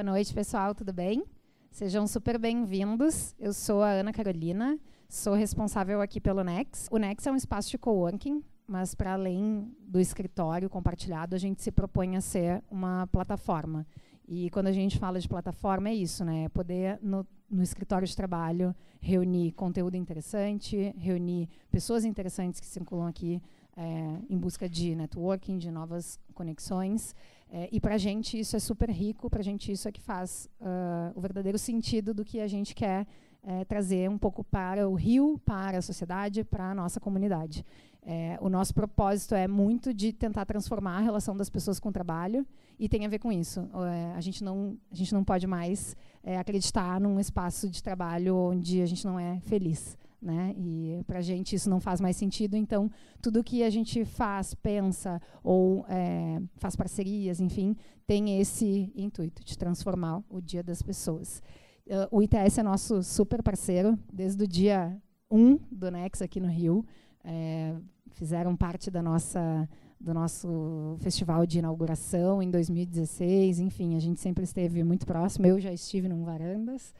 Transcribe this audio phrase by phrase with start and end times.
[0.00, 1.22] Boa noite, pessoal, tudo bem?
[1.70, 3.34] Sejam super bem-vindos.
[3.38, 6.88] Eu sou a Ana Carolina, sou responsável aqui pelo Nex.
[6.90, 11.62] O Nex é um espaço de coworking, mas para além do escritório compartilhado, a gente
[11.62, 13.86] se propõe a ser uma plataforma.
[14.26, 16.44] E quando a gente fala de plataforma, é isso, né?
[16.44, 23.06] É poder, no, no escritório de trabalho, reunir conteúdo interessante, reunir pessoas interessantes que circulam
[23.06, 23.42] aqui
[23.76, 27.14] é, em busca de networking, de novas conexões.
[27.52, 30.00] É, e para a gente isso é super rico, para a gente isso é que
[30.00, 33.06] faz uh, o verdadeiro sentido do que a gente quer
[33.42, 37.64] é, trazer um pouco para o Rio, para a sociedade, para a nossa comunidade.
[38.02, 41.92] É, o nosso propósito é muito de tentar transformar a relação das pessoas com o
[41.92, 42.46] trabalho
[42.78, 43.68] e tem a ver com isso.
[43.86, 48.36] É, a, gente não, a gente não pode mais é, acreditar num espaço de trabalho
[48.36, 49.98] onde a gente não é feliz.
[50.20, 50.54] Né?
[50.56, 52.56] E para a gente isso não faz mais sentido.
[52.56, 52.90] Então,
[53.22, 57.74] tudo que a gente faz, pensa ou é, faz parcerias, enfim,
[58.06, 61.42] tem esse intuito de transformar o dia das pessoas.
[61.86, 64.96] Uh, o ITS é nosso super parceiro desde o dia
[65.30, 66.84] 1 do Nex aqui no Rio.
[67.24, 67.74] É,
[68.10, 69.68] fizeram parte da nossa
[70.00, 73.60] do nosso festival de inauguração em 2016.
[73.60, 75.46] Enfim, a gente sempre esteve muito próximo.
[75.46, 76.94] Eu já estive no Varandas.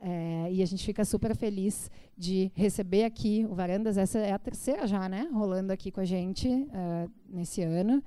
[0.00, 3.96] É, e a gente fica super feliz de receber aqui o Varandas.
[3.96, 5.28] Essa é a terceira já, né?
[5.32, 8.02] Rolando aqui com a gente uh, nesse ano.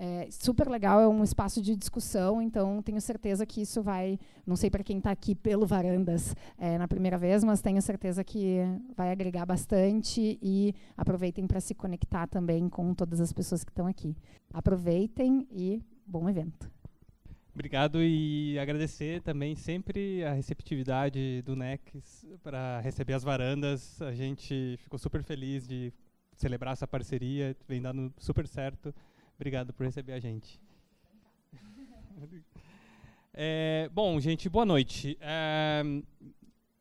[0.00, 4.16] É super legal, é um espaço de discussão, então tenho certeza que isso vai,
[4.46, 8.22] não sei para quem está aqui pelo Varandas é, na primeira vez, mas tenho certeza
[8.22, 8.58] que
[8.96, 13.88] vai agregar bastante e aproveitem para se conectar também com todas as pessoas que estão
[13.88, 14.16] aqui.
[14.54, 16.77] Aproveitem e bom evento.
[17.54, 24.00] Obrigado e agradecer também sempre a receptividade do NEX para receber as varandas.
[24.00, 25.92] A gente ficou super feliz de
[26.34, 28.94] celebrar essa parceria, vem dando super certo.
[29.36, 30.60] Obrigado por receber a gente.
[33.40, 35.16] É, bom, gente, boa noite.
[35.20, 35.84] É,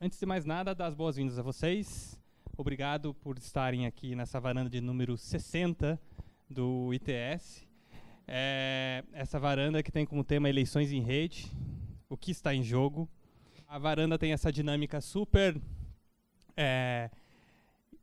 [0.01, 2.19] antes de mais nada, dar as boas-vindas a vocês.
[2.57, 6.01] Obrigado por estarem aqui nessa varanda de número 60
[6.49, 7.66] do ITS.
[8.27, 11.51] É, essa varanda que tem como tema eleições em rede,
[12.09, 13.07] o que está em jogo.
[13.67, 15.59] A varanda tem essa dinâmica super
[16.55, 17.09] é,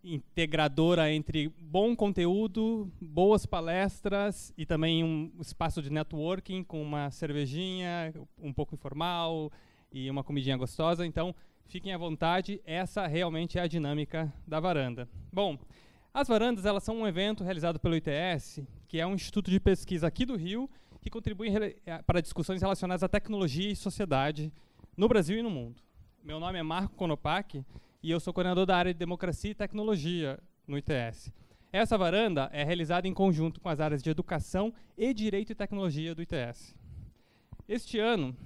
[0.03, 8.13] integradora entre bom conteúdo, boas palestras e também um espaço de networking com uma cervejinha
[8.39, 9.51] um pouco informal
[9.91, 11.07] e uma comidinha gostosa.
[11.07, 11.35] Então,
[11.67, 15.09] fiquem à vontade, essa realmente é a dinâmica da varanda.
[15.33, 15.59] Bom,
[16.15, 20.07] as varandas elas são um evento realizado pelo ITS, que é um instituto de pesquisa
[20.07, 20.71] aqui do Rio,
[21.03, 21.49] que contribui
[21.85, 24.53] eh, para discussões relacionadas à tecnologia e sociedade
[24.97, 25.83] no Brasil e no mundo.
[26.23, 27.65] Meu nome é Marco Konopak
[28.01, 30.39] e eu sou coordenador da área de Democracia e Tecnologia
[30.69, 31.33] no ITS.
[31.73, 36.15] Essa varanda é realizada em conjunto com as áreas de Educação e Direito e Tecnologia
[36.15, 36.77] do ITS.
[37.67, 38.37] Este ano,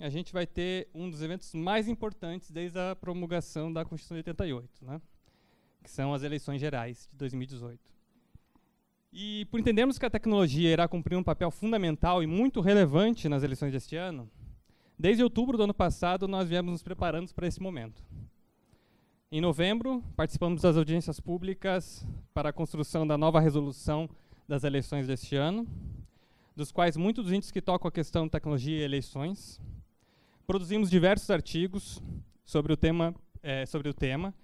[0.00, 4.28] a gente vai ter um dos eventos mais importantes desde a promulgação da Constituição de
[4.28, 5.00] 88, né?
[5.82, 7.80] Que são as eleições gerais de 2018.
[9.12, 13.42] E por entendermos que a tecnologia irá cumprir um papel fundamental e muito relevante nas
[13.42, 14.30] eleições deste ano,
[14.98, 18.02] desde outubro do ano passado nós viemos nos preparando para esse momento.
[19.30, 24.08] Em novembro, participamos das audiências públicas para a construção da nova resolução
[24.48, 25.66] das eleições deste ano,
[26.56, 29.60] dos quais muitos dos índices que tocam a questão tecnologia e eleições.
[30.46, 32.02] Produzimos diversos artigos
[32.44, 34.34] sobre o tema, é, sobre o tema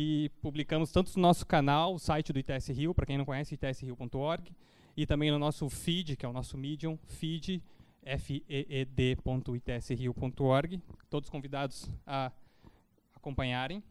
[0.00, 3.56] e publicamos tanto no nosso canal, o site do ITS Rio, para quem não conhece,
[3.56, 4.54] itsrio.org,
[4.96, 7.60] e também no nosso feed, que é o nosso Medium, feed,
[8.20, 10.80] feed.itsrio.org.
[11.10, 12.30] Todos convidados a
[13.12, 13.82] acompanharem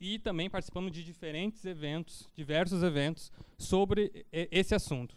[0.00, 5.16] e também participamos de diferentes eventos, diversos eventos sobre esse assunto,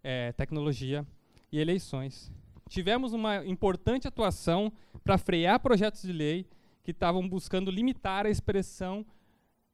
[0.00, 1.04] é, tecnologia
[1.50, 2.32] e eleições.
[2.68, 4.72] Tivemos uma importante atuação
[5.02, 6.46] para frear projetos de lei
[6.88, 9.04] que estavam buscando limitar a expressão,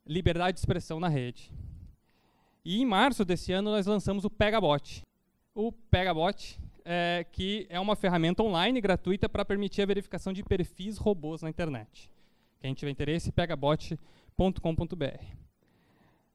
[0.04, 1.48] liberdade de expressão na rede.
[2.64, 5.00] E em março desse ano nós lançamos o Pegabot.
[5.54, 10.98] O Pegabot, é, que é uma ferramenta online gratuita para permitir a verificação de perfis
[10.98, 12.10] robôs na internet.
[12.58, 13.96] Quem tiver interesse, Pegabot
[14.36, 15.24] bial.com.br.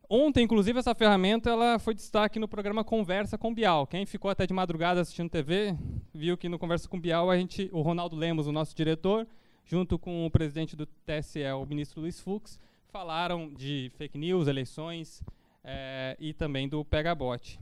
[0.09, 3.85] Ontem, inclusive, essa ferramenta ela foi destaque no programa Conversa com Bial.
[3.85, 5.75] Quem ficou até de madrugada assistindo TV,
[6.13, 9.27] viu que no Conversa com Bial, a gente, o Ronaldo Lemos, o nosso diretor,
[9.69, 15.21] junto com o presidente do TSE, o ministro Luiz Fux, falaram de fake news, eleições
[15.63, 17.59] é, e também do Pegabot.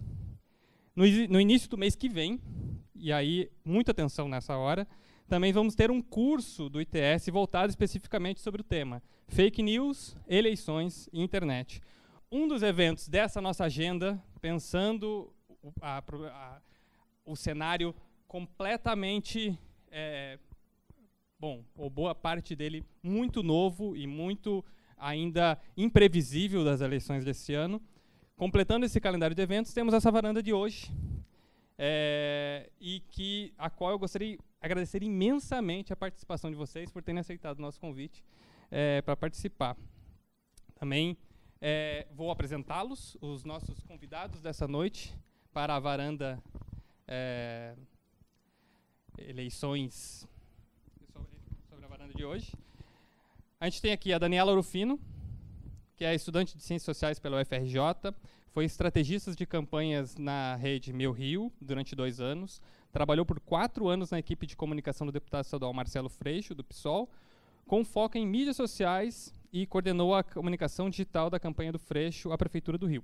[0.96, 2.40] No, no início do mês que vem,
[2.96, 4.88] e aí muita atenção nessa hora,
[5.28, 11.10] também vamos ter um curso do ITS voltado especificamente sobre o tema fake news, eleições
[11.12, 11.82] e internet.
[12.32, 15.30] Um dos eventos dessa nossa agenda, pensando
[15.82, 16.62] a, a,
[17.26, 17.94] o cenário
[18.30, 19.60] completamente
[19.92, 20.40] é,
[21.40, 24.64] bom, ou boa parte dele muito novo e muito
[24.98, 27.82] ainda imprevisível das eleições desse ano.
[28.36, 30.92] Completando esse calendário de eventos, temos essa varanda de hoje,
[31.78, 37.04] é, e que a qual eu gostaria de agradecer imensamente a participação de vocês por
[37.04, 38.24] terem aceitado o nosso convite
[38.72, 39.78] é, para participar.
[40.76, 41.18] Também
[41.62, 45.16] é, vou apresentá-los, os nossos convidados dessa noite,
[45.54, 46.42] para a varanda
[47.08, 47.76] é,
[49.18, 50.28] eleições
[51.12, 51.40] sobre,
[51.70, 52.52] sobre a varanda de hoje.
[53.60, 55.00] A gente tem aqui a Daniela Orufino,
[55.96, 57.80] que é estudante de Ciências Sociais pela UFRJ,
[58.48, 62.60] foi estrategista de campanhas na rede Meu Rio durante dois anos,
[62.92, 67.08] trabalhou por quatro anos na equipe de comunicação do deputado estadual Marcelo Freixo, do PSOL,
[67.68, 72.38] com foco em mídias sociais e coordenou a comunicação digital da campanha do Freixo à
[72.38, 73.04] Prefeitura do Rio.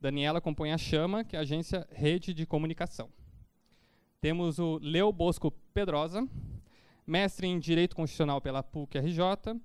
[0.00, 3.08] Daniela compõe a Chama, que é a agência Rede de Comunicação.
[4.20, 6.28] Temos o Leo Bosco Pedrosa,
[7.06, 9.60] mestre em Direito Constitucional pela PUC-RJ,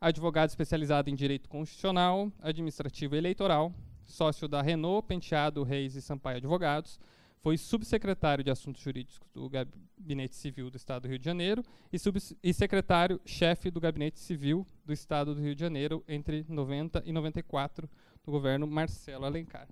[0.00, 3.72] advogado especializado em Direito Constitucional, Administrativo e Eleitoral,
[4.04, 6.98] sócio da Renault, Penteado, Reis e Sampaio Advogados,
[7.46, 11.62] foi subsecretário de Assuntos Jurídicos do Gabinete Civil do Estado do Rio de Janeiro
[11.92, 11.96] e,
[12.42, 17.88] e secretário-chefe do Gabinete Civil do Estado do Rio de Janeiro entre 90 e 94
[18.24, 19.68] do governo Marcelo Alencar.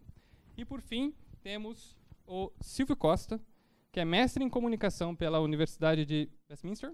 [0.57, 1.13] E, por fim,
[1.43, 1.97] temos
[2.27, 3.41] o Silvio Costa,
[3.95, 6.93] que é mestre em comunicação pela Universidade de Westminster,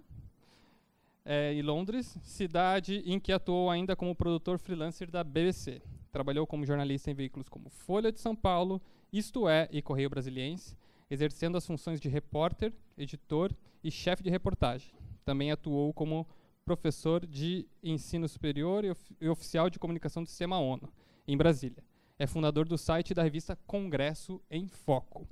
[1.25, 5.81] é, em Londres, cidade em que atuou ainda como produtor freelancer da BBC.
[6.13, 10.77] Trabalhou como jornalista em veículos como Folha de São Paulo isto É e Correio Brasiliense,
[11.11, 13.51] exercendo as funções de repórter, editor
[13.83, 14.93] e chefe de reportagem.
[15.25, 16.29] Também atuou como
[16.67, 18.93] professor de ensino superior e,
[19.23, 20.87] e oficial de comunicação do Sistema ONU,
[21.27, 21.83] em Brasília.
[22.19, 25.27] É fundador do site da revista Congresso em Foco.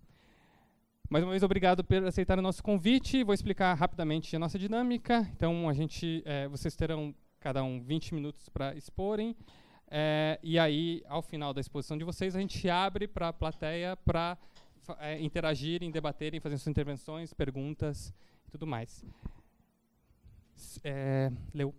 [1.11, 3.25] Mais uma vez, obrigado por aceitar o nosso convite.
[3.25, 5.27] Vou explicar rapidamente a nossa dinâmica.
[5.35, 9.35] Então, a gente, é, vocês terão cada um 20 minutos para exporem.
[9.91, 13.97] É, e aí, ao final da exposição de vocês, a gente abre para a plateia
[13.97, 14.37] para
[14.99, 18.13] é, interagirem, debaterem, fazer suas intervenções, perguntas
[18.47, 19.03] e tudo mais.
[20.85, 21.75] É, Leu.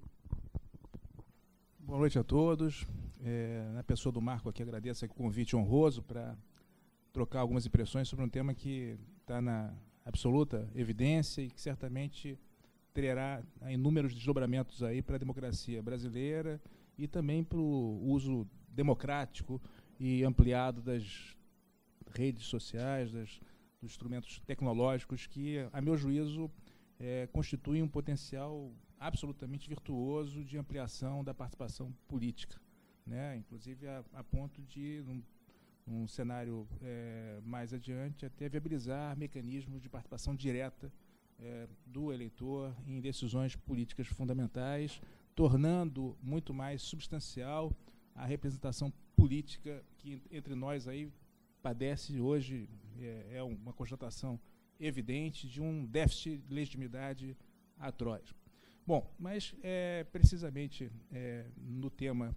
[1.77, 2.83] Boa noite a todos.
[3.23, 6.35] É, na pessoa do Marco aqui, agradeço o convite honroso para
[7.13, 8.97] trocar algumas impressões sobre um tema que
[9.29, 9.71] está na
[10.03, 12.35] absoluta evidência e que certamente
[12.91, 16.59] terá inúmeros desdobramentos aí para a democracia brasileira
[16.97, 19.61] e também para o uso democrático
[19.99, 21.37] e ampliado das
[22.11, 23.39] redes sociais, das,
[23.79, 26.49] dos instrumentos tecnológicos que, a meu juízo,
[26.99, 32.59] é, constituem um potencial absolutamente virtuoso de ampliação da participação política,
[33.05, 33.37] né?
[33.37, 35.21] inclusive a, a ponto de, num,
[35.89, 40.91] num cenário é, mais adiante, até viabilizar mecanismos de participação direta
[41.39, 45.01] é, do eleitor em decisões políticas fundamentais,
[45.35, 47.73] tornando muito mais substancial
[48.13, 51.11] a representação política que entre nós aí
[51.61, 52.69] padece hoje
[52.99, 54.39] é, é uma constatação
[54.79, 57.37] evidente de um déficit de legitimidade
[57.77, 58.33] atroz.
[58.85, 62.35] Bom, mas é, precisamente é, no tema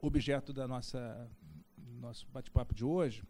[0.00, 1.30] objeto da nossa
[2.02, 3.22] nosso bate-papo de hoje,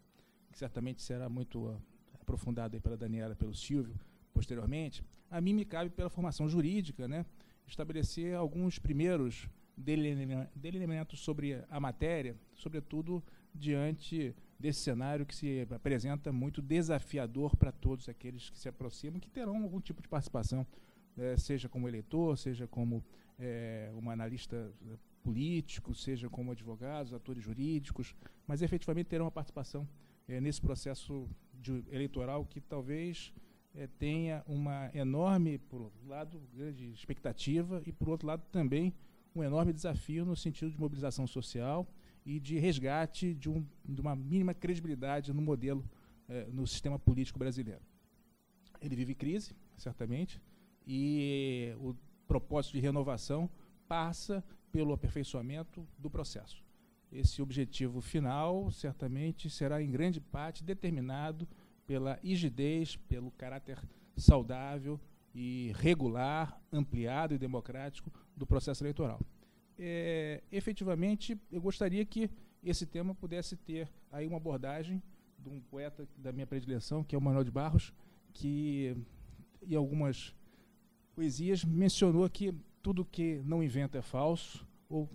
[0.51, 1.79] que certamente será muito
[2.19, 3.95] aprofundado aí pela Daniela, pelo Silvio,
[4.33, 7.23] posteriormente, a mim me cabe pela formação jurídica, né,
[7.67, 9.47] estabelecer alguns primeiros
[10.55, 18.09] delineamentos sobre a matéria, sobretudo diante desse cenário que se apresenta muito desafiador para todos
[18.09, 20.65] aqueles que se aproximam, que terão algum tipo de participação,
[21.17, 23.03] eh, seja como eleitor, seja como
[23.39, 24.71] eh, um analista
[25.23, 28.15] político, seja como advogados, atores jurídicos,
[28.47, 29.87] mas efetivamente terão uma participação
[30.27, 33.33] eh, nesse processo de, eleitoral que talvez
[33.75, 38.93] é, tenha uma enorme, por um lado, grande expectativa e, por outro lado, também
[39.35, 41.87] um enorme desafio no sentido de mobilização social
[42.25, 45.83] e de resgate de, um, de uma mínima credibilidade no modelo,
[46.29, 47.81] é, no sistema político brasileiro.
[48.79, 50.39] Ele vive crise, certamente,
[50.85, 51.95] e o
[52.27, 53.49] propósito de renovação
[53.87, 56.63] passa pelo aperfeiçoamento do processo.
[57.13, 61.47] Esse objetivo final, certamente, será em grande parte determinado
[61.85, 63.77] pela rigidez, pelo caráter
[64.17, 64.99] saudável
[65.35, 69.21] e regular, ampliado e democrático do processo eleitoral.
[69.77, 72.31] É, efetivamente, eu gostaria que
[72.63, 74.99] esse tema pudesse ter aí uma abordagem
[75.37, 77.93] de um poeta da minha predileção, que é o Manuel de Barros,
[78.33, 78.97] que
[79.61, 80.33] em algumas
[81.13, 85.07] poesias mencionou que tudo que não inventa é falso, ou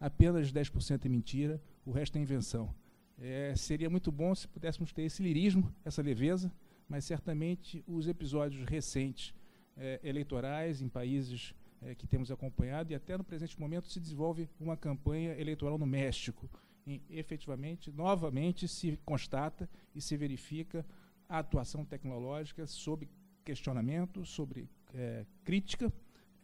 [0.00, 2.74] apenas 10% é mentira, o resto é invenção.
[3.18, 6.50] É, seria muito bom se pudéssemos ter esse lirismo, essa leveza,
[6.88, 9.34] mas certamente os episódios recentes
[9.76, 14.48] é, eleitorais em países é, que temos acompanhado e até no presente momento se desenvolve
[14.58, 16.48] uma campanha eleitoral no México.
[16.86, 20.84] E, efetivamente, novamente se constata e se verifica
[21.28, 23.08] a atuação tecnológica sob
[23.44, 25.92] questionamento, sobre é, crítica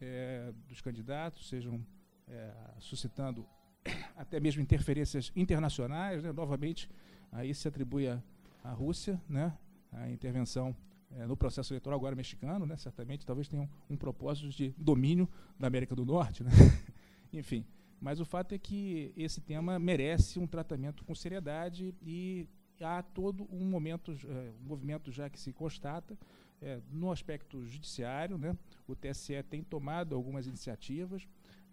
[0.00, 1.84] é, dos candidatos, sejam
[2.28, 3.46] é, suscitando
[4.16, 6.22] até mesmo interferências internacionais.
[6.22, 6.32] Né?
[6.32, 6.88] Novamente,
[7.32, 9.56] aí se atribui à Rússia né?
[9.92, 10.76] a intervenção
[11.10, 15.28] é, no processo eleitoral agora mexicano, né, certamente, talvez tenha um, um, propósito de domínio
[15.58, 16.42] da América do Norte.
[16.42, 16.50] Né?
[17.32, 17.64] Enfim,
[18.00, 22.48] mas o fato é que esse tema merece um tratamento com seriedade e
[22.80, 26.18] há todo um momento, é, um movimento já que se constata
[26.60, 28.36] é, no aspecto judiciário.
[28.36, 28.56] Né?
[28.86, 31.26] O TSE tem tomado algumas iniciativas,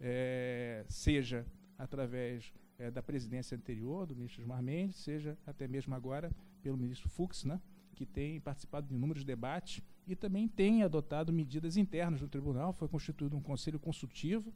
[0.05, 1.45] é, seja
[1.77, 6.29] através é, da presidência anterior, do ministro Gilmar Mendes, seja até mesmo agora
[6.61, 7.59] pelo ministro Fux, né?
[7.95, 12.73] que tem participado de inúmeros debates e também tem adotado medidas internas no tribunal.
[12.73, 14.53] Foi constituído um conselho consultivo,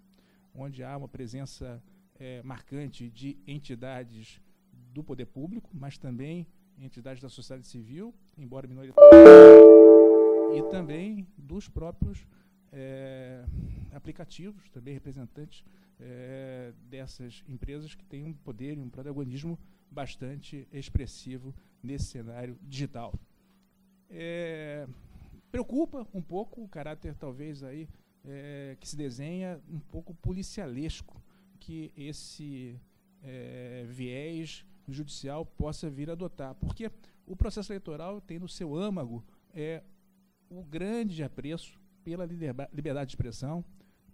[0.53, 1.81] onde há uma presença
[2.19, 4.41] é, marcante de entidades
[4.91, 9.11] do poder público, mas também entidades da sociedade civil, embora minoritárias,
[10.55, 12.25] e também dos próprios
[12.77, 13.43] é,
[13.91, 15.63] aplicativos, também representantes
[15.99, 19.57] é, dessas empresas que têm um poder e um protagonismo
[19.89, 23.13] bastante expressivo nesse cenário digital.
[24.09, 24.87] É,
[25.51, 27.89] preocupa um pouco o caráter, talvez, aí,
[28.23, 31.19] é, que se desenha um pouco policialesco
[31.59, 32.79] que esse
[33.23, 36.53] é, viés judicial possa vir a adotar.
[36.55, 36.91] Porque
[37.25, 39.81] o processo eleitoral tem no seu âmago é,
[40.49, 43.65] o grande apreço pela liberdade de expressão,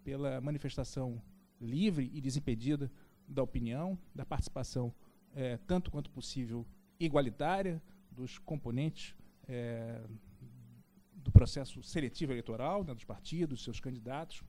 [0.04, 1.22] pela manifestação
[1.62, 2.92] livre e desimpedida
[3.28, 4.92] da opinião, da participação
[5.36, 6.66] é, tanto quanto possível
[7.00, 9.16] igualitária dos componentes
[9.48, 10.02] é,
[11.14, 14.42] do processo seletivo eleitoral, né, dos partidos, seus candidatos,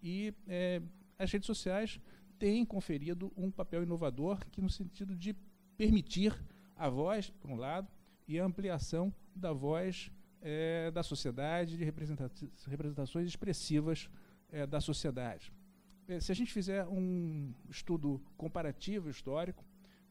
[0.00, 0.80] e é,
[1.18, 2.00] as redes sociais
[2.38, 5.34] têm conferido um papel inovador que no sentido de
[5.76, 6.40] permitir
[6.76, 7.90] a voz, por um lado,
[8.28, 10.08] e a ampliação da voz
[10.42, 14.10] é, da sociedade, de representações expressivas
[14.50, 15.52] é, da sociedade.
[16.08, 19.64] É, se a gente fizer um estudo comparativo histórico,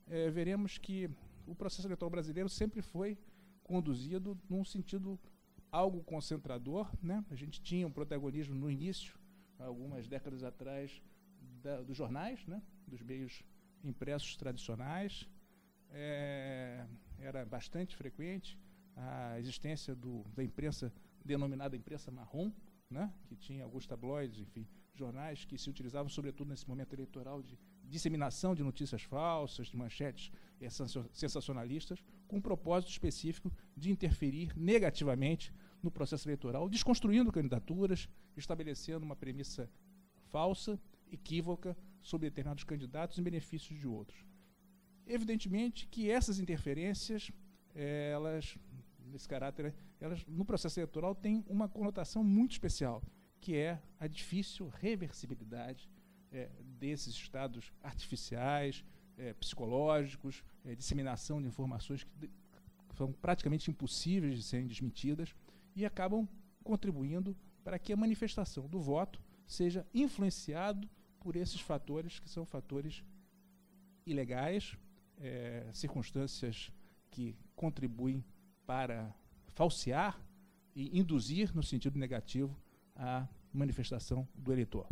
[0.07, 1.09] é, veremos que
[1.45, 3.17] o processo eleitoral brasileiro sempre foi
[3.63, 5.19] conduzido num sentido
[5.69, 6.89] algo concentrador.
[7.03, 7.23] Né?
[7.29, 9.19] A gente tinha um protagonismo no início,
[9.59, 11.01] algumas décadas atrás,
[11.61, 12.61] da, dos jornais, né?
[12.87, 13.43] dos meios
[13.83, 15.29] impressos tradicionais.
[15.93, 16.85] É,
[17.19, 18.57] era bastante frequente
[18.95, 20.93] a existência do, da imprensa
[21.23, 22.51] denominada imprensa marrom,
[22.89, 23.11] né?
[23.27, 28.53] que tinha alguns tabloides, enfim, jornais que se utilizavam sobretudo nesse momento eleitoral de disseminação
[28.53, 30.67] de notícias falsas, de manchetes é,
[31.11, 38.07] sensacionalistas, com um propósito específico de interferir negativamente no processo eleitoral, desconstruindo candidaturas,
[38.37, 39.69] estabelecendo uma premissa
[40.29, 40.79] falsa,
[41.11, 44.25] equívoca, sobre determinados candidatos em benefício de outros.
[45.05, 47.31] Evidentemente que essas interferências,
[47.75, 48.57] é, elas,
[49.11, 53.03] nesse caráter, elas, no processo eleitoral, têm uma conotação muito especial,
[53.39, 55.89] que é a difícil reversibilidade
[56.31, 56.49] é,
[56.79, 58.83] desses estados artificiais,
[59.17, 65.35] é, psicológicos, é, disseminação de informações que, que são praticamente impossíveis de serem desmentidas
[65.75, 66.27] e acabam
[66.63, 70.89] contribuindo para que a manifestação do voto seja influenciado
[71.19, 73.03] por esses fatores que são fatores
[74.05, 74.75] ilegais,
[75.19, 76.71] é, circunstâncias
[77.09, 78.23] que contribuem
[78.65, 79.13] para
[79.47, 80.19] falsear
[80.75, 82.57] e induzir no sentido negativo
[82.95, 84.87] a manifestação do eleitor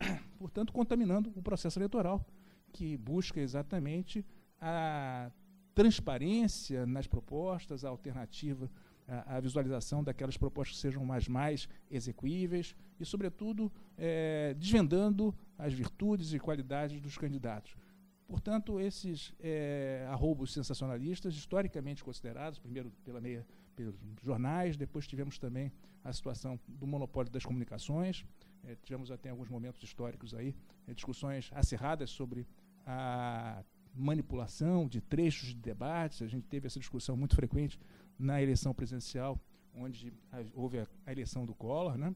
[0.38, 2.24] portanto, contaminando o processo eleitoral,
[2.72, 4.24] que busca exatamente
[4.60, 5.30] a
[5.74, 8.70] transparência nas propostas, a alternativa,
[9.06, 15.72] a, a visualização daquelas propostas que sejam mais, mais execuíveis e, sobretudo, é, desvendando as
[15.72, 17.76] virtudes e qualidades dos candidatos.
[18.26, 25.70] Portanto, esses é, arroubos sensacionalistas, historicamente considerados, primeiro pela meia, pelos jornais, depois tivemos também
[26.02, 28.24] a situação do monopólio das comunicações,
[28.64, 30.54] é, tivemos até alguns momentos históricos aí,
[30.86, 32.46] é, discussões acirradas sobre
[32.86, 33.62] a
[33.94, 36.22] manipulação de trechos de debates.
[36.22, 37.78] A gente teve essa discussão muito frequente
[38.18, 39.40] na eleição presidencial,
[39.74, 40.12] onde
[40.54, 42.14] houve a, a, eleição do Collor, né?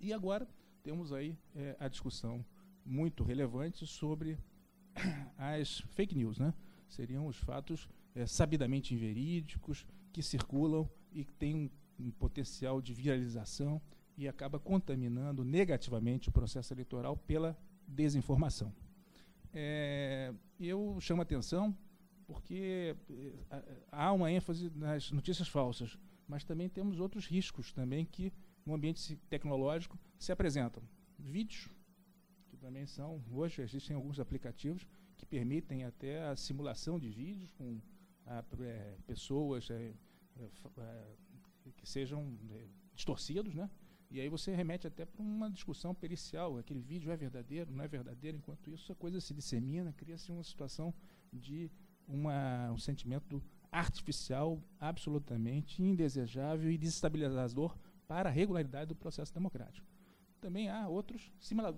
[0.00, 0.46] E agora
[0.82, 2.44] temos aí é, a discussão
[2.84, 4.38] muito relevante sobre
[5.36, 6.52] as fake news, né?
[6.88, 12.94] Seriam os fatos é, sabidamente inverídicos que circulam e que têm um, um potencial de
[12.94, 13.80] viralização
[14.16, 18.72] e acaba contaminando negativamente o processo eleitoral pela desinformação.
[19.52, 21.76] É, eu chamo atenção
[22.26, 22.96] porque
[23.50, 23.62] é,
[23.92, 28.32] há uma ênfase nas notícias falsas, mas também temos outros riscos também que
[28.64, 30.82] no ambiente tecnológico se apresentam
[31.18, 31.68] vídeos,
[32.56, 34.86] que também são, hoje existem alguns aplicativos
[35.16, 37.80] que permitem até a simulação de vídeos com
[38.24, 39.92] a, é, pessoas é,
[40.38, 40.48] é,
[41.76, 43.70] que sejam é, distorcidos, né?
[44.10, 47.88] E aí você remete até para uma discussão pericial, aquele vídeo é verdadeiro, não é
[47.88, 50.94] verdadeiro, enquanto isso a coisa se dissemina, cria-se uma situação
[51.32, 51.70] de
[52.06, 59.95] uma, um sentimento artificial absolutamente indesejável e desestabilizador para a regularidade do processo democrático.
[60.46, 61.32] Também há outros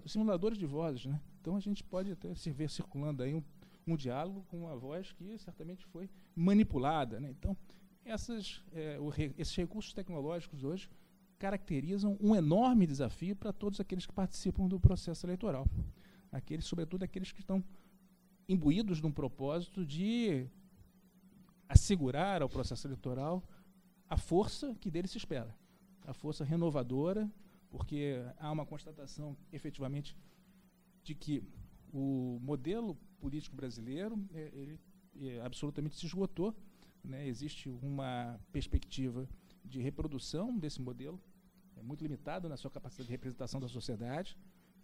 [0.04, 1.18] simuladores de vozes, né?
[1.40, 3.42] Então a gente pode até se ver circulando aí um,
[3.86, 7.30] um diálogo com uma voz que certamente foi manipulada, né?
[7.30, 7.56] Então
[8.04, 8.98] essas, é,
[9.38, 10.90] esses recursos tecnológicos hoje
[11.38, 15.66] caracterizam um enorme desafio para todos aqueles que participam do processo eleitoral.
[16.30, 17.64] Aqueles, sobretudo aqueles que estão
[18.46, 20.46] imbuídos de um propósito de
[21.66, 23.42] assegurar ao processo eleitoral
[24.10, 25.56] a força que dele se espera,
[26.06, 27.26] a força renovadora,
[27.70, 30.16] porque há uma constatação efetivamente
[31.02, 31.42] de que
[31.92, 34.80] o modelo político brasileiro é, ele,
[35.20, 36.54] é, absolutamente se esgotou.
[37.02, 37.26] Né?
[37.26, 39.28] Existe uma perspectiva
[39.64, 41.20] de reprodução desse modelo,
[41.76, 44.36] é muito limitado na sua capacidade de representação da sociedade,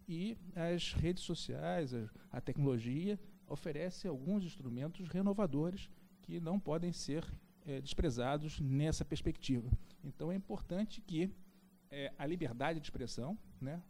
[0.06, 5.90] e as redes sociais, a, a tecnologia, oferece alguns instrumentos renovadores
[6.22, 7.24] que não podem ser
[7.66, 9.70] é, desprezados nessa perspectiva.
[10.02, 11.30] Então é importante que
[11.94, 13.80] é, a liberdade de expressão né,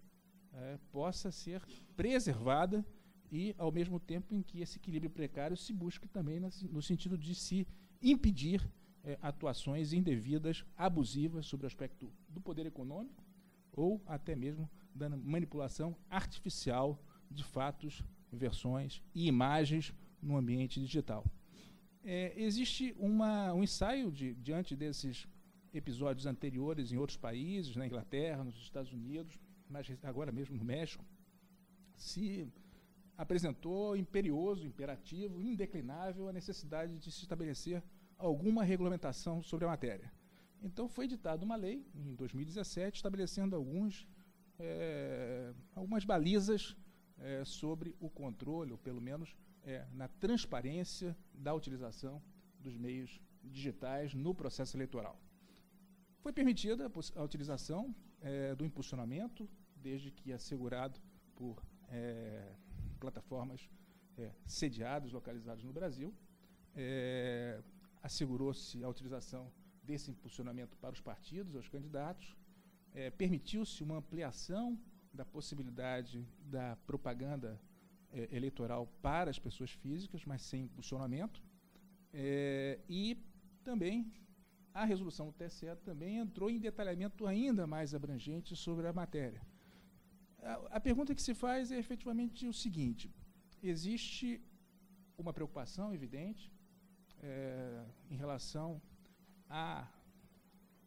[0.52, 1.62] é, possa ser
[1.96, 2.84] preservada
[3.32, 7.34] e, ao mesmo tempo em que esse equilíbrio precário se busque também no sentido de
[7.34, 7.66] se
[8.02, 8.70] impedir
[9.02, 13.24] é, atuações indevidas, abusivas sobre o aspecto do poder econômico
[13.72, 21.24] ou até mesmo da manipulação artificial de fatos, versões e imagens no ambiente digital.
[22.04, 25.26] É, existe uma, um ensaio de, diante desses
[25.74, 31.04] episódios anteriores em outros países, na Inglaterra, nos Estados Unidos, mas agora mesmo no México,
[31.96, 32.48] se
[33.16, 37.82] apresentou imperioso, imperativo, indeclinável a necessidade de se estabelecer
[38.16, 40.12] alguma regulamentação sobre a matéria.
[40.62, 44.06] Então foi editada uma lei em 2017 estabelecendo alguns,
[44.58, 46.76] é, algumas balizas
[47.18, 52.22] é, sobre o controle, ou pelo menos é, na transparência da utilização
[52.60, 55.20] dos meios digitais no processo eleitoral.
[56.24, 60.98] Foi permitida a, utilização é, do impulsionamento, desde que assegurado
[61.36, 62.50] por é,
[62.98, 63.68] plataformas
[64.16, 66.14] é, sediadas, localizadas no Brasil.
[66.74, 67.62] É,
[68.02, 72.34] assegurou-se a utilização desse impulsionamento para os partidos, aos candidatos,
[72.94, 74.80] é, permitiu-se uma ampliação
[75.12, 77.60] da possibilidade da propaganda
[78.10, 81.42] é, eleitoral para as pessoas físicas, mas sem impulsionamento,
[82.88, 83.18] e
[83.62, 84.10] também
[84.74, 89.40] a resolução do TSE também entrou em detalhamento ainda mais abrangente sobre a matéria.
[90.42, 93.14] A, a pergunta que se faz é efetivamente o seguinte:
[93.62, 94.42] existe
[95.16, 96.52] uma preocupação evidente
[97.22, 98.82] é, em relação
[99.48, 99.86] à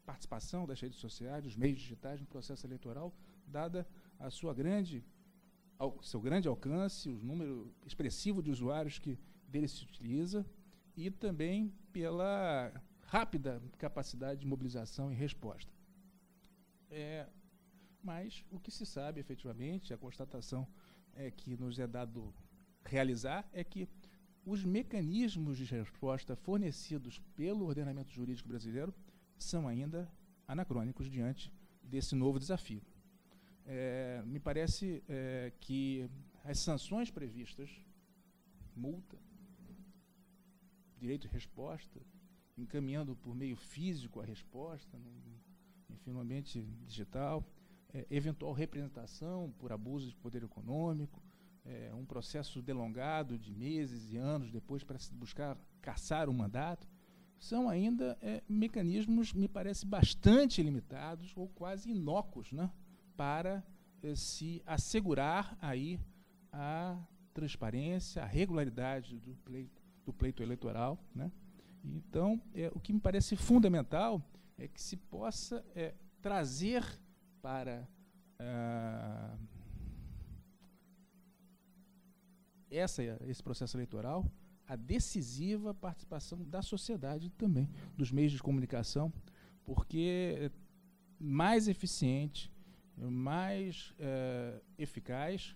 [0.06, 3.14] participação das redes sociais, dos meios digitais no processo eleitoral,
[3.48, 3.88] dada
[4.20, 5.04] a sua grande,
[5.80, 10.46] ao, seu grande alcance, o número expressivo de usuários que dele se utiliza,
[10.96, 12.72] e também pela
[13.08, 15.72] rápida capacidade de mobilização e resposta.
[16.90, 17.26] É,
[18.04, 20.68] mas o que se sabe efetivamente, a constatação
[21.16, 22.34] é que nos é dado
[22.86, 23.90] realizar é que
[24.46, 28.94] os mecanismos de resposta fornecidos pelo ordenamento jurídico brasileiro
[29.38, 30.10] são ainda
[30.48, 31.52] anacrônicos diante
[31.84, 32.82] desse novo desafio.
[33.66, 36.10] É, me parece é, que
[36.44, 37.70] as sanções previstas,
[38.74, 39.18] multa,
[40.98, 42.00] direito de resposta,
[42.58, 47.44] encaminhando por meio físico a resposta, no, enfim, no ambiente digital,
[47.94, 51.22] é, eventual representação por abuso de poder econômico,
[51.66, 56.88] é, um processo delongado de meses e anos depois para se buscar caçar um mandato,
[57.40, 62.72] são ainda é, mecanismos, me parece, bastante limitados ou quase inócuos né,
[63.16, 63.64] para
[64.02, 66.00] é, se assegurar aí
[66.52, 66.98] a
[67.34, 70.98] transparência, a regularidade do pleito, do pleito eleitoral.
[71.14, 71.32] Né?
[71.84, 74.22] Então, é, o que me parece fundamental
[74.58, 76.84] é que se possa é, trazer
[77.42, 77.88] para
[78.40, 79.38] ah,
[82.70, 84.26] essa, esse processo eleitoral
[84.68, 89.14] a decisiva participação da sociedade também, dos meios de comunicação,
[89.64, 90.52] porque é
[91.20, 92.52] mais eficiente,
[92.98, 95.56] mais é, eficaz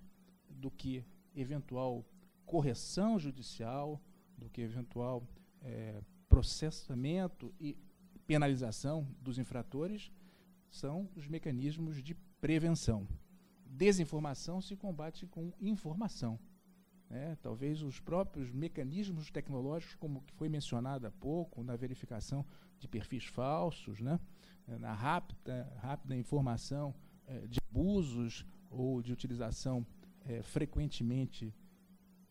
[0.49, 1.03] do que
[1.35, 2.05] eventual
[2.45, 4.01] correção judicial,
[4.37, 5.27] do que eventual
[5.61, 7.77] é, processamento e
[8.25, 10.09] penalização dos infratores,
[10.69, 13.05] são os mecanismos de prevenção.
[13.65, 16.39] Desinformação se combate com informação.
[17.09, 17.37] Né?
[17.41, 22.45] Talvez os próprios mecanismos tecnológicos, como que foi mencionado há pouco, na verificação
[22.79, 24.17] de perfis falsos, né?
[24.65, 26.95] na rápida, rápida informação
[27.27, 29.85] eh, de abusos ou de utilização
[30.25, 31.53] eh, frequentemente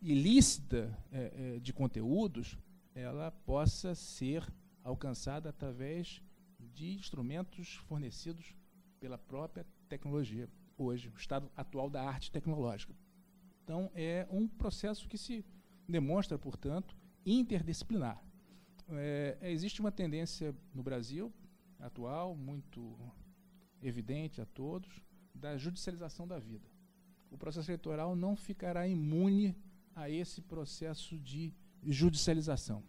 [0.01, 2.57] ilícita eh, de conteúdos,
[3.01, 4.47] ela possa ser
[4.85, 6.23] alcançada através
[6.59, 8.55] de instrumentos fornecidos
[9.01, 12.95] pela própria tecnologia, hoje, o estado atual da arte tecnológica.
[13.65, 15.45] Então, é um processo que se
[15.89, 18.23] demonstra, portanto, interdisciplinar.
[18.89, 21.33] É, existe uma tendência no Brasil
[21.79, 22.97] atual, muito
[23.83, 25.01] evidente a todos,
[25.35, 26.69] da judicialização da vida.
[27.31, 29.57] O processo eleitoral não ficará imune
[29.95, 32.83] a esse processo de judicialização.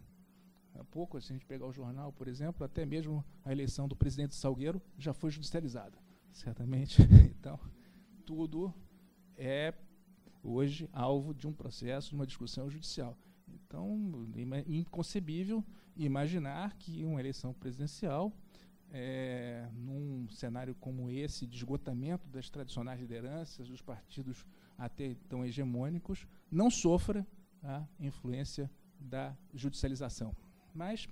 [0.75, 3.95] Há pouco, se a gente pegar o jornal, por exemplo, até mesmo a eleição do
[3.95, 5.97] presidente Salgueiro já foi judicializada,
[6.31, 6.97] certamente.
[7.41, 7.59] Então,
[8.23, 8.71] tudo
[9.35, 9.73] é
[10.43, 13.17] hoje alvo de um processo, de uma discussão judicial.
[13.47, 14.27] Então,
[14.67, 15.63] inconcebível
[15.95, 18.31] imaginar que uma eleição presidencial,
[18.91, 24.45] é, num cenário como esse, de esgotamento das tradicionais lideranças, dos partidos
[24.77, 27.25] até então hegemônicos, não sofra
[27.63, 28.69] a influência
[29.01, 30.35] da judicialização.
[30.73, 31.09] Mas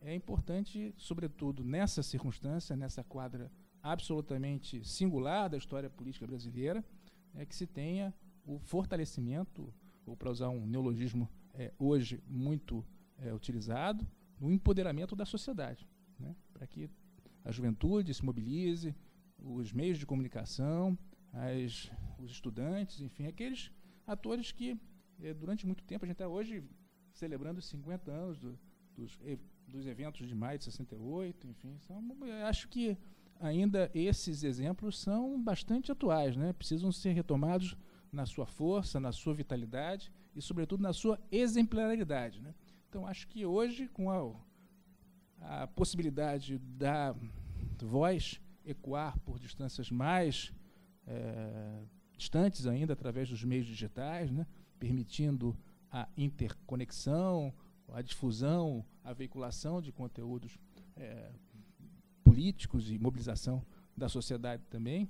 [0.00, 3.50] é importante, sobretudo nessa circunstância, nessa quadra
[3.82, 6.84] absolutamente singular da história política brasileira,
[7.34, 8.12] é que se tenha
[8.44, 9.72] o fortalecimento,
[10.04, 12.84] ou para usar um neologismo é, hoje muito
[13.18, 14.06] é, utilizado,
[14.40, 15.86] no empoderamento da sociedade,
[16.18, 16.34] né?
[16.52, 16.88] para que
[17.44, 18.94] a juventude se mobilize,
[19.38, 20.98] os meios de comunicação,
[21.32, 23.70] as, os estudantes, enfim, aqueles
[24.06, 24.80] atores que
[25.20, 26.62] é, durante muito tempo, a gente está hoje
[27.18, 28.58] celebrando os 50 anos do,
[28.96, 29.18] dos,
[29.66, 32.02] dos eventos de maio de 68, enfim, são,
[32.46, 32.96] acho que
[33.40, 36.52] ainda esses exemplos são bastante atuais, né?
[36.52, 37.76] precisam ser retomados
[38.12, 42.40] na sua força, na sua vitalidade e, sobretudo, na sua exemplaridade.
[42.40, 42.54] Né?
[42.88, 47.14] Então, acho que hoje, com a, a possibilidade da
[47.82, 50.52] voz ecoar por distâncias mais
[51.06, 51.82] é,
[52.16, 54.46] distantes ainda, através dos meios digitais, né?
[54.78, 55.56] permitindo
[55.90, 57.52] a interconexão,
[57.92, 60.58] a difusão, a veiculação de conteúdos
[60.96, 61.30] é,
[62.22, 63.64] políticos e mobilização
[63.96, 65.08] da sociedade também,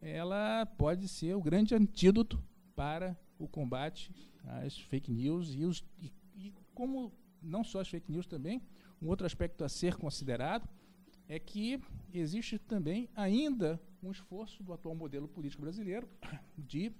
[0.00, 2.42] ela pode ser o grande antídoto
[2.74, 4.10] para o combate
[4.44, 7.12] às fake news e, os, e, e como
[7.42, 8.60] não só as fake news também,
[9.00, 10.68] um outro aspecto a ser considerado
[11.28, 11.80] é que
[12.12, 16.08] existe também ainda um esforço do atual modelo político brasileiro
[16.56, 16.92] de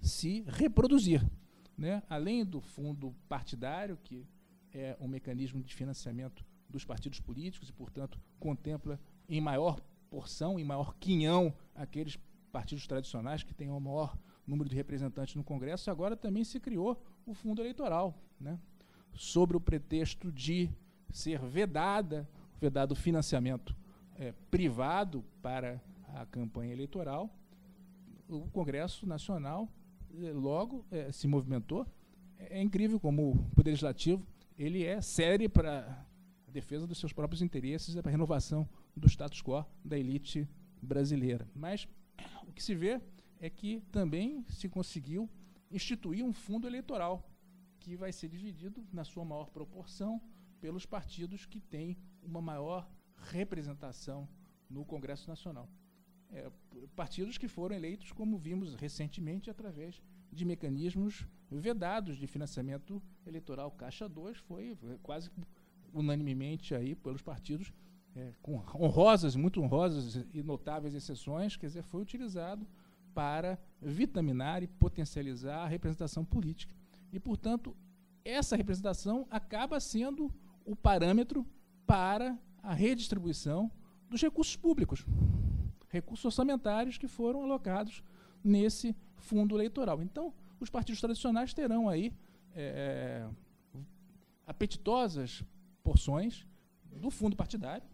[0.00, 1.22] se reproduzir.
[1.78, 2.02] Né?
[2.10, 4.26] Além do fundo partidário, que
[4.74, 10.64] é um mecanismo de financiamento dos partidos políticos e, portanto, contempla em maior porção, em
[10.64, 12.18] maior quinhão, aqueles
[12.50, 17.00] partidos tradicionais que têm o maior número de representantes no Congresso, agora também se criou
[17.24, 18.58] o fundo eleitoral, né?
[19.14, 20.68] sobre o pretexto de
[21.10, 22.28] ser vedada,
[22.60, 23.76] vedado financiamento
[24.16, 25.80] é, privado para
[26.14, 27.30] a campanha eleitoral,
[28.28, 29.68] o Congresso Nacional
[30.12, 31.86] logo é, se movimentou.
[32.38, 34.26] É, é incrível como o Poder Legislativo
[34.58, 36.06] ele é sério para
[36.46, 40.48] a defesa dos seus próprios interesses e para a renovação do status quo da elite
[40.82, 41.48] brasileira.
[41.54, 41.86] Mas
[42.46, 43.00] o que se vê
[43.38, 45.30] é que também se conseguiu
[45.70, 47.30] instituir um fundo eleitoral
[47.78, 50.20] que vai ser dividido na sua maior proporção
[50.60, 52.90] pelos partidos que têm uma maior
[53.30, 54.28] representação
[54.68, 55.68] no Congresso Nacional.
[56.30, 56.50] É,
[56.94, 63.70] partidos que foram eleitos, como vimos recentemente, através de mecanismos vedados de financiamento eleitoral.
[63.70, 65.30] Caixa 2 foi quase
[65.92, 67.72] unanimemente aí pelos partidos,
[68.14, 72.66] é, com honrosas, muito honrosas e notáveis exceções, quer dizer, foi utilizado
[73.14, 76.74] para vitaminar e potencializar a representação política.
[77.12, 77.76] E, portanto,
[78.24, 80.32] essa representação acaba sendo
[80.64, 81.46] o parâmetro
[81.86, 83.70] para a redistribuição
[84.10, 85.06] dos recursos públicos,
[85.88, 88.02] recursos orçamentários que foram alocados
[88.42, 90.02] nesse fundo eleitoral.
[90.02, 92.12] Então, os partidos tradicionais terão aí
[92.54, 93.28] é,
[93.74, 93.78] é,
[94.46, 95.42] apetitosas
[95.82, 96.46] porções
[96.84, 97.86] do fundo partidário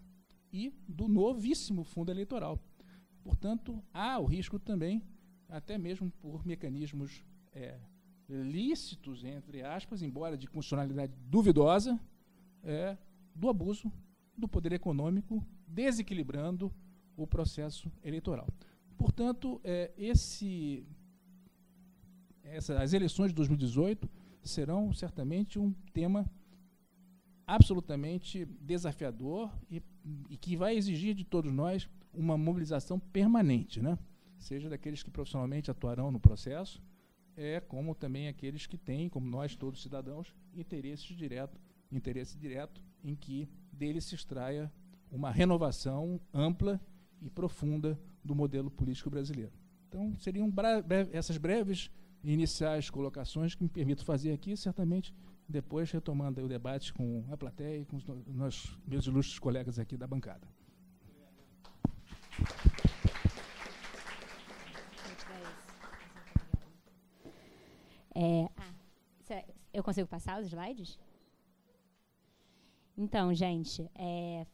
[0.53, 2.59] e do novíssimo fundo eleitoral.
[3.23, 5.03] Portanto, há o risco também,
[5.49, 7.79] até mesmo por mecanismos é,
[8.29, 11.99] lícitos, entre aspas, embora de constitucionalidade duvidosa,
[12.63, 12.97] é,
[13.35, 13.93] do abuso
[14.37, 16.73] do poder econômico, desequilibrando
[17.17, 18.47] o processo eleitoral.
[18.97, 20.87] Portanto, é, esse,
[22.43, 24.09] essa, as eleições de 2018
[24.43, 26.31] serão certamente um tema
[27.47, 29.83] absolutamente desafiador e,
[30.31, 33.99] e, que vai exigir de todos nós uma mobilização permanente, né?
[34.39, 36.83] seja daqueles que profissionalmente atuarão no processo,
[37.37, 41.59] é como também aqueles que têm, como nós todos cidadãos, interesses direto,
[41.91, 44.73] interesse direto em que dele se extraia
[45.11, 46.81] uma renovação ampla
[47.21, 49.53] e profunda do modelo político brasileiro.
[49.89, 51.91] Então, seriam breve, essas breves
[52.23, 55.15] iniciais colocações que me permito fazer aqui, certamente
[55.49, 58.05] depois retomando o debate com a plateia e com os
[58.87, 60.49] meus ilustres colegas aqui da bancada.
[68.17, 70.99] É, ah, eu consigo passar os slides?
[72.97, 73.83] Então, gente,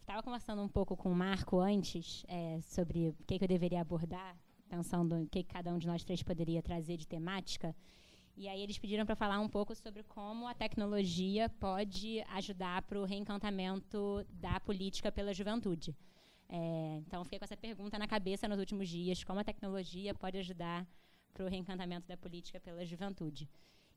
[0.00, 3.48] estava é, conversando um pouco com o Marco antes é, sobre o que, que, eu
[3.48, 4.34] deveria abordar,
[4.66, 7.76] pensando o que, que cada um de nós três poderia trazer de temática.
[8.34, 12.98] E aí eles pediram para falar um pouco sobre como a tecnologia pode ajudar para
[12.98, 15.94] o reencantamento da política pela juventude.
[16.48, 20.38] É, então, fiquei com essa pergunta na cabeça nos últimos dias: como a tecnologia pode
[20.38, 20.88] ajudar
[21.34, 23.46] para o reencantamento da política pela juventude?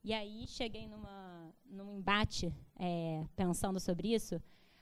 [0.04, 4.42] E aí cheguei numa, num embate é, pensando sobre isso,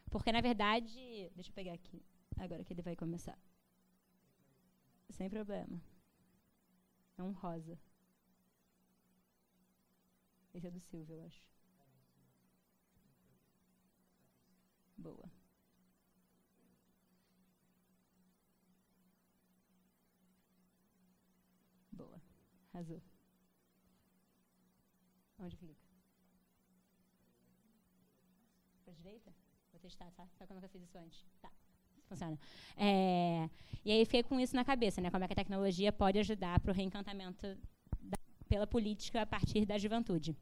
[0.10, 2.02] porque na verdade, deixa eu pegar aqui,
[2.38, 3.38] agora que ele vai começar.
[5.12, 5.80] Sem problema.
[7.18, 7.78] É um rosa.
[10.54, 11.42] Esse é do Silvio, eu acho.
[14.98, 15.30] Boa.
[21.92, 22.22] Boa.
[22.74, 23.02] Arrasou.
[25.42, 25.82] Onde clica?
[28.84, 29.34] Para a direita?
[29.72, 30.28] Vou testar, tá?
[30.38, 31.26] Só que eu nunca fiz isso antes.
[31.42, 31.52] Tá.
[32.08, 32.38] Funciona.
[32.78, 33.50] É,
[33.84, 35.10] e aí fiquei com isso na cabeça, né?
[35.10, 37.58] Como é que a tecnologia pode ajudar para o reencantamento
[38.00, 40.36] da, pela política a partir da juventude.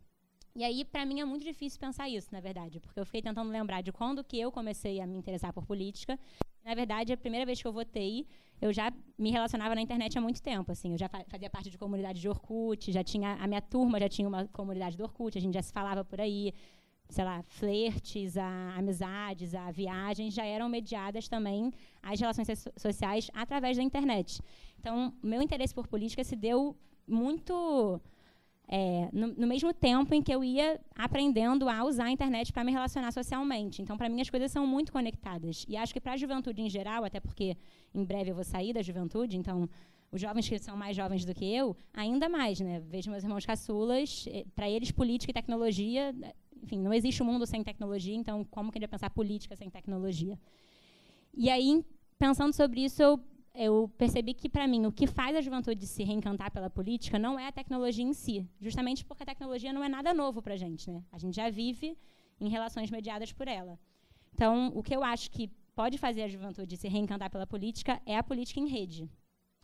[0.56, 3.50] E aí, para mim, é muito difícil pensar isso, na verdade, porque eu fiquei tentando
[3.50, 6.20] lembrar de quando que eu comecei a me interessar por política.
[6.66, 8.28] Na verdade, a primeira vez que eu votei,
[8.62, 10.72] eu já me relacionava na internet há muito tempo.
[10.72, 14.10] Assim, eu já fazia parte de comunidade de Orkut, já tinha a minha turma já
[14.10, 16.54] tinha uma comunidade do Orkut, a gente já se falava por aí,
[17.10, 23.78] sei lá, flertes, a amizades, a viagens já eram mediadas também as relações sociais através
[23.78, 24.42] da internet.
[24.80, 26.76] Então, meu interesse por política se deu
[27.08, 28.00] muito
[28.72, 32.64] é, no, no, mesmo tempo em que eu ia aprendendo a usar a internet para
[32.64, 33.82] me relacionar socialmente.
[33.82, 35.66] Então, para mim, as coisas são muito conectadas.
[35.68, 37.58] E acho que para a juventude em geral, até porque
[37.96, 39.68] em breve eu vou sair da juventude, então
[40.12, 42.80] os jovens que são mais jovens do que eu, ainda mais, né?
[42.80, 46.14] Vejo meus irmãos caçulas, para eles política e tecnologia,
[46.62, 49.70] enfim, não existe um mundo sem tecnologia, então como que ele vai pensar política sem
[49.70, 50.40] tecnologia?
[51.34, 51.84] E aí,
[52.20, 53.20] pensando sobre isso, eu
[53.60, 57.38] eu percebi que, para mim, o que faz a juventude se reencantar pela política não
[57.38, 60.58] é a tecnologia em si, justamente porque a tecnologia não é nada novo para a
[60.58, 60.90] gente.
[60.90, 61.04] Né?
[61.12, 61.98] A gente já vive
[62.40, 63.78] em relações mediadas por ela.
[64.34, 68.18] Então, o que eu acho que pode fazer a juventude se reencantar pela política é
[68.18, 69.10] a política em rede.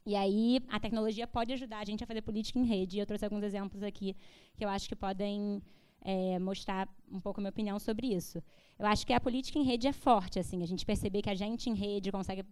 [0.05, 2.99] E aí, a tecnologia pode ajudar a gente a fazer política em rede.
[2.99, 4.13] Eu trouxe alguns exemplos aqui
[4.57, 5.63] que eu acho que podem
[6.01, 8.43] é, mostrar um pouco a minha opinião sobre isso.
[8.77, 11.33] Eu acho que a política em rede é forte, assim, a gente perceber que a
[11.33, 12.45] gente em rede consegue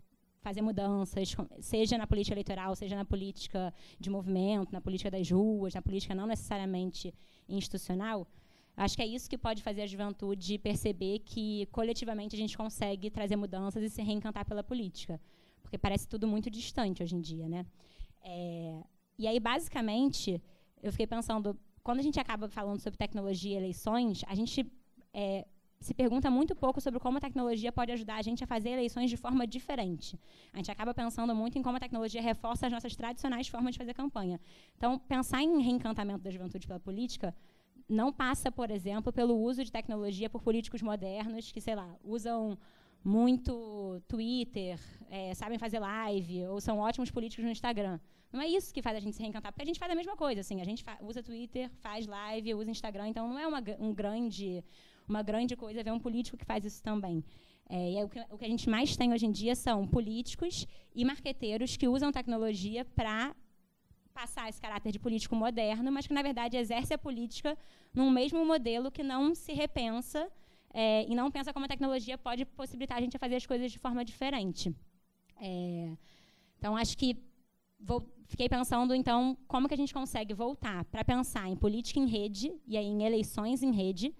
[0.43, 5.73] fazer mudanças, seja na política eleitoral, seja na política de movimento, na política das ruas,
[5.73, 7.13] na política não necessariamente
[7.47, 8.27] institucional,
[8.75, 13.10] acho que é isso que pode fazer a juventude perceber que coletivamente a gente consegue
[13.10, 15.19] trazer mudanças e se reencantar pela política,
[15.62, 17.65] porque parece tudo muito distante hoje em dia, né?
[18.21, 18.84] É,
[19.17, 20.41] e aí basicamente
[20.82, 24.69] eu fiquei pensando quando a gente acaba falando sobre tecnologia e eleições, a gente
[25.13, 25.45] é,
[25.84, 29.10] se pergunta muito pouco sobre como a tecnologia pode ajudar a gente a fazer eleições
[29.10, 30.19] de forma diferente.
[30.54, 33.78] A gente acaba pensando muito em como a tecnologia reforça as nossas tradicionais formas de
[33.78, 34.39] fazer campanha.
[34.78, 37.36] Então, pensar em reencantamento da juventude pela política
[37.88, 42.58] não passa, por exemplo, pelo uso de tecnologia por políticos modernos que, sei lá, usam
[43.04, 48.00] muito Twitter, é, sabem fazer live, ou são ótimos políticos no Instagram.
[48.32, 50.15] Não é isso que faz a gente se reencantar, porque a gente faz a mesma
[50.15, 50.41] coisa.
[50.41, 54.63] Assim, a gente usa Twitter, faz live, usa Instagram, então não é uma, um grande
[55.08, 57.24] uma grande coisa ver um político que faz isso também.
[57.70, 59.88] É, e é o, que, o que a gente mais tem hoje em dia são
[59.88, 63.36] políticos e marqueteiros que usam tecnologia para
[64.13, 67.58] passar esse caráter de político moderno, mas que, na verdade, exerce a política
[67.94, 70.30] num mesmo modelo que não se repensa
[70.74, 73.72] é, e não pensa como a tecnologia pode possibilitar a gente a fazer as coisas
[73.72, 74.76] de forma diferente.
[75.38, 75.96] É,
[76.58, 77.18] então, acho que
[77.80, 82.08] vou, fiquei pensando, então, como que a gente consegue voltar para pensar em política em
[82.08, 84.16] rede e aí em eleições em rede,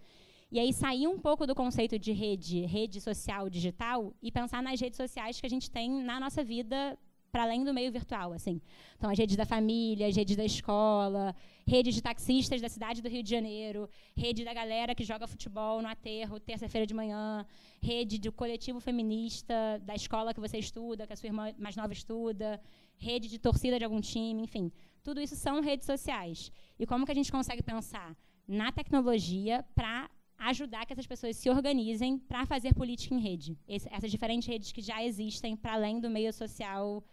[0.54, 4.80] e aí sair um pouco do conceito de rede, rede social digital, e pensar nas
[4.80, 6.96] redes sociais que a gente tem na nossa vida
[7.32, 8.62] para além do meio virtual, assim.
[8.96, 11.36] Então, as redes da família, as redes da escola,
[11.66, 15.82] redes de taxistas da cidade do Rio de Janeiro, rede da galera que joga futebol
[15.82, 17.44] no aterro, terça-feira de manhã,
[17.82, 21.94] rede do coletivo feminista da escola que você estuda, que a sua irmã mais nova
[21.94, 22.62] estuda,
[22.96, 24.72] rede de torcida de algum time, enfim.
[25.02, 26.52] Tudo isso são redes sociais.
[26.78, 28.16] E como que a gente consegue pensar
[28.48, 30.08] na tecnologia para
[30.50, 33.58] ajudar que essas pessoas se organizem para fazer política em rede.
[33.68, 37.04] Esse, essas diferentes redes que já existem para além do meio social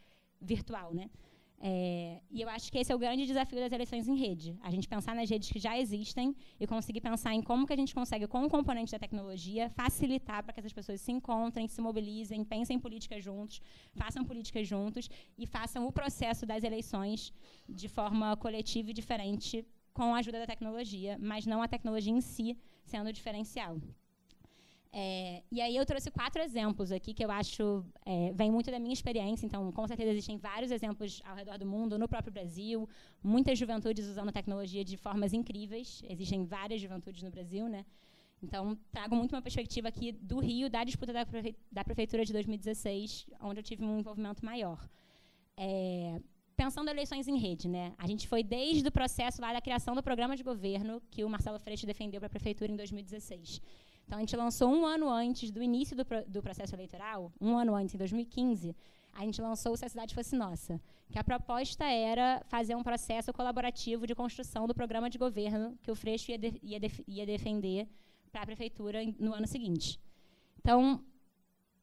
[0.40, 1.10] virtual, né?
[1.62, 4.56] É, e eu acho que esse é o grande desafio das eleições em rede.
[4.62, 7.76] A gente pensar nas redes que já existem e conseguir pensar em como que a
[7.76, 11.82] gente consegue, com o componente da tecnologia, facilitar para que essas pessoas se encontrem, se
[11.82, 13.60] mobilizem, pensem em políticas juntos,
[13.94, 17.30] façam políticas juntos e façam o processo das eleições
[17.68, 22.22] de forma coletiva e diferente com a ajuda da tecnologia, mas não a tecnologia em
[22.22, 22.56] si
[22.90, 23.74] sendo diferencial.
[24.92, 28.80] É, e aí eu trouxe quatro exemplos aqui que eu acho é, vem muito da
[28.80, 29.46] minha experiência.
[29.46, 32.88] Então, com certeza existem vários exemplos ao redor do mundo, no próprio Brasil,
[33.22, 36.02] muitas juventudes usando tecnologia de formas incríveis.
[36.08, 37.84] Existem várias juventudes no Brasil, né?
[38.42, 42.32] Então, trago muito uma perspectiva aqui do Rio, da disputa da, prefe da prefeitura de
[42.32, 44.88] 2016, onde eu tive um envolvimento maior.
[45.56, 46.20] É,
[46.62, 47.94] pensando eleições em rede, né?
[47.96, 51.30] A gente foi desde o processo lá da criação do programa de governo que o
[51.34, 53.62] Marcelo Freixo defendeu para a prefeitura em 2016.
[54.04, 57.74] Então a gente lançou um ano antes do início do, do processo eleitoral, um ano
[57.74, 58.76] antes, em 2015,
[59.14, 60.78] a gente lançou Se a Cidade Fosse Nossa,
[61.10, 65.90] que a proposta era fazer um processo colaborativo de construção do programa de governo que
[65.90, 67.88] o Freixo ia, de, ia, de, ia defender
[68.30, 69.98] para a prefeitura no ano seguinte.
[70.58, 71.02] Então,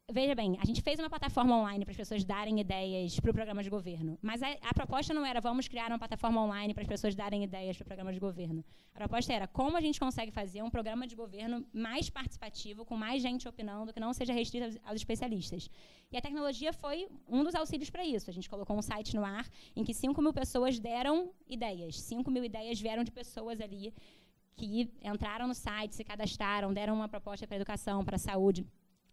[0.10, 3.34] veja bem, a gente fez uma plataforma online para as pessoas darem ideias para o
[3.34, 4.18] programa de governo.
[4.22, 7.44] Mas a, a, proposta não era vamos criar uma plataforma online para as pessoas darem
[7.44, 8.64] ideias para o programa de governo.
[8.96, 12.96] A proposta era como a gente consegue fazer um programa de governo mais participativo, com
[12.96, 15.70] mais gente opinando, que não seja restrito aos, aos especialistas.
[16.10, 18.30] E a tecnologia foi um dos auxílios para isso.
[18.30, 22.00] A gente colocou um site no ar em que 5 mil pessoas deram ideias.
[22.00, 23.94] 5 mil ideias vieram de pessoas ali
[24.56, 28.66] que entraram no site, se cadastraram, deram uma proposta para educação, para saúde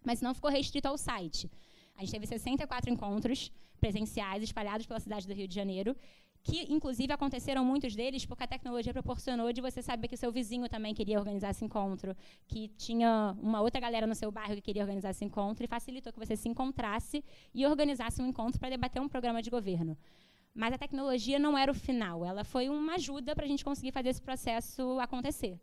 [0.04, 1.50] mas não ficou restrito ao site.
[1.96, 5.96] A gente teve 64 encontros presenciais espalhados pela cidade do Rio de Janeiro,
[6.42, 10.30] que inclusive aconteceram muitos deles porque a tecnologia proporcionou de você saber que o seu
[10.30, 12.14] vizinho também queria organizar esse encontro,
[12.46, 16.12] que tinha uma outra galera no seu bairro que queria organizar esse encontro e facilitou
[16.12, 19.96] que você se encontrasse e organizasse um encontro para debater um programa de governo.
[20.54, 23.90] Mas a tecnologia não era o final, ela foi uma ajuda para a gente conseguir
[23.90, 25.58] fazer esse processo acontecer.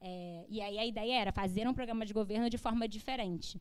[0.00, 3.60] É, e aí a ideia era fazer um programa de governo de forma diferente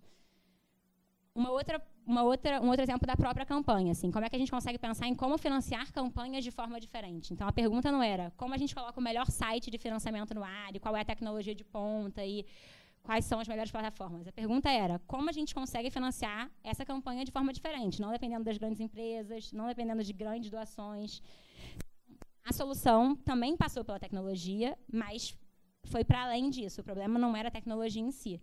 [1.36, 4.40] uma outra, uma outra, um outro exemplo da própria campanha, assim, como é que a
[4.40, 7.34] gente consegue pensar em como financiar campanhas de forma diferente.
[7.34, 10.44] Então, a pergunta não era como a gente coloca o melhor site de financiamento no
[10.44, 12.46] ar, e qual é a tecnologia de ponta, e
[13.02, 14.28] quais são as melhores plataformas.
[14.28, 18.44] A pergunta era como a gente consegue financiar essa campanha de forma diferente, não dependendo
[18.44, 21.22] das grandes empresas, não dependendo de grandes doações.
[22.46, 25.36] A solução também passou pela tecnologia, mas
[25.86, 26.82] foi para além disso.
[26.82, 28.40] O problema não era a tecnologia em si.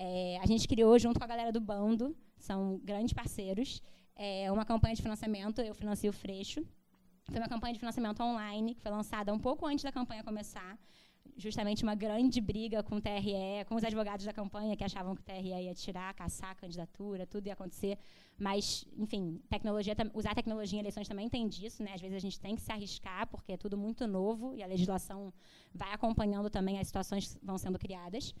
[0.00, 3.82] É, a gente criou, junto com a galera do Bando, são grandes parceiros,
[4.14, 6.64] é, uma campanha de financiamento, eu financio o Freixo.
[7.24, 10.78] Foi uma campanha de financiamento online, que foi lançada um pouco antes da campanha começar,
[11.36, 15.20] justamente uma grande briga com o TRE, com os advogados da campanha que achavam que
[15.20, 17.98] o TRE ia tirar, caçar a candidatura, tudo ia acontecer.
[18.38, 21.94] Mas, enfim, tecnologia, usar tecnologia em eleições também tem disso, né?
[21.94, 24.66] Às vezes a gente tem que se arriscar, porque é tudo muito novo e a
[24.66, 25.34] legislação
[25.74, 28.32] vai acompanhando também as situações que vão sendo criadas.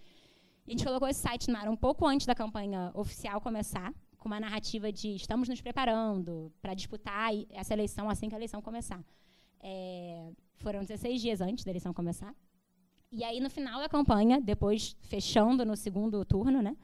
[0.68, 4.28] A gente colocou esse site no ar um pouco antes da campanha oficial começar, com
[4.28, 9.02] uma narrativa de estamos nos preparando para disputar essa eleição assim que a eleição começar.
[9.60, 12.34] É, foram 16 dias antes da eleição começar.
[13.10, 16.76] E aí, no final da campanha, depois fechando no segundo turno, né,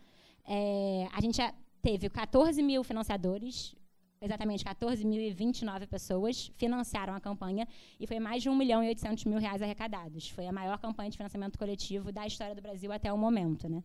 [0.46, 1.42] é, a gente
[1.82, 3.76] teve 14 mil financiadores,
[4.24, 7.66] exatamente 14.029 pessoas financiaram a campanha
[8.00, 10.28] e foi mais de 1 milhão e 800 mil reais arrecadados.
[10.30, 13.82] Foi a maior campanha de financiamento coletivo da história do Brasil até o momento, né?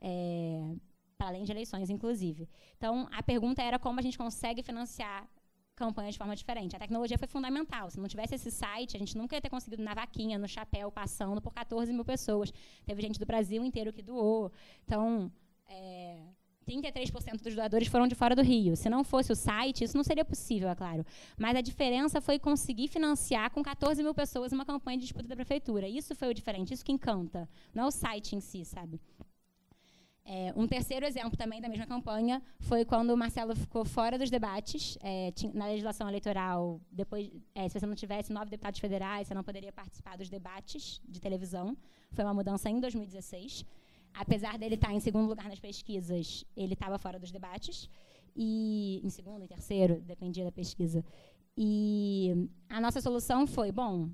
[0.00, 0.74] É,
[1.16, 2.48] para além de eleições, inclusive.
[2.76, 5.28] Então, a pergunta era como a gente consegue financiar
[5.74, 6.76] campanhas de forma diferente.
[6.76, 7.90] A tecnologia foi fundamental.
[7.90, 10.90] Se não tivesse esse site, a gente nunca ia ter conseguido na vaquinha, no chapéu,
[10.90, 12.52] passando por 14 mil pessoas.
[12.84, 14.52] Teve gente do Brasil inteiro que doou.
[14.84, 15.32] Então,
[15.68, 16.18] é,
[16.66, 18.76] 33% dos doadores foram de fora do Rio.
[18.76, 21.04] Se não fosse o site, isso não seria possível, é claro.
[21.38, 25.34] Mas a diferença foi conseguir financiar com 14 mil pessoas uma campanha de disputa da
[25.34, 25.88] prefeitura.
[25.88, 27.48] Isso foi o diferente, isso que encanta.
[27.74, 29.00] Não é o site em si, sabe?
[30.24, 34.30] É, um terceiro exemplo também da mesma campanha foi quando o Marcelo ficou fora dos
[34.30, 34.96] debates.
[35.02, 39.42] É, na legislação eleitoral, depois, é, se você não tivesse nove deputados federais, você não
[39.42, 41.76] poderia participar dos debates de televisão.
[42.12, 43.64] Foi uma mudança em 2016
[44.14, 47.88] apesar dele estar em segundo lugar nas pesquisas, ele estava fora dos debates.
[48.34, 51.04] E em segundo, em terceiro, dependia da pesquisa.
[51.56, 54.08] E a nossa solução foi, bom,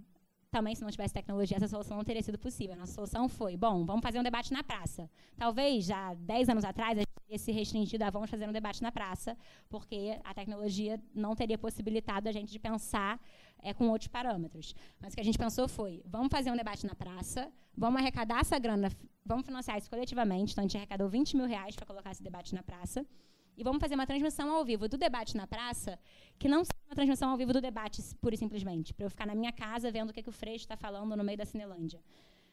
[0.50, 2.74] também se não tivesse tecnologia, essa solução não teria sido possível.
[2.74, 5.08] A nossa solução foi, bom, vamos fazer um debate na praça.
[5.36, 8.82] Talvez, já 10 anos atrás, a gente teria se restringido a vamos fazer um debate
[8.82, 9.36] na praça,
[9.68, 13.20] porque a tecnologia não teria possibilitado a gente de pensar
[13.62, 14.74] é, com outros parâmetros.
[14.98, 18.40] Mas o que a gente pensou foi, vamos fazer um debate na praça, vamos arrecadar
[18.40, 18.90] essa grana,
[19.24, 22.54] vamos financiar isso coletivamente, então a gente arrecadou 20 mil reais para colocar esse debate
[22.54, 23.06] na praça,
[23.56, 25.98] e vamos fazer uma transmissão ao vivo do debate na praça,
[26.38, 29.26] que não seja uma transmissão ao vivo do debate, pura e simplesmente, para eu ficar
[29.26, 32.00] na minha casa vendo o que, que o Freixo está falando no meio da Cinelândia.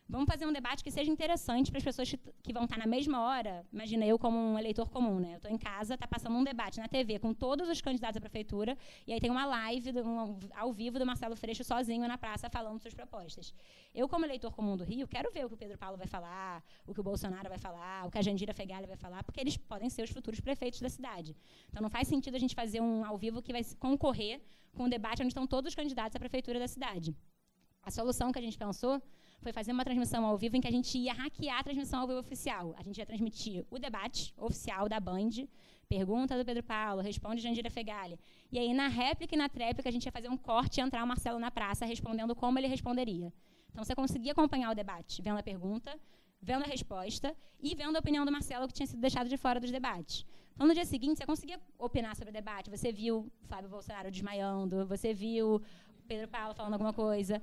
[0.07, 2.85] Vamos fazer um debate que seja interessante para as pessoas que, que, vão estar na
[2.85, 3.65] mesma hora.
[3.73, 5.33] Imagina eu como um eleitor comum, né?
[5.33, 8.21] Eu estou em casa, está passando um debate na TV com todos os candidatos à
[8.21, 8.77] prefeitura,
[9.07, 12.79] e aí tem uma live um, ao vivo do Marcelo Freixo sozinho na praça falando
[12.79, 13.51] suas propostas.
[13.95, 16.63] Eu, como eleitor comum do Rio, quero ver o que o Pedro Paulo vai falar,
[16.85, 19.57] o que o Bolsonaro vai falar, o que a Jandira Fegali vai falar, porque eles
[19.57, 21.35] podem ser os futuros prefeitos da cidade.
[21.69, 24.39] Então não faz sentido a gente fazer um ao vivo que vai concorrer
[24.75, 27.15] com um debate onde estão todos os candidatos à prefeitura da cidade.
[27.81, 29.01] A solução que a gente pensou
[29.45, 32.07] foi fazer uma transmissão ao vivo em que a gente ia hackear a transmissão ao
[32.07, 32.73] vivo oficial.
[32.79, 35.35] A gente ia transmitir o debate oficial da Band,
[35.87, 38.17] pergunta do Pedro Paulo, responde Jandira Fegali.
[38.51, 41.03] E aí, na réplica e na tréplica, a gente ia fazer um corte e entrar
[41.03, 43.31] o Marcelo na praça respondendo como ele responderia.
[43.69, 45.95] Então, você conseguia acompanhar o debate, vendo a pergunta,
[46.41, 49.59] vendo a resposta e vendo a opinião do Marcelo, que tinha sido deixado de fora
[49.59, 50.25] dos debates.
[50.55, 52.71] Então, no dia seguinte, você conseguia opinar sobre o debate.
[52.71, 55.61] Você viu Flávio Bolsonaro desmaiando, você viu
[56.07, 57.39] Pedro Paulo falando alguma coisa.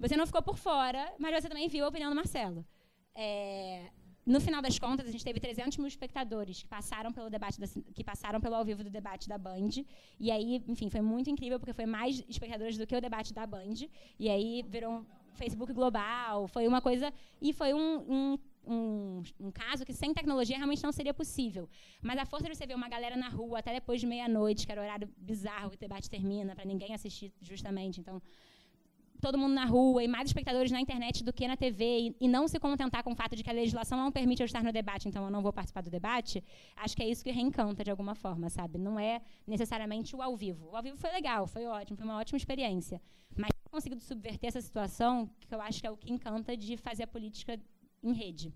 [0.00, 2.66] Você não ficou por fora, mas você também viu a opinião do Marcelo.
[3.14, 3.90] É,
[4.24, 7.66] no final das contas, a gente teve 300 mil espectadores que passaram pelo debate, da,
[7.94, 9.70] que passaram pelo ao vivo do debate da Band.
[10.18, 13.46] E aí, enfim, foi muito incrível porque foi mais espectadores do que o debate da
[13.46, 13.74] Band.
[14.18, 19.50] E aí virou um Facebook global, foi uma coisa e foi um, um um, um,
[19.50, 21.68] caso que sem tecnologia realmente não seria possível.
[22.02, 24.72] Mas a força de você ver uma galera na rua até depois de meia-noite, que
[24.72, 28.00] era o horário bizarro que o debate termina, para ninguém assistir justamente.
[28.00, 28.20] Então,
[29.20, 32.28] todo mundo na rua e mais espectadores na internet do que na TV e, e,
[32.28, 34.72] não se contentar com o fato de que a legislação não permite eu estar no
[34.72, 36.42] debate, então eu não vou participar do debate,
[36.76, 38.78] acho que é isso que reencanta de alguma forma, sabe?
[38.78, 40.70] Não é necessariamente o ao vivo.
[40.70, 43.00] O ao vivo foi legal, foi ótimo, foi uma ótima experiência.
[43.36, 47.04] Mas conseguido subverter essa situação, que eu acho que é o que encanta de fazer
[47.04, 47.58] a política
[48.02, 48.52] em rede.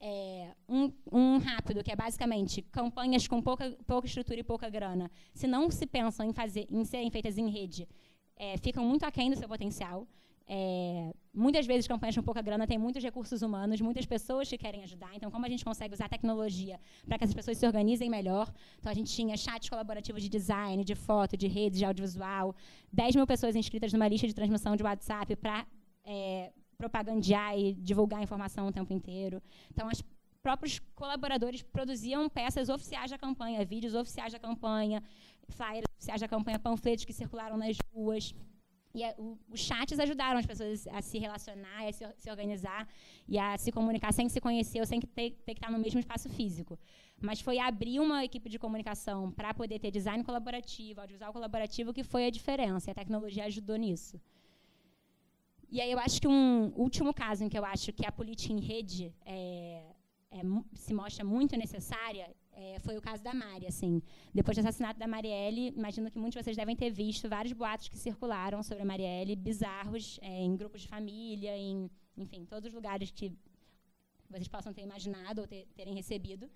[0.00, 5.10] É, um, um, rápido, que é basicamente campanhas com pouca, pouca estrutura e pouca grana,
[5.32, 7.88] se não se pensam em, fazer, em serem feitas em rede,
[8.36, 10.06] é, ficam muito aquém do seu potencial.
[10.46, 14.82] É, muitas vezes campanhas com pouca grana têm muitos recursos humanos, muitas pessoas que querem
[14.82, 15.10] ajudar.
[15.14, 18.52] Então, como a gente consegue usar tecnologia para que essas pessoas se organizem melhor?
[18.78, 22.54] Então, a gente tinha chats colaborativos de design, de foto, de rede, de audiovisual,
[22.92, 25.66] 10 mil pessoas inscritas numa lista de transmissão de WhatsApp para
[26.04, 29.42] é, propagandear e divulgar informação o tempo inteiro.
[29.70, 30.02] Então, os
[30.42, 35.02] próprios colaboradores produziam peças oficiais da campanha, vídeos oficiais da campanha,
[35.48, 38.34] flyers oficiais da campanha, panfletos que circularam nas ruas.
[38.94, 42.86] E a, o, os chats ajudaram as pessoas a se relacionar, a se, se, organizar
[43.26, 45.98] e a se comunicar sem se conhecer ou sem ter, ter que estar no mesmo
[45.98, 46.78] espaço físico.
[47.20, 52.04] Mas foi abrir uma equipe de comunicação para poder ter design colaborativo, audiovisual colaborativo, que
[52.04, 52.88] foi a diferença.
[52.88, 54.20] E a tecnologia ajudou nisso.
[55.68, 58.52] E aí eu acho que um último caso em que eu acho que a política
[58.52, 59.82] em rede é,
[60.30, 60.40] é,
[60.74, 64.00] se mostra muito necessária é, foi o caso da Mari, assim.
[64.32, 67.88] Depois do assassinato da Marielle, imagino que muitos de vocês devem ter visto vários boatos
[67.88, 72.74] que circularam sobre a Marielle, bizarros, é, em grupos de família, em, enfim, todos os
[72.74, 73.32] lugares que
[74.30, 76.48] vocês possam ter imaginado ou ter, terem recebido.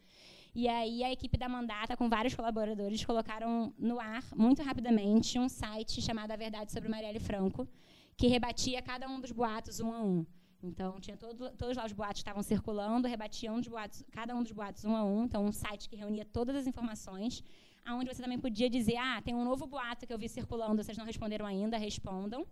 [0.55, 5.49] E aí a equipe da Mandata, com vários colaboradores, colocaram no ar, muito rapidamente, um
[5.49, 7.69] site chamado A Verdade sobre Marielle Franco,
[8.17, 10.27] que rebatia cada um dos boatos um a um.
[10.63, 14.85] Então, tinha todo, todos lá os boatos estavam circulando, rebatiam boatos, cada um dos boatos
[14.85, 15.25] um a um.
[15.25, 17.45] Então, um site que reunia todas as informações,
[17.85, 20.99] aonde você também podia dizer, ah, tem um novo boato que eu vi circulando, vocês
[20.99, 22.45] não responderam ainda, respondam.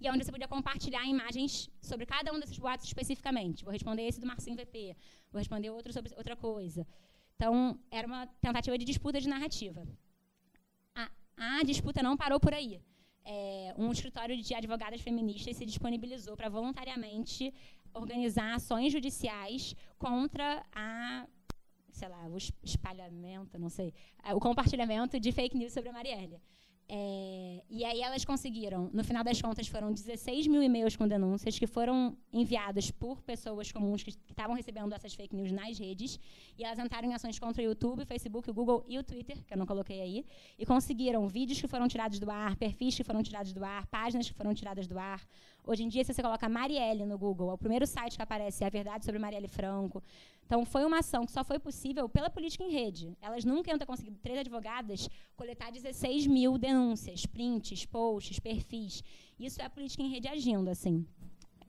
[0.00, 3.64] E onde você podia compartilhar imagens sobre cada um desses boatos especificamente.
[3.64, 4.96] Vou responder esse do Marcinho VP,
[5.30, 6.84] vou responder outro sobre outra coisa.
[7.36, 9.86] Então, era uma tentativa de disputa de narrativa.
[10.92, 12.80] A, a disputa não parou por aí
[13.24, 17.52] é, um escritório de advogadas feministas se disponibilizou para voluntariamente
[17.94, 21.26] organizar ações judiciais contra a
[21.92, 23.92] sei lá, o espalhamento, não sei,
[24.34, 26.40] o compartilhamento de fake news sobre a Marielle.
[26.94, 31.58] É, e aí elas conseguiram, no final das contas, foram 16 mil e-mails com denúncias
[31.58, 36.20] que foram enviados por pessoas comuns que estavam recebendo essas fake news nas redes.
[36.58, 39.42] E elas entraram em ações contra o YouTube, o Facebook, o Google e o Twitter,
[39.42, 40.26] que eu não coloquei aí.
[40.58, 44.28] E conseguiram vídeos que foram tirados do ar, perfis que foram tirados do ar, páginas
[44.28, 45.26] que foram tiradas do ar,
[45.64, 48.64] Hoje em dia, se você coloca Marielle no Google, é o primeiro site que aparece
[48.64, 50.02] é a verdade sobre Marielle Franco.
[50.44, 53.16] Então, foi uma ação que só foi possível pela política em rede.
[53.22, 59.04] Elas nunca iam ter conseguido, três advogadas, coletar 16 mil denúncias, prints, posts, perfis.
[59.38, 61.06] Isso é a política em rede agindo, assim.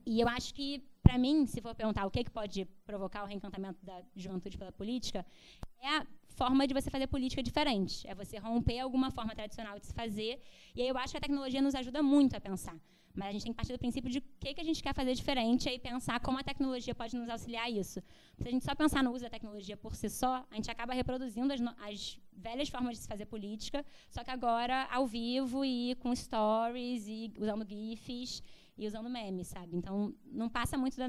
[0.04, 3.26] E eu acho que, para mim, se for perguntar o que, que pode provocar o
[3.26, 5.24] reencantamento da juventude pela política,
[5.80, 8.06] é a forma de você fazer política diferente.
[8.08, 10.42] É você romper alguma forma tradicional de se fazer.
[10.74, 12.76] E aí eu acho que a tecnologia nos ajuda muito a pensar.
[13.14, 14.92] Mas a gente tem que partir do princípio de o que, que a gente quer
[14.92, 18.02] fazer diferente e pensar como a tecnologia pode nos auxiliar a isso.
[18.36, 20.92] Se a gente só pensar no uso da tecnologia por si só, a gente acaba
[20.92, 25.94] reproduzindo as, as velhas formas de se fazer política, só que agora ao vivo e
[26.00, 28.42] com stories e usando GIFs
[28.76, 29.76] e usando memes, sabe?
[29.76, 31.06] Então, não passa muito da,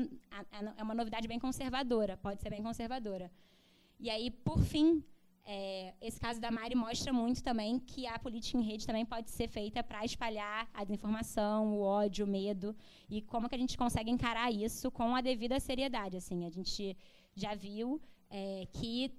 [0.77, 3.31] é uma novidade bem conservadora, pode ser bem conservadora.
[3.99, 5.03] E aí, por fim,
[5.47, 9.29] é, esse caso da Mari mostra muito também que a política em rede também pode
[9.29, 12.75] ser feita para espalhar a desinformação, o ódio, o medo
[13.07, 16.17] e como que a gente consegue encarar isso com a devida seriedade.
[16.17, 16.97] Assim, a gente
[17.35, 19.13] já viu é, que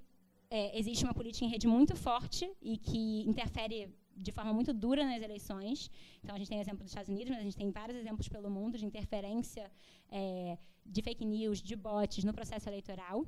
[0.51, 5.05] é, existe uma política em rede muito forte e que interfere de forma muito dura
[5.05, 5.91] nas eleições.
[6.25, 8.51] Então, a gente tem exemplo dos Estados Unidos, mas a gente tem vários exemplos pelo
[8.51, 9.71] mundo de interferência
[10.11, 13.25] é, de fake news, de bots no processo eleitoral.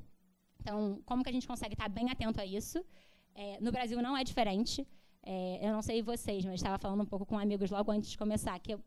[0.59, 2.83] Então, como que a gente consegue estar bem atento a isso?
[3.33, 4.87] É, no Brasil não é diferente.
[5.23, 8.17] É, eu não sei vocês, mas estava falando um pouco com amigos logo antes de
[8.17, 8.81] começar, que eu,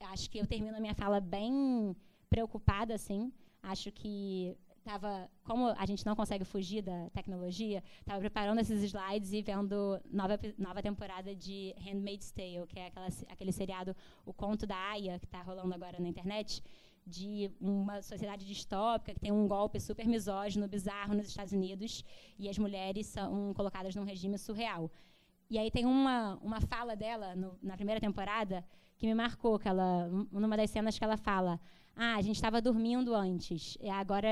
[0.00, 1.96] acho que eu termino a minha fala bem
[2.28, 3.32] preocupada, assim.
[3.62, 9.32] Acho que estava, como a gente não consegue fugir da tecnologia, estava preparando esses slides
[9.32, 13.94] e vendo nova nova temporada de Handmaid's Tale, que é aquela, aquele seriado,
[14.24, 16.62] o conto da Aya, que está rolando agora na internet
[17.06, 22.04] de uma sociedade distópica que tem um golpe super misógino, bizarro nos Estados Unidos
[22.38, 24.90] e as mulheres são colocadas num regime surreal.
[25.48, 28.64] E aí tem uma, uma fala dela no, na primeira temporada
[28.96, 31.58] que me marcou, que ela, numa das cenas que ela fala,
[31.96, 34.28] ah, a gente estava dormindo antes, e agora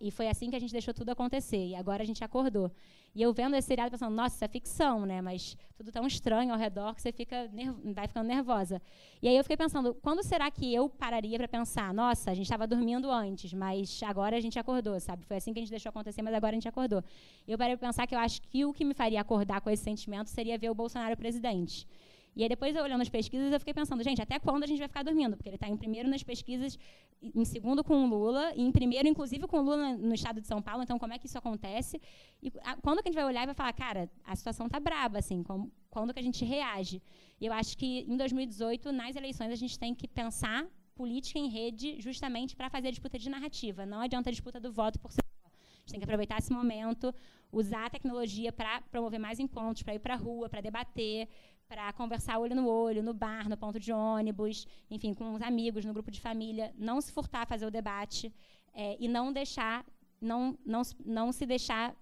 [0.00, 2.72] e foi assim que a gente deixou tudo acontecer, e agora a gente acordou.
[3.16, 5.22] E eu vendo esse seriado pensando, nossa, isso é ficção, né?
[5.22, 7.50] Mas tudo tão estranho ao redor que você fica
[7.94, 8.78] vai ficando nervosa.
[9.22, 12.44] E aí eu fiquei pensando, quando será que eu pararia para pensar, nossa, a gente
[12.44, 15.24] estava dormindo antes, mas agora a gente acordou, sabe?
[15.24, 17.02] Foi assim que a gente deixou acontecer, mas agora a gente acordou.
[17.48, 19.82] Eu parei para pensar que eu acho que o que me faria acordar com esse
[19.82, 21.88] sentimento seria ver o Bolsonaro presidente.
[22.36, 24.78] E aí depois, eu olhando as pesquisas, eu fiquei pensando, gente, até quando a gente
[24.78, 25.34] vai ficar dormindo?
[25.36, 26.78] Porque ele está em primeiro nas pesquisas,
[27.22, 30.46] em segundo com o Lula, e em primeiro, inclusive, com o Lula no estado de
[30.46, 30.82] São Paulo.
[30.82, 31.98] Então, como é que isso acontece?
[32.42, 34.78] E a, quando que a gente vai olhar e vai falar, cara, a situação está
[34.78, 37.02] braba, assim, como, quando que a gente reage?
[37.40, 41.48] E eu acho que em 2018, nas eleições, a gente tem que pensar política em
[41.48, 43.86] rede justamente para fazer a disputa de narrativa.
[43.86, 45.48] Não adianta a disputa do voto por si só.
[45.48, 47.14] A gente tem que aproveitar esse momento,
[47.52, 51.28] usar a tecnologia para promover mais encontros, para ir para a rua, para debater,
[51.68, 55.84] para conversar olho no olho, no bar, no ponto de ônibus, enfim, com os amigos,
[55.84, 58.32] no grupo de família, não se furtar a fazer o debate
[58.72, 59.84] é, e não deixar,
[60.20, 61.94] não, não, não se deixar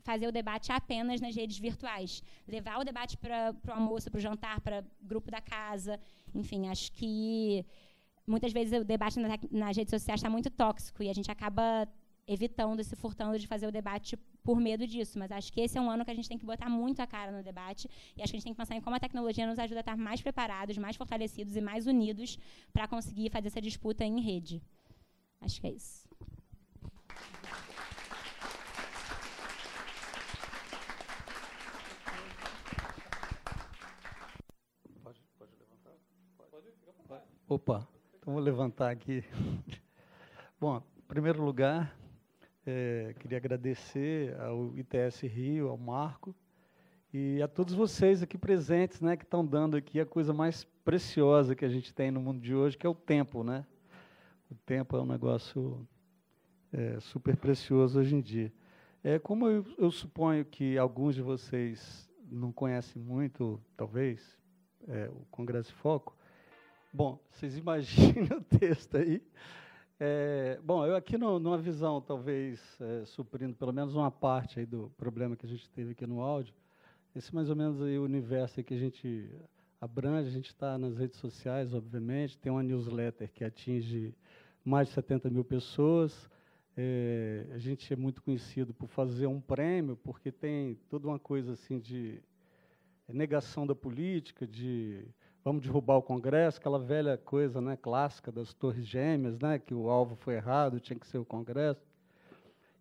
[0.00, 2.22] fazer o debate apenas nas redes virtuais.
[2.46, 5.98] Levar o debate para o almoço, para o jantar, para grupo da casa.
[6.34, 7.64] Enfim, acho que
[8.26, 11.88] muitas vezes o debate nas, nas redes sociais está muito tóxico e a gente acaba
[12.26, 15.18] evitando, se furtando de fazer o debate por medo disso.
[15.18, 17.06] Mas acho que esse é um ano que a gente tem que botar muito a
[17.06, 19.46] cara no debate e acho que a gente tem que pensar em como a tecnologia
[19.46, 22.38] nos ajuda a estar mais preparados, mais fortalecidos e mais unidos
[22.72, 24.62] para conseguir fazer essa disputa em rede.
[25.40, 26.04] Acho que é isso.
[35.02, 35.20] Pode,
[35.58, 35.96] levantar?
[37.08, 37.22] Pode.
[37.48, 39.24] Opa, então vou levantar aqui.
[40.60, 41.94] Bom, em primeiro lugar,
[42.66, 46.34] é, queria agradecer ao ITS Rio, ao Marco
[47.12, 51.54] e a todos vocês aqui presentes, né, que estão dando aqui a coisa mais preciosa
[51.54, 53.64] que a gente tem no mundo de hoje, que é o tempo, né?
[54.50, 55.86] O tempo é um negócio
[56.72, 58.52] é, super precioso hoje em dia.
[59.02, 64.36] É, como eu, eu, suponho que alguns de vocês não conhecem muito, talvez,
[64.88, 66.16] é, o Congresso Foco,
[66.92, 69.22] bom, vocês imaginem o texto aí,
[70.06, 74.66] é, bom, eu aqui no, numa visão, talvez, é, suprindo pelo menos uma parte aí
[74.66, 76.54] do problema que a gente teve aqui no áudio,
[77.16, 79.30] esse mais ou menos aí o universo aí que a gente
[79.80, 84.14] abrange, a gente está nas redes sociais, obviamente, tem uma newsletter que atinge
[84.62, 86.28] mais de 70 mil pessoas,
[86.76, 91.52] é, a gente é muito conhecido por fazer um prêmio, porque tem toda uma coisa
[91.52, 92.20] assim de
[93.08, 95.06] negação da política, de
[95.44, 99.90] vamos derrubar o Congresso, aquela velha coisa né, clássica das torres gêmeas, né, que o
[99.90, 101.86] alvo foi errado, tinha que ser o Congresso.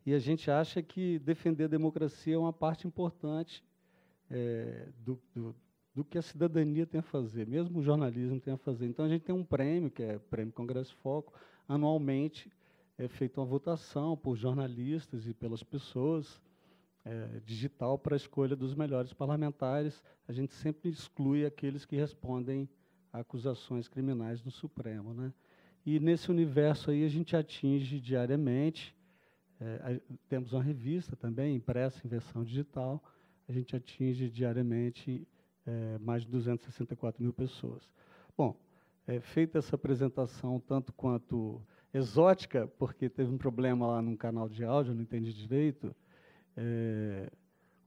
[0.06, 3.64] E a gente acha que defender a democracia é uma parte importante
[4.32, 5.56] é, do, do,
[5.94, 8.88] do que a cidadania tem a fazer, mesmo o jornalismo tem a fazer.
[8.88, 11.34] Então, a gente tem um prêmio, que é o Prêmio Congresso Foco,
[11.68, 12.50] anualmente
[12.98, 16.40] é feita uma votação por jornalistas e pelas pessoas,
[17.06, 20.04] é, digital para a escolha dos melhores parlamentares.
[20.28, 22.70] A gente sempre exclui aqueles que respondem
[23.12, 25.14] a acusações criminais no Supremo.
[25.14, 25.34] Né?
[25.86, 28.96] E nesse universo aí a gente atinge diariamente,
[29.60, 33.04] é, temos uma revista também, impressa em versão digital,
[33.48, 35.28] a gente atinge diariamente
[35.66, 37.90] é, mais de 264 mil pessoas.
[38.38, 38.58] Bom,
[39.06, 41.62] é, feita essa apresentação tanto quanto
[41.94, 45.96] exótica, porque teve um problema lá num canal de áudio, não entendi direito,
[46.56, 47.32] é,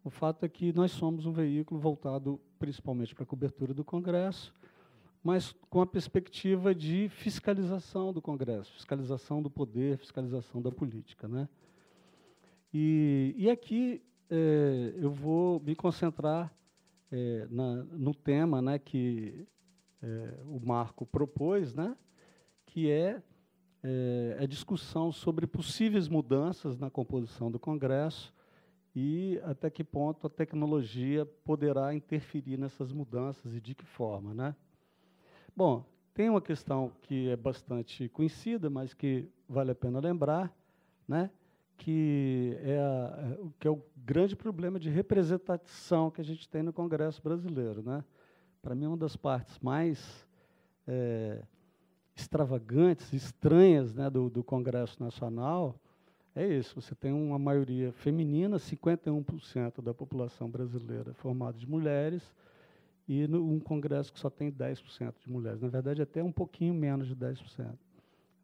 [0.03, 4.55] o fato é que nós somos um veículo voltado principalmente para a cobertura do Congresso,
[5.23, 11.27] mas com a perspectiva de fiscalização do Congresso, fiscalização do poder, fiscalização da política.
[11.27, 11.49] Né?
[12.73, 14.01] E, e aqui
[14.31, 16.53] é, eu vou me concentrar
[17.11, 19.47] é, na, no tema né, que
[20.03, 21.97] é, o Marco propôs, né,
[22.64, 23.21] que é,
[23.83, 28.36] é a discussão sobre possíveis mudanças na composição do Congresso
[28.99, 34.32] e até que ponto a tecnologia poderá interferir nessas mudanças e de que forma.
[34.32, 34.57] Né?
[35.55, 35.84] Bom,
[36.14, 40.51] tem uma questão que é bastante conhecida, mas que vale a pena lembrar,
[41.07, 41.30] né?
[41.76, 46.72] que é, a, que é o grande problema de representação que a gente tem no
[46.72, 47.82] Congresso brasileiro.
[47.82, 48.03] Né?
[48.62, 50.26] Para mim, uma das partes mais
[50.88, 51.42] é,
[52.16, 55.78] extravagantes, estranhas né, do, do Congresso Nacional
[56.37, 56.78] é isso.
[56.80, 62.22] Você tem uma maioria feminina, 51% da população brasileira formada de mulheres,
[63.09, 65.62] e um Congresso que só tem 10% de mulheres.
[65.62, 67.74] Na verdade, até um pouquinho menos de 10%.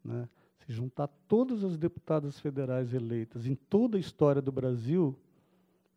[0.03, 0.27] Né?
[0.59, 5.15] Se juntar todas as deputadas federais eleitas em toda a história do Brasil,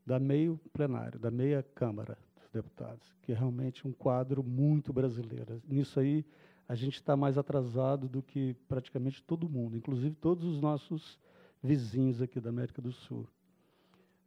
[0.04, 5.62] dá meio plenário, dá meia Câmara dos Deputados, que é realmente um quadro muito brasileiro.
[5.66, 6.26] Nisso aí,
[6.68, 11.18] a gente está mais atrasado do que praticamente todo mundo, inclusive todos os nossos
[11.62, 13.26] vizinhos aqui da América do Sul.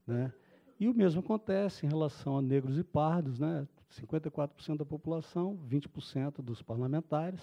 [0.06, 0.34] Né?
[0.80, 3.68] E o mesmo acontece em relação a negros e pardos, né?
[3.92, 7.42] 54% da população, 20% dos parlamentares.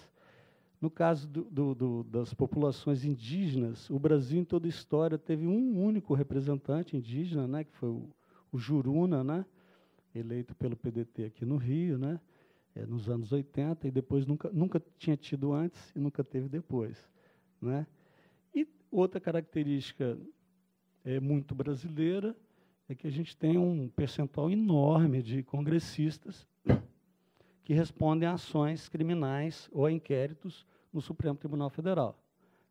[0.79, 5.47] No caso do, do, do, das populações indígenas, o Brasil, em toda a história, teve
[5.47, 8.07] um único representante indígena, né, que foi o,
[8.51, 9.45] o Juruna, né,
[10.13, 12.19] eleito pelo PDT aqui no Rio, né,
[12.75, 17.09] é, nos anos 80, e depois nunca, nunca tinha tido antes e nunca teve depois.
[17.59, 17.87] Né.
[18.91, 20.17] Outra característica
[21.03, 22.35] é, muito brasileira
[22.89, 26.47] é que a gente tem um percentual enorme de congressistas
[27.63, 32.17] que respondem a ações criminais ou a inquéritos no Supremo Tribunal Federal.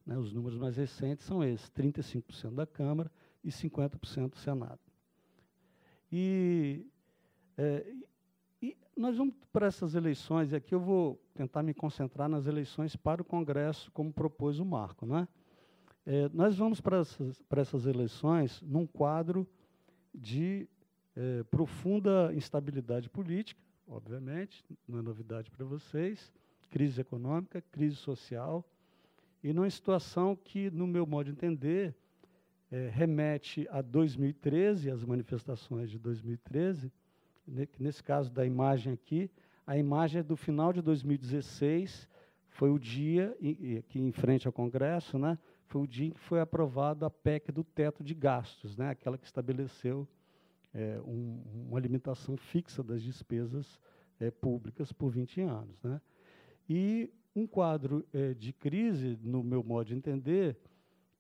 [0.07, 3.11] Né, os números mais recentes são esses: 35% da Câmara
[3.45, 4.81] e 50% do Senado.
[6.11, 6.87] E,
[7.59, 7.93] é,
[8.63, 12.97] e nós vamos para essas eleições, e aqui eu vou tentar me concentrar nas eleições
[12.97, 15.05] para o Congresso, como propôs o Marco.
[15.05, 15.29] Né?
[16.09, 19.45] É, nós vamos para essas, essas eleições num quadro
[20.15, 20.69] de
[21.17, 26.33] é, profunda instabilidade política, obviamente, não é novidade para vocês,
[26.71, 28.65] crise econômica, crise social,
[29.43, 31.93] e numa situação que, no meu modo de entender,
[32.71, 36.93] é, remete a 2013, as manifestações de 2013,
[37.45, 39.29] ne, nesse caso da imagem aqui,
[39.67, 42.09] a imagem é do final de 2016,
[42.49, 43.37] foi o dia,
[43.81, 45.37] aqui em frente ao Congresso, né,
[45.67, 49.19] foi o dia em que foi aprovada a PEC do teto de gastos, né, aquela
[49.19, 50.09] que estabeleceu
[50.73, 53.81] é, um, uma limitação fixa das despesas
[54.21, 55.83] é, públicas por 20 anos.
[55.83, 56.01] Né?
[56.69, 60.57] E um quadro é, de crise, no meu modo de entender,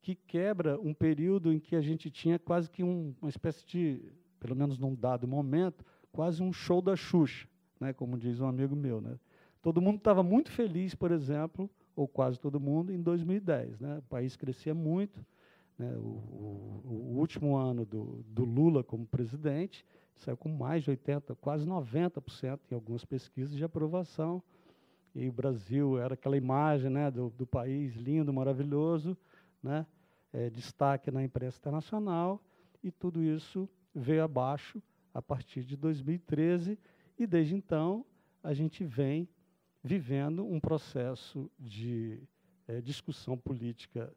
[0.00, 4.00] que quebra um período em que a gente tinha quase que um, uma espécie de,
[4.38, 7.48] pelo menos num dado momento, quase um show da Xuxa,
[7.80, 9.00] né, como diz um amigo meu.
[9.00, 9.18] Né?
[9.62, 13.80] Todo mundo estava muito feliz, por exemplo, ou quase todo mundo, em 2010.
[13.80, 13.98] Né?
[13.98, 15.24] O país crescia muito,
[15.78, 15.90] né?
[15.96, 19.84] O, o, o, último ano do, do, Lula como presidente
[20.14, 24.42] saiu com mais de 80%, quase 90% em algumas pesquisas de aprovação.
[25.14, 29.16] E o Brasil era aquela imagem né, do, do país lindo, maravilhoso,
[29.62, 29.86] né?
[30.32, 32.42] É, destaque na imprensa internacional,
[32.82, 34.82] e tudo isso veio abaixo
[35.14, 36.78] a partir de 2013,
[37.18, 38.04] e desde então
[38.42, 39.26] a gente vem
[39.86, 42.20] vivendo um processo de
[42.66, 44.12] é, discussão política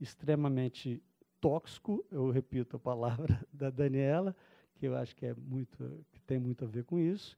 [0.00, 1.02] extremamente
[1.38, 4.34] tóxico, eu repito a palavra da Daniela,
[4.74, 7.36] que eu acho que é muito, que tem muito a ver com isso,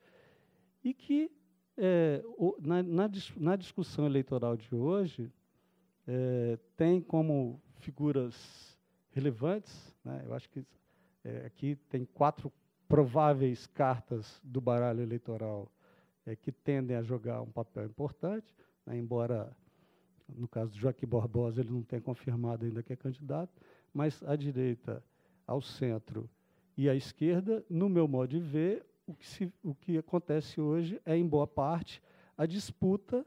[0.84, 1.32] e que
[1.76, 5.32] é, o, na, na, na, discussão eleitoral de hoje
[6.06, 8.78] é, tem como figuras
[9.10, 10.64] relevantes, né, eu acho que
[11.24, 12.52] é, aqui tem quatro
[12.86, 15.68] prováveis cartas do baralho eleitoral
[16.26, 18.54] é, que tendem a jogar um papel importante,
[18.86, 19.56] né, embora,
[20.28, 23.52] no caso do Joaquim Barbosa, ele não tenha confirmado ainda que é candidato,
[23.92, 25.02] mas à direita,
[25.46, 26.28] ao centro
[26.76, 31.00] e à esquerda, no meu modo de ver, o que, se, o que acontece hoje
[31.04, 32.02] é, em boa parte,
[32.36, 33.24] a disputa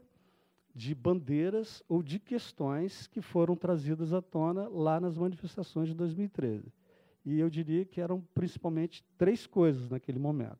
[0.74, 6.72] de bandeiras ou de questões que foram trazidas à tona lá nas manifestações de 2013.
[7.24, 10.58] E eu diria que eram principalmente três coisas naquele momento.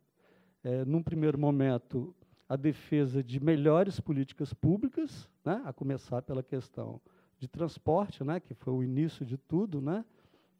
[0.62, 2.14] É, num primeiro momento,
[2.48, 7.00] a defesa de melhores políticas públicas, né, a começar pela questão
[7.38, 10.04] de transporte, né, que foi o início de tudo, né,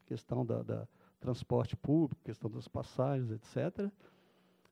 [0.05, 0.87] questão da, da
[1.19, 3.91] transporte público, questão das passagens, etc.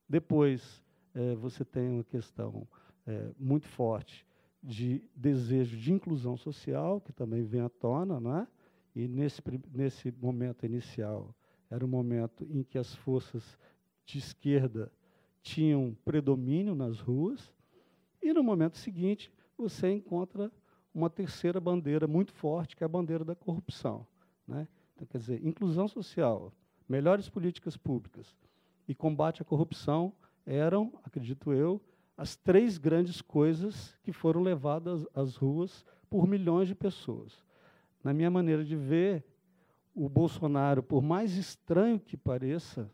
[0.07, 2.68] Depois, é, você tem uma questão
[3.05, 4.26] é, muito forte
[4.61, 8.47] de desejo de inclusão social, que também vem à tona, não é?
[8.95, 9.41] e nesse,
[9.74, 11.34] nesse momento inicial
[11.70, 13.57] era o momento em que as forças
[14.05, 14.91] de esquerda
[15.48, 17.54] tinham predomínio nas ruas,
[18.22, 20.52] e no momento seguinte você encontra
[20.93, 24.06] uma terceira bandeira muito forte, que é a bandeira da corrupção.
[24.45, 24.68] Né?
[24.93, 26.52] Então, quer dizer, inclusão social,
[26.88, 28.36] melhores políticas públicas
[28.88, 30.12] e combate à corrupção
[30.45, 31.82] eram, acredito eu,
[32.18, 37.45] as três grandes coisas que foram levadas às ruas por milhões de pessoas.
[38.04, 39.24] Na minha maneira de ver,
[39.93, 42.89] o Bolsonaro, por mais estranho que pareça,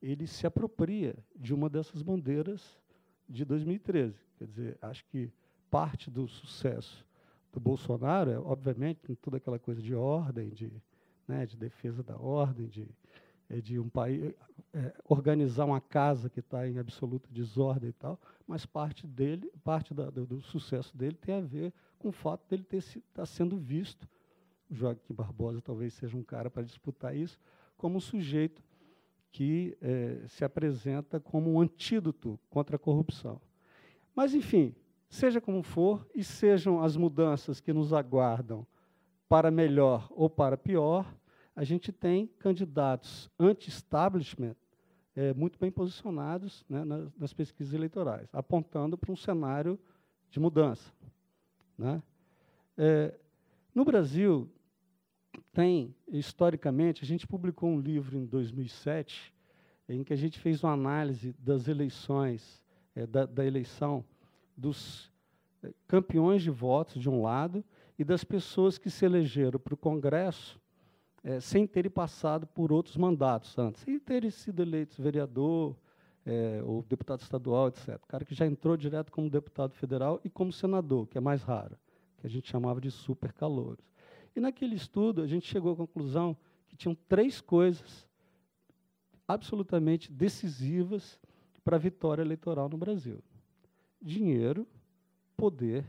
[0.00, 2.78] ele se apropria de uma dessas bandeiras
[3.28, 4.18] de 2013.
[4.38, 5.32] Quer dizer, acho que
[5.70, 7.06] parte do sucesso
[7.52, 10.72] do Bolsonaro é, obviamente, toda aquela coisa de ordem, de,
[11.26, 12.88] né, de defesa da ordem, de
[13.50, 14.32] é de um país
[14.72, 19.92] é, organizar uma casa que está em absoluta desordem e tal, mas parte dele, parte
[19.92, 23.26] da, do, do, sucesso dele tem a ver com o fato dele ter estar tá
[23.26, 24.08] sendo visto,
[24.70, 27.40] o Joaquim Barbosa talvez seja um cara para disputar isso,
[27.76, 28.62] como um sujeito
[29.32, 33.40] que é, se apresenta como um antídoto contra a corrupção.
[34.14, 34.74] Mas, enfim,
[35.08, 38.66] seja como for, e sejam as mudanças que nos aguardam
[39.28, 41.14] para melhor ou para pior,
[41.54, 44.56] a gente tem candidatos anti-establishment
[45.14, 49.78] é, muito bem posicionados né, nas, nas, pesquisas eleitorais, apontando para um cenário
[50.30, 50.92] de mudança.
[51.76, 52.02] Né?
[52.78, 53.18] É,
[53.74, 54.50] no Brasil,
[55.52, 59.34] tem, historicamente, a gente publicou um livro em 2007,
[59.88, 62.62] em que a gente fez uma análise das eleições,
[62.94, 64.04] é, da, da eleição
[64.56, 65.10] dos
[65.62, 67.64] é, campeões de votos, de um lado,
[67.98, 70.60] e das pessoas que se elegeram para o Congresso
[71.22, 75.76] é, sem terem passado por outros mandatos antes, sem terem sido eleitos vereador
[76.24, 78.00] é, ou deputado estadual, etc.
[78.02, 81.42] O cara que já entrou direto como deputado federal e como senador, que é mais
[81.42, 81.76] raro,
[82.18, 83.89] que a gente chamava de super calouros.
[84.34, 86.36] E naquele estudo a gente chegou à conclusão
[86.68, 88.08] que tinham três coisas
[89.26, 91.18] absolutamente decisivas
[91.64, 93.22] para a vitória eleitoral no Brasil:
[94.00, 94.66] dinheiro,
[95.36, 95.84] poder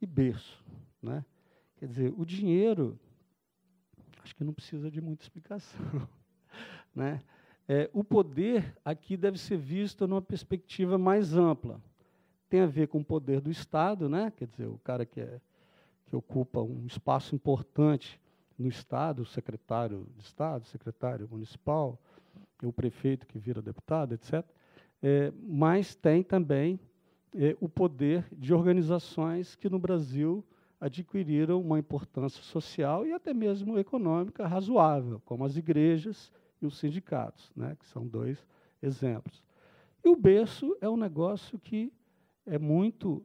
[0.00, 0.64] e berço.
[1.02, 1.24] Né?
[1.76, 2.98] Quer dizer, o dinheiro
[4.22, 5.80] acho que não precisa de muita explicação.
[6.94, 7.22] né?
[7.66, 11.80] É, o poder aqui deve ser visto numa perspectiva mais ampla.
[12.48, 14.30] Tem a ver com o poder do Estado, né?
[14.36, 15.40] quer dizer, o cara que, é,
[16.08, 18.20] que ocupa um espaço importante
[18.58, 22.00] no Estado, o secretário de Estado, o secretário municipal,
[22.62, 24.44] o prefeito que vira deputado, etc.
[25.02, 26.80] É, mas tem também
[27.34, 30.44] é, o poder de organizações que no Brasil
[30.80, 37.52] adquiriram uma importância social e até mesmo econômica razoável, como as igrejas e os sindicatos,
[37.54, 38.44] né, que são dois
[38.82, 39.42] exemplos.
[40.04, 41.92] E o berço é um negócio que
[42.46, 43.24] é muito,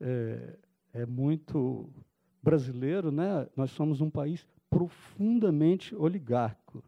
[0.00, 0.58] é,
[0.92, 1.88] é muito
[2.48, 3.46] brasileiro, né?
[3.54, 6.82] Nós somos um país profundamente oligárquico.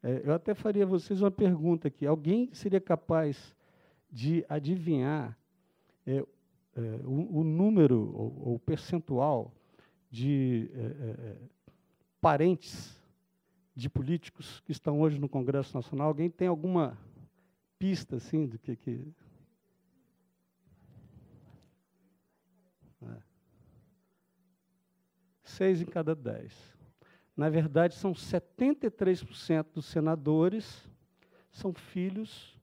[0.00, 3.54] É, eu até faria a vocês uma pergunta aqui: alguém seria capaz
[4.10, 5.36] de adivinhar
[6.06, 9.52] é, é, o, o, número ou o percentual
[10.10, 11.36] de é, é, é,
[12.20, 12.96] parentes
[13.74, 16.08] de políticos que estão hoje no Congresso Nacional.
[16.08, 16.96] Alguém tem alguma
[17.78, 19.06] pista assim do que, que
[25.52, 26.52] Seis em cada dez.
[27.36, 30.88] Na verdade, são 73% dos senadores
[31.50, 32.58] são filhos,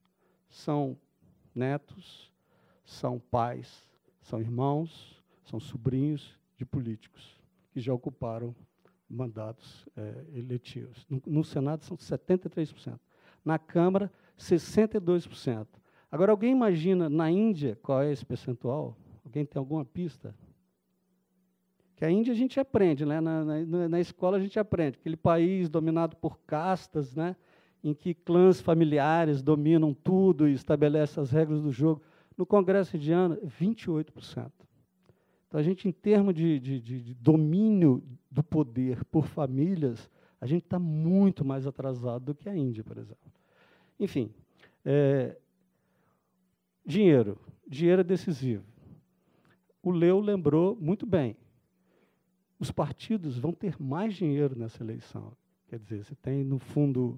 [0.49, 0.97] são
[1.53, 2.31] netos,
[2.83, 3.89] são pais
[4.29, 8.55] são irmãos, são sobrinhos de políticos que já ocuparam
[9.09, 11.03] mandatos é, eletivos.
[11.09, 12.99] No, no, Senado são 73%.
[13.43, 15.67] Na Câmara, 62%.
[16.11, 18.95] Agora, alguém imagina na Índia qual é esse percentual?
[19.25, 20.35] Alguém tem alguma pista?
[21.99, 23.19] Que a Índia a gente aprende, né?
[23.19, 24.97] na, na, na escola a gente aprende.
[24.97, 27.35] Aquele país dominado por castas, né?
[27.83, 32.01] em que clãs familiares dominam tudo e estabelecem as regras do jogo.
[32.37, 34.49] No Congresso indiano, 28%.
[35.45, 40.63] Então, a gente, em termos de, de, de domínio do poder por famílias, a gente
[40.63, 43.29] está muito mais atrasado do que a Índia, por exemplo.
[43.99, 44.31] Enfim,
[44.85, 45.35] é,
[46.85, 47.37] dinheiro.
[47.67, 48.63] Dinheiro é decisivo.
[49.83, 51.35] O Leu lembrou muito bem.
[52.59, 55.31] Os partidos vão ter mais dinheiro nessa eleição.
[55.69, 57.17] Quer dizer, você tem no fundo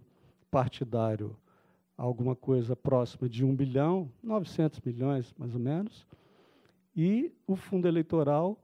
[0.51, 1.35] partidário
[1.97, 6.05] alguma coisa próxima de 1 bilhão, 900 milhões mais ou menos,
[6.95, 8.57] e o fundo eleitoral,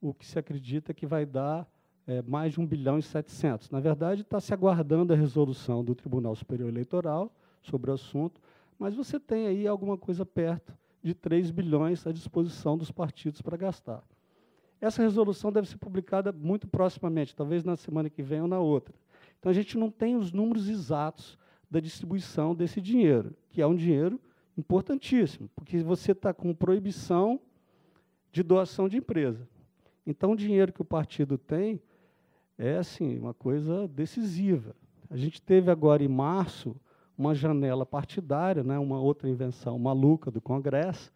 [0.00, 1.68] o que se acredita que vai dar
[2.06, 3.70] é, mais de 1 bilhão e 700.
[3.70, 7.32] Na verdade, está se aguardando a resolução do Tribunal Superior Eleitoral
[7.62, 8.40] sobre o assunto,
[8.78, 13.56] mas você tem aí alguma coisa perto de 3 bilhões à disposição dos partidos para
[13.56, 14.02] gastar.
[14.84, 18.94] Essa resolução deve ser publicada muito proximamente, talvez na semana que vem ou na outra.
[19.38, 21.38] Então, a gente não tem os números exatos
[21.70, 24.20] da distribuição desse dinheiro, que é um dinheiro
[24.58, 27.40] importantíssimo, porque você está com proibição
[28.30, 29.48] de doação de empresa.
[30.06, 31.80] Então, o dinheiro que o partido tem
[32.58, 34.76] é assim uma coisa decisiva.
[35.08, 36.76] A gente teve agora em março
[37.16, 41.10] uma janela partidária, né, uma outra invenção maluca do Congresso.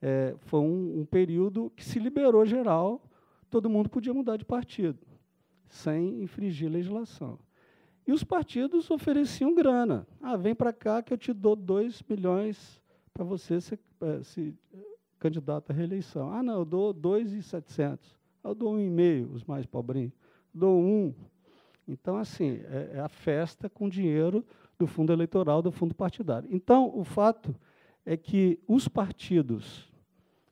[0.00, 3.02] É, foi um, um período que se liberou geral,
[3.50, 4.98] todo mundo podia mudar de partido,
[5.68, 7.38] sem infringir legislação.
[8.06, 10.06] E os partidos ofereciam grana.
[10.22, 12.80] Ah, vem para cá que eu te dou 2 milhões
[13.12, 14.54] para você se, é, se
[15.18, 16.32] candidato à reeleição.
[16.32, 18.16] Ah, não, eu dou 2,700.
[18.42, 20.12] Eu dou um e meio, os mais pobrinhos.
[20.54, 21.12] Dou um.
[21.86, 24.44] Então, assim, é, é a festa com dinheiro
[24.78, 26.48] do fundo eleitoral, do fundo partidário.
[26.52, 27.54] Então, o fato
[28.06, 29.87] é que os partidos,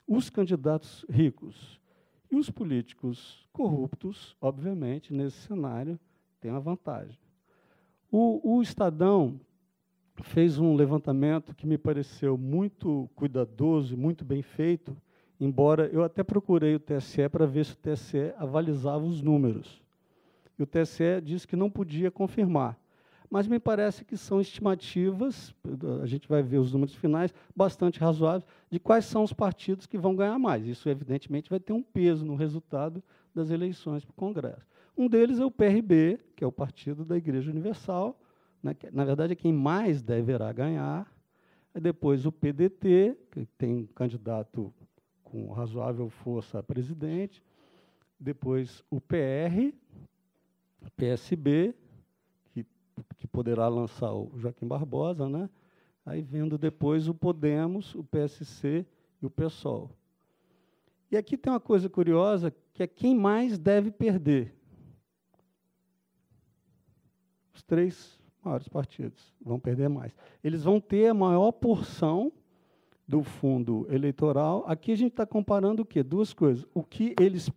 [0.06, 1.80] os candidatos ricos
[2.30, 5.98] e os políticos corruptos, obviamente, nesse cenário,
[6.40, 7.18] têm uma vantagem.
[8.10, 9.40] O, o Estadão
[10.22, 14.96] fez um levantamento que me pareceu muito cuidadoso e muito bem feito,
[15.40, 19.82] embora eu até procurei o TSE para ver se o TSE avalizava os números.
[20.58, 22.78] E o TSE disse que não podia confirmar
[23.30, 25.54] mas me parece que são estimativas,
[26.02, 29.98] a gente vai ver os números finais, bastante razoáveis, de quais são os partidos que
[29.98, 30.66] vão ganhar mais.
[30.66, 33.02] Isso, evidentemente, vai ter um peso no resultado
[33.34, 34.66] das eleições para o Congresso.
[34.96, 38.18] Um deles é o PRB, que é o Partido da Igreja Universal,
[38.62, 41.12] né, que, na verdade, é quem mais deverá ganhar.
[41.74, 44.72] E depois o PDT, que tem um candidato
[45.22, 47.42] com razoável força a presidente.
[48.18, 49.74] Depois o PR,
[50.96, 51.74] PSB,
[53.16, 55.48] que poderá lançar o Joaquim Barbosa, né?
[56.04, 58.86] Aí vendo depois o Podemos, o PSC
[59.20, 59.90] e o PSOL.
[61.10, 64.54] E aqui tem uma coisa curiosa, que é quem mais deve perder.
[67.54, 70.14] Os três maiores partidos vão perder mais.
[70.42, 72.32] Eles vão ter a maior porção
[73.06, 74.64] do fundo eleitoral.
[74.66, 76.02] Aqui a gente está comparando o quê?
[76.02, 76.66] Duas coisas.
[76.74, 77.50] O que eles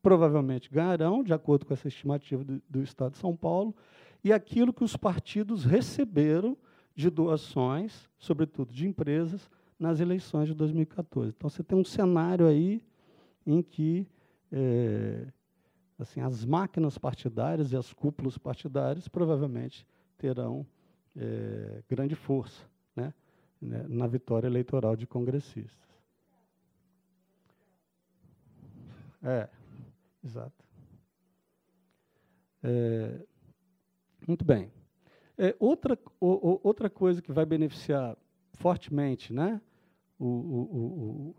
[0.00, 3.74] provavelmente ganharão, de acordo com essa estimativa do, do Estado de São Paulo,
[4.22, 6.56] e aquilo que os partidos receberam
[6.94, 9.48] de doações, sobretudo de empresas,
[9.78, 11.32] nas eleições de 2014.
[11.36, 12.82] Então, você tem um cenário aí
[13.46, 14.06] em que
[14.50, 15.26] é,
[15.98, 20.66] assim, as máquinas partidárias e as cúpulas partidárias provavelmente terão
[21.16, 22.64] é, grande força
[22.94, 23.12] né,
[23.60, 25.88] né, na vitória eleitoral de congressistas.
[29.22, 29.48] É,
[30.24, 30.64] exato.
[32.62, 33.20] É,
[34.28, 34.70] muito bem.
[35.36, 38.16] É, outra, o, o, outra coisa que vai beneficiar
[38.52, 39.60] fortemente né,
[40.18, 41.34] o,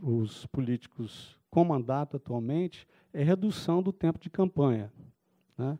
[0.00, 4.92] os políticos com mandato atualmente é redução do tempo de campanha.
[5.58, 5.78] Né?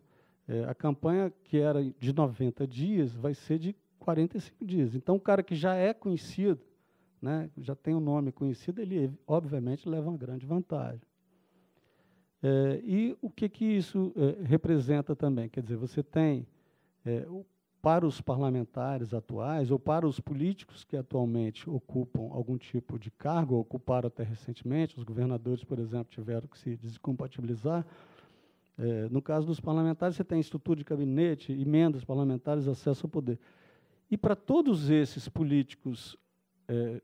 [0.49, 4.95] É, a campanha que era de 90 dias vai ser de 45 dias.
[4.95, 6.61] Então, o cara que já é conhecido,
[7.23, 11.03] né, já tem o um nome conhecido, ele, obviamente, leva uma grande vantagem.
[12.43, 15.49] É, e o que, que isso é, representa também?
[15.49, 16.47] Quer dizer, você tem,
[17.05, 17.27] é,
[17.83, 23.55] para os parlamentares atuais, ou para os políticos que atualmente ocupam algum tipo de cargo,
[23.55, 27.87] ou ocuparam até recentemente, os governadores, por exemplo, tiveram que se descompatibilizar.
[29.11, 33.39] No caso dos parlamentares, você tem estrutura de gabinete, emendas parlamentares, acesso ao poder.
[34.11, 36.19] E para todos esses políticos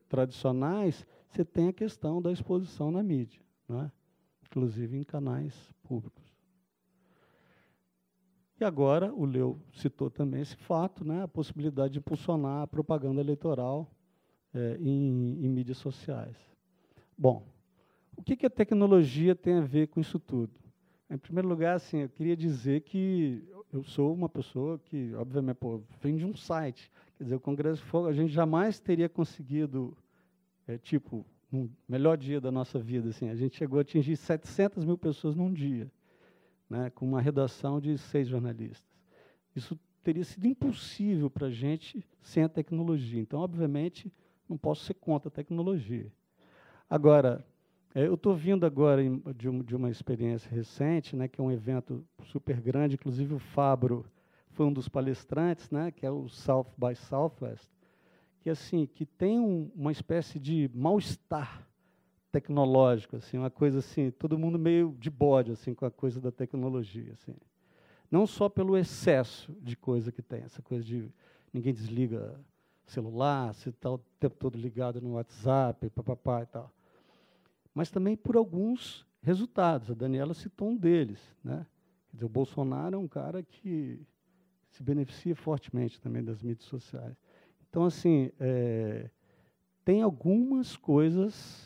[0.07, 3.41] tradicionais, você tem a questão da exposição na mídia.
[3.67, 3.91] Não é?
[4.57, 5.53] Inclusive em canais
[5.83, 6.25] públicos.
[8.59, 13.21] E agora, o Leu citou também esse fato, né, a possibilidade de impulsionar a propaganda
[13.21, 13.87] eleitoral
[14.51, 16.35] é, em, em, mídias sociais.
[17.15, 17.45] Bom,
[18.15, 20.53] o que, que a tecnologia tem a ver com isso tudo?
[21.07, 25.83] Em primeiro lugar, assim, eu queria dizer que eu sou uma pessoa que, obviamente, pô,
[26.01, 26.91] vem de um site.
[27.15, 29.95] Quer dizer, o Congresso Fogo, a gente jamais teria conseguido,
[30.67, 34.83] é, tipo, no melhor dia da nossa vida, assim, a gente chegou a atingir 700
[34.83, 35.89] mil pessoas num dia,
[36.69, 38.85] né, com uma redação de seis jornalistas.
[39.55, 43.21] Isso teria sido impossível para a gente sem a tecnologia.
[43.21, 44.11] Então, obviamente,
[44.47, 46.11] não posso ser contra a tecnologia.
[46.89, 47.45] Agora,
[47.93, 49.01] é, eu estou vindo agora
[49.35, 53.39] de, um, de, uma experiência recente, né, que é um evento super grande, inclusive o
[53.39, 54.05] Fabro
[54.51, 57.69] foi um dos palestrantes, né, que é o South by Southwest,
[58.47, 61.67] que assim, que tem um, uma espécie de mal-estar
[62.31, 66.31] tecnológico, assim, uma coisa assim, todo mundo meio de bode assim com a coisa da
[66.31, 67.35] tecnologia, assim.
[68.09, 71.11] Não só pelo excesso de coisa que tem, essa coisa de
[71.51, 72.39] ninguém desliga
[72.85, 76.71] celular, se está o tempo todo ligado no WhatsApp, papapá e tal.
[77.73, 79.91] Mas também por alguns resultados.
[79.91, 81.67] A Daniela citou um deles, né?
[82.11, 83.99] Quer dizer, o Bolsonaro é um cara que
[84.69, 87.17] se beneficia fortemente também das mídias sociais.
[87.69, 89.09] Então, assim, é,
[89.83, 91.65] tem algumas coisas.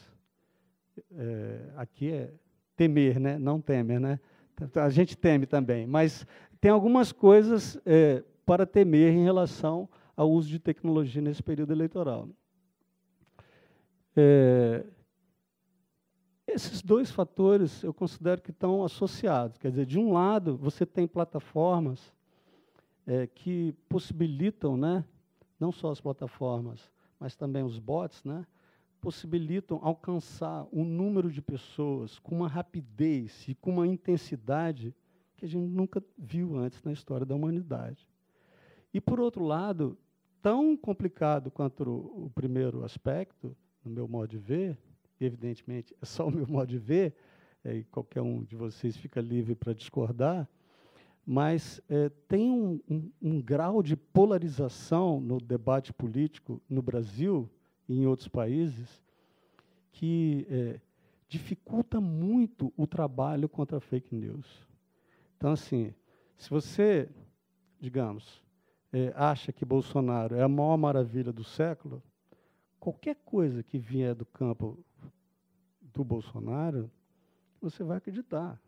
[1.14, 2.34] É, aqui é
[2.76, 3.38] temer, né?
[3.38, 4.00] não temer.
[4.00, 4.20] Né?
[4.76, 6.26] A gente teme também, mas
[6.60, 12.30] tem algumas coisas é, para temer em relação ao uso de tecnologia nesse período eleitoral.
[14.16, 14.84] É,
[16.48, 19.58] esses dois fatores eu considero que estão associados.
[19.58, 22.14] Quer dizer, de um lado, você tem plataformas
[23.08, 25.04] é, que possibilitam né,
[25.62, 28.46] não só as plataformas, mas também os bots, né,
[29.00, 34.94] possibilitam alcançar um número de pessoas com uma rapidez e com uma intensidade
[35.38, 38.08] que a gente nunca viu antes na história da humanidade.
[38.94, 39.98] E, por outro lado,
[40.42, 44.78] tão complicado quanto o, primeiro aspecto, no meu modo de ver,
[45.20, 47.16] evidentemente é só o meu modo de ver,
[47.64, 50.50] é, e qualquer um de vocês fica livre para discordar,
[51.26, 57.50] mas é, tem um, um, um, grau de polarização no debate político no Brasil
[57.88, 59.02] e em outros países
[59.92, 60.80] que é,
[61.30, 64.68] dificulta muito o trabalho contra a fake news.
[65.38, 65.94] Então, assim,
[66.38, 67.10] se você,
[67.80, 68.44] digamos,
[68.92, 72.02] é, acha que Bolsonaro é a maior maravilha do século,
[72.80, 74.84] qualquer coisa que vier do campo
[75.82, 76.90] do Bolsonaro,
[77.62, 78.60] você vai acreditar.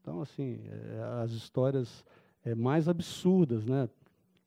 [0.00, 2.04] Então, assim, é, as histórias
[2.44, 3.88] é, mais absurdas, né?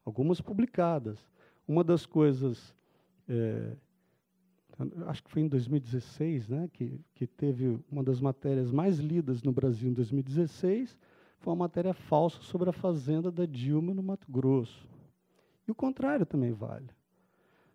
[0.05, 1.19] algumas publicadas.
[1.67, 2.75] Uma das coisas,
[3.27, 3.75] é,
[5.07, 9.51] acho que foi em 2016, né, que, que teve uma das matérias mais lidas no
[9.51, 10.97] Brasil em 2016,
[11.39, 14.87] foi uma matéria falsa sobre a fazenda da Dilma no Mato Grosso.
[15.67, 16.89] E o contrário também vale.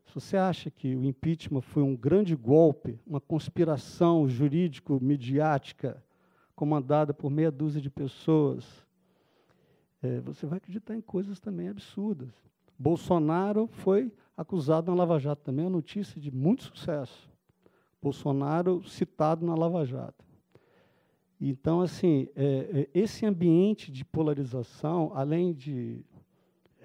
[0.07, 6.03] Se você acha que o impeachment foi um grande golpe, uma conspiração jurídico-midiática
[6.59, 8.85] comandada por meia dúzia de pessoas,
[10.03, 12.31] é, você vai acreditar em coisas também absurdas.
[12.77, 17.31] Bolsonaro foi acusado na Lava Jato também, é uma notícia de muito sucesso.
[18.03, 20.25] Bolsonaro citado na Lava Jato.
[21.41, 26.05] Então, assim, é, é, esse ambiente de polarização, além de,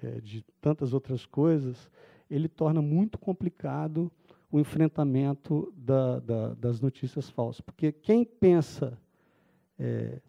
[0.00, 1.90] é, de tantas outras coisas,
[2.30, 4.08] ele torna muito complicado
[4.52, 7.60] o enfrentamento da, da, das notícias falsas.
[7.60, 8.96] Porque quem pensa
[9.78, 10.20] é,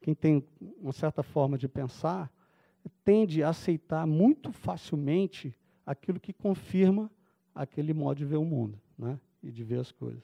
[0.00, 0.44] quem tem
[0.80, 2.32] uma certa forma de pensar,
[3.04, 5.54] tende a aceitar muito facilmente
[5.84, 7.10] aquilo que confirma
[7.54, 9.18] aquele modo de ver o mundo né?
[9.42, 10.22] e de ver as coisas.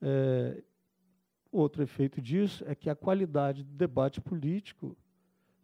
[0.00, 0.62] É,
[1.50, 4.96] outro efeito disso é que a qualidade do debate político,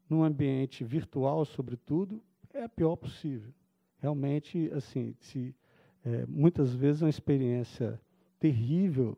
[0.09, 2.23] num ambiente virtual, sobretudo,
[2.53, 3.53] é a pior possível.
[3.99, 5.55] Realmente, assim, se,
[6.05, 8.01] é, muitas vezes é uma experiência
[8.39, 9.17] terrível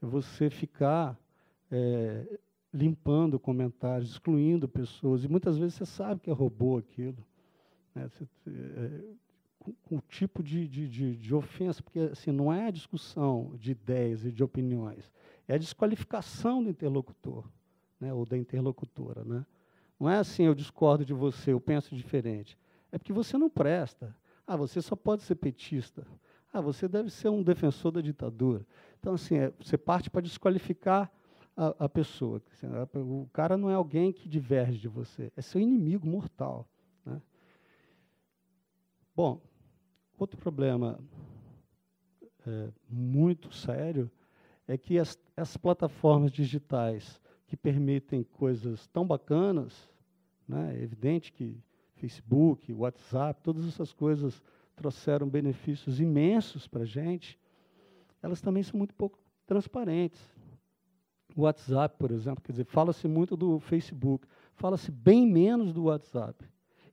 [0.00, 1.18] você ficar
[1.70, 2.38] é,
[2.72, 7.24] limpando comentários, excluindo pessoas, e muitas vezes você sabe que é robô aquilo.
[7.94, 8.08] Né?
[8.08, 9.00] Você, é,
[9.58, 13.72] com, o tipo de, de, de, de, ofensa, porque assim, não é a discussão de
[13.72, 15.10] ideias e de opiniões,
[15.46, 17.44] é a desqualificação do interlocutor,
[18.00, 18.12] né?
[18.12, 19.24] ou da interlocutora.
[19.24, 19.44] Né?
[19.98, 22.58] Não é assim, eu discordo de você, eu penso diferente.
[22.90, 24.16] É porque você não presta.
[24.46, 26.06] Ah, você só pode ser petista.
[26.52, 28.66] Ah, você deve ser um defensor da ditadura.
[28.98, 31.10] Então, assim, é, você parte para desqualificar
[31.56, 32.42] a, a pessoa.
[32.94, 36.68] O cara não é alguém que diverge de você, é seu inimigo mortal.
[37.04, 37.20] Né?
[39.14, 39.40] Bom,
[40.18, 40.98] outro problema
[42.46, 44.10] é, muito sério
[44.66, 49.88] é que as, as plataformas digitais que permitem coisas tão bacanas,
[50.46, 51.60] né, é evidente que
[51.96, 54.42] Facebook, WhatsApp, todas essas coisas
[54.74, 57.38] trouxeram benefícios imensos para a gente,
[58.22, 60.20] elas também são muito pouco transparentes.
[61.36, 66.44] WhatsApp, por exemplo, quer dizer, fala-se muito do Facebook, fala-se bem menos do WhatsApp.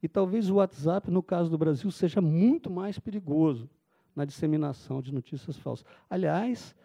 [0.01, 3.69] E talvez o WhatsApp, no caso do Brasil, seja muito mais perigoso
[4.15, 5.85] na disseminação de notícias falsas.
[6.09, 6.75] Aliás,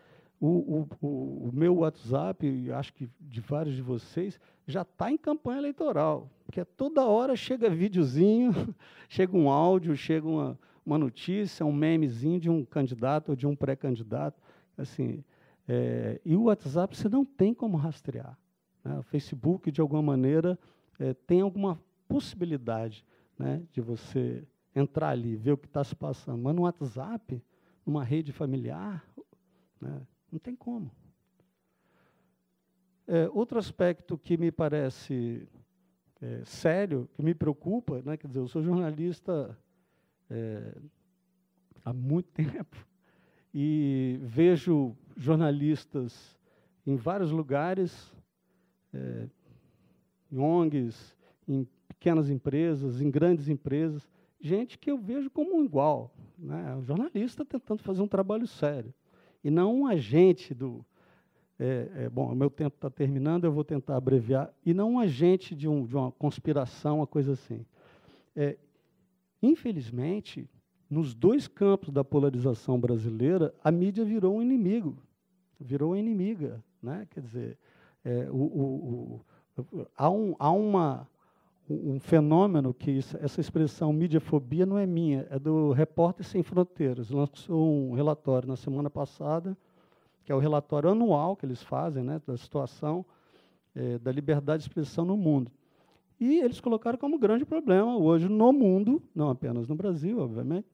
[0.40, 5.16] o, o, o, meu WhatsApp, e acho que de vários de vocês, já está em
[5.16, 8.74] campanha eleitoral, porque toda hora chega videozinho,
[9.08, 13.54] chega um áudio, chega uma, uma notícia, um memezinho de um candidato ou de um
[13.54, 14.42] pré-candidato.
[14.76, 15.22] Assim,
[15.74, 18.38] é, e o WhatsApp você não tem como rastrear.
[18.84, 18.98] Né?
[18.98, 20.58] O Facebook, de alguma maneira,
[20.98, 23.06] é, tem alguma possibilidade
[23.38, 24.46] né, de você
[24.76, 26.42] entrar ali, ver o que está se passando.
[26.42, 27.42] Mas no WhatsApp,
[27.86, 29.02] numa rede familiar,
[29.80, 30.90] né, não tem como.
[33.08, 35.48] É, outro aspecto que me parece
[36.20, 39.58] é, sério, que me preocupa, né, quer dizer, eu sou jornalista
[40.28, 40.76] é,
[41.82, 42.92] há muito tempo
[43.54, 46.38] e vejo jornalistas
[46.86, 48.12] em vários lugares,
[48.92, 49.28] é,
[50.30, 51.14] em ONGs,
[51.46, 54.08] em pequenas empresas, em grandes empresas,
[54.40, 58.92] gente que eu vejo como um igual, né, um jornalista tentando fazer um trabalho sério
[59.44, 60.84] e não um agente do.
[61.58, 64.98] É, é, bom, o meu tempo está terminando, eu vou tentar abreviar, e não um
[64.98, 67.64] agente de, um, de uma conspiração, uma coisa assim.
[68.34, 68.56] É,
[69.40, 70.48] infelizmente,
[70.92, 74.98] nos dois campos da polarização brasileira, a mídia virou um inimigo,
[75.58, 76.62] virou inimiga.
[76.82, 77.08] Né?
[77.10, 77.58] Quer dizer,
[78.04, 79.24] é, o, o,
[79.56, 81.08] o, há, um, há uma,
[81.66, 87.08] um fenômeno que isso, essa expressão mídiafobia não é minha, é do Repórter Sem Fronteiras.
[87.08, 89.56] Lançou um relatório na semana passada,
[90.26, 93.02] que é o relatório anual que eles fazem né, da situação
[93.74, 95.50] é, da liberdade de expressão no mundo.
[96.20, 100.66] E eles colocaram como grande problema hoje no mundo, não apenas no Brasil, obviamente,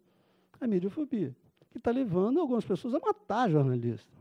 [0.61, 1.35] a mídiafobia,
[1.71, 4.19] que está levando algumas pessoas a matar jornalistas.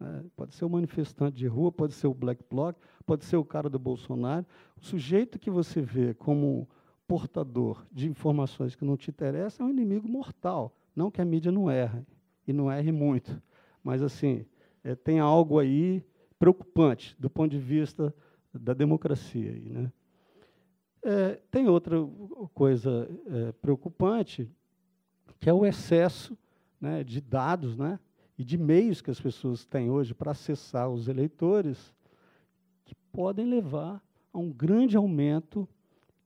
[0.00, 3.44] É, pode ser o manifestante de rua, pode ser o Black Bloc, pode ser o
[3.44, 4.46] cara do Bolsonaro.
[4.76, 6.68] O sujeito que você vê como
[7.06, 10.74] portador de informações que não te interessam é um inimigo mortal.
[10.96, 12.06] Não que a mídia não erre,
[12.46, 13.40] e não erre muito,
[13.82, 14.44] mas assim
[14.82, 16.02] é, tem algo aí
[16.38, 18.14] preocupante do ponto de vista
[18.52, 19.52] da democracia.
[19.52, 19.92] Aí, né?
[21.02, 21.96] É, tem outra
[22.52, 24.50] coisa é, preocupante,
[25.40, 26.36] que é o excesso
[26.80, 27.98] né, de dados, né,
[28.38, 31.94] e de meios que as pessoas têm hoje para acessar os eleitores,
[32.84, 35.68] que podem levar a um grande aumento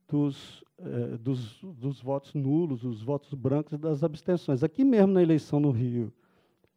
[0.07, 4.63] dos, eh, dos, dos, votos nulos, dos votos brancos e das abstenções.
[4.63, 6.13] Aqui mesmo na eleição no Rio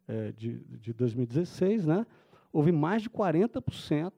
[0.07, 2.05] eh, de, de 2016, né,
[2.51, 4.11] houve mais de 40%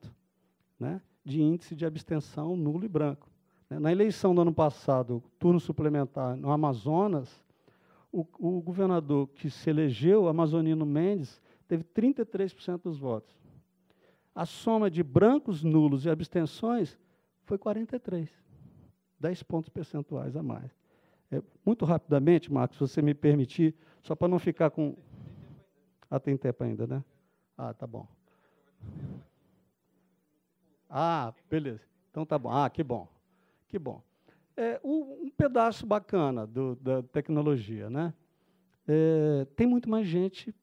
[0.78, 3.28] né, de índice de abstenção nulo e branco.
[3.70, 7.41] Na eleição do ano passado, turno suplementar no Amazonas,
[8.12, 13.34] o, o governador que se elegeu, Amazonino Mendes, teve 33% dos votos.
[14.34, 16.98] A soma de brancos, nulos e abstenções
[17.44, 18.30] foi 43.
[19.18, 20.70] 10 pontos percentuais a mais.
[21.30, 24.94] É, muito rapidamente, Marcos, se você me permitir, só para não ficar com.
[26.10, 27.02] Ah, tem tempo ainda, né?
[27.56, 28.06] Ah, tá bom.
[30.90, 31.80] Ah, beleza.
[32.10, 32.50] Então tá bom.
[32.50, 33.08] Ah, que bom.
[33.68, 34.02] Que bom
[34.56, 37.88] é, um, pedaço bacana do, da tecnologia.
[37.90, 38.12] Né?
[38.86, 40.54] É, tem muito mais gente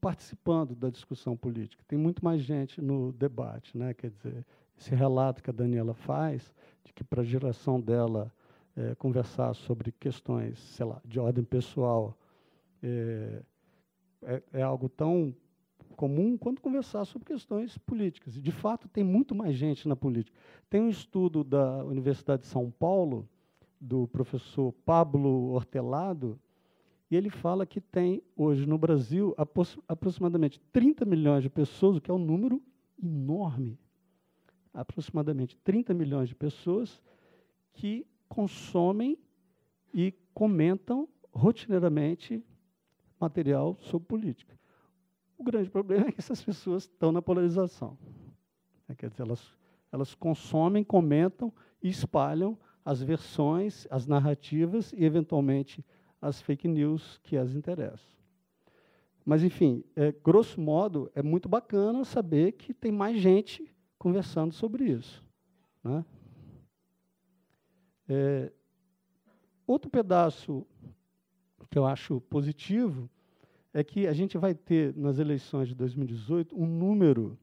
[0.00, 3.76] participando da discussão política, tem muito mais gente no debate.
[3.78, 3.94] Né?
[3.94, 4.44] Quer dizer,
[4.78, 6.52] esse relato que a Daniela faz,
[6.84, 8.32] de que para a geração dela
[8.76, 12.18] é, conversar sobre questões, sei lá, de ordem pessoal,
[12.82, 13.42] é,
[14.22, 15.34] é, é algo tão
[15.92, 18.36] comum quanto conversar sobre questões políticas.
[18.36, 20.36] E, de fato, tem muito mais gente na política.
[20.68, 23.28] Tem um estudo da Universidade de São Paulo,
[23.82, 26.38] do professor Pablo Hortelado,
[27.10, 29.34] e ele fala que tem hoje no Brasil
[29.88, 32.62] aproximadamente 30 milhões de pessoas, o que é um número
[33.02, 33.76] enorme.
[34.72, 37.02] Aproximadamente 30 milhões de pessoas
[37.74, 39.18] que consomem
[39.92, 42.42] e comentam rotineiramente
[43.20, 44.58] material sobre política.
[45.36, 47.98] O grande problema é que essas pessoas estão na polarização.
[48.96, 49.54] Quer dizer, elas,
[49.90, 51.52] elas consomem, comentam
[51.82, 55.84] e espalham as versões, as narrativas e, eventualmente,
[56.20, 58.12] as fake news que as interessam.
[59.24, 64.84] Mas, enfim, é, grosso modo, é muito bacana saber que tem mais gente conversando sobre
[64.84, 65.24] isso.
[65.82, 66.04] Né?
[68.08, 68.52] É,
[69.66, 70.66] outro pedaço
[71.70, 73.08] que eu acho positivo
[73.72, 77.38] é que a gente vai ter, nas eleições de 2018, um número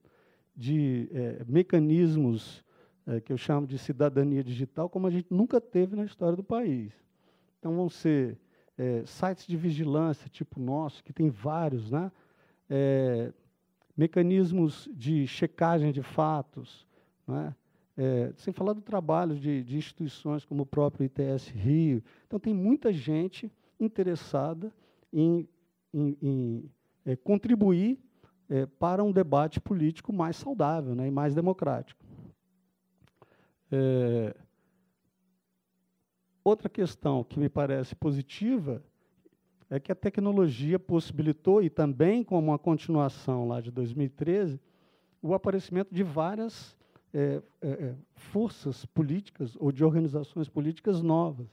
[0.55, 2.63] de é, mecanismos
[3.10, 6.44] é, que eu chamo de cidadania digital, como a gente nunca teve na história do
[6.44, 6.94] país.
[7.57, 8.38] Então, vão ser
[8.77, 12.11] é, sites de vigilância, tipo nosso, que tem vários, né?
[12.69, 13.34] É,
[13.98, 16.88] mecanismos de checagem de fatos,
[17.27, 17.53] né?
[17.98, 22.02] é, sem falar do trabalho de, de, instituições como o próprio ITS Rio.
[22.26, 24.72] Então, tem muita gente interessada
[25.11, 25.49] em,
[25.94, 26.72] em, em
[27.06, 27.99] é, contribuir
[28.48, 32.06] é, para um debate político mais saudável né, e mais democrático.
[33.71, 34.35] É,
[36.43, 38.83] outra questão que me parece positiva
[39.69, 44.59] é que a tecnologia possibilitou, e também como uma continuação lá de 2013,
[45.21, 46.75] o aparecimento de várias
[47.13, 51.47] é, é, forças políticas ou de organizações políticas novas.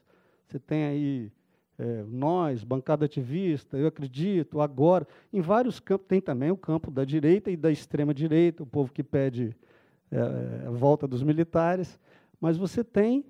[0.46, 1.32] Você tem aí
[1.78, 7.04] é, nós, bancada ativista, eu acredito, agora, em vários campos, tem também o campo da
[7.04, 9.54] direita e da extrema-direita, o povo que pede
[10.64, 11.98] a volta dos militares,
[12.40, 13.24] mas você tem,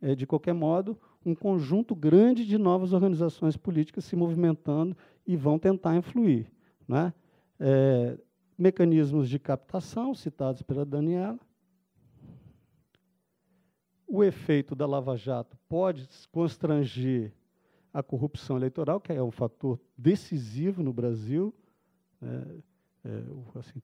[0.00, 4.96] é, de qualquer modo, um conjunto grande de novas organizações políticas se movimentando
[5.26, 6.50] e vão tentar influir.
[6.86, 7.12] Né?
[8.56, 11.38] mecanismos de captação, citados pela Daniela,
[14.08, 17.32] o efeito da Lava Jato pode constranger
[17.92, 21.54] a corrupção eleitoral, que é um fator decisivo no Brasil.
[22.20, 22.42] Né?
[23.04, 23.80] É, assim,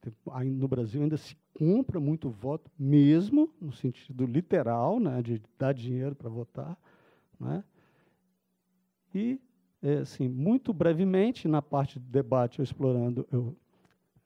[0.50, 6.14] no Brasil ainda se compra muito voto, mesmo no sentido literal, né, de dar dinheiro
[6.14, 6.76] para votar.
[7.38, 7.62] Né?
[9.14, 9.40] E,
[9.82, 13.56] é, assim, muito brevemente, na parte de debate, eu explorando, eu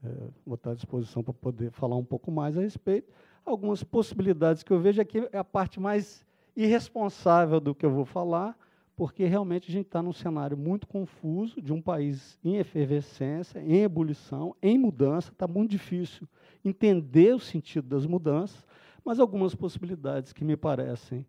[0.02, 0.09] é,
[0.47, 3.12] vou estar à disposição para poder falar um pouco mais a respeito
[3.48, 6.24] algumas possibilidades que eu vejo aqui é a parte mais
[6.55, 8.56] irresponsável do que eu vou falar,
[8.99, 13.83] porque realmente a gente está num cenário muito confuso de um país em efervescência, em
[13.83, 15.31] ebulição, em mudança.
[15.31, 16.29] Está muito difícil
[16.65, 18.66] entender o sentido das mudanças,
[19.05, 21.25] mas algumas possibilidades que me parecem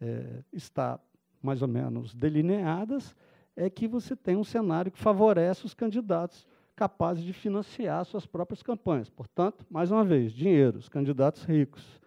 [0.00, 0.98] é, estar
[1.42, 3.14] mais ou menos delineadas
[3.54, 8.62] é que você tem um cenário que favorece os candidatos capazes de financiar suas próprias
[8.62, 9.10] campanhas.
[9.10, 12.00] Portanto, mais uma vez, dinheiro, os candidatos ricos.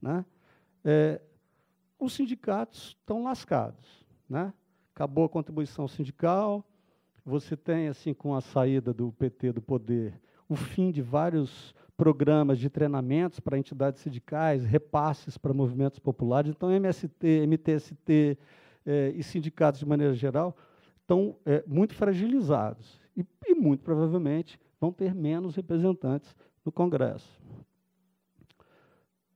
[0.00, 0.24] Né?
[0.82, 1.20] É,
[1.98, 4.03] os sindicatos estão lascados.
[4.34, 4.52] Né?
[4.92, 6.64] Acabou a contribuição sindical,
[7.24, 12.58] você tem, assim, com a saída do PT do poder, o fim de vários programas
[12.58, 16.50] de treinamentos para entidades sindicais, repasses para movimentos populares.
[16.50, 18.36] Então, MST, MTST
[18.84, 20.56] é, e sindicatos, de maneira geral,
[21.00, 26.34] estão é, muito fragilizados e, e muito provavelmente vão ter menos representantes
[26.64, 27.40] no Congresso.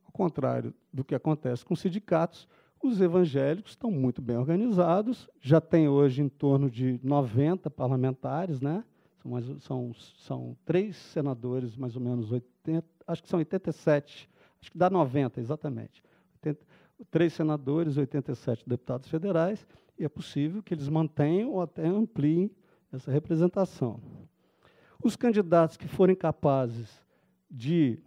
[0.05, 2.49] Ao contrário do que acontece com os sindicatos,
[2.83, 8.85] os evangélicos estão muito bem organizados, já tem hoje em torno de 90 parlamentares, né?
[9.21, 14.31] São, são, são três senadores, mais ou menos 80, acho que são 87,
[14.61, 16.03] acho que dá 90 exatamente.
[16.37, 16.65] 80,
[17.11, 19.67] três senadores, 87 deputados federais,
[19.99, 22.51] e é possível que eles mantenham ou até ampliem
[22.93, 24.01] essa representação.
[25.03, 27.05] Os candidatos que forem capazes
[27.51, 27.99] de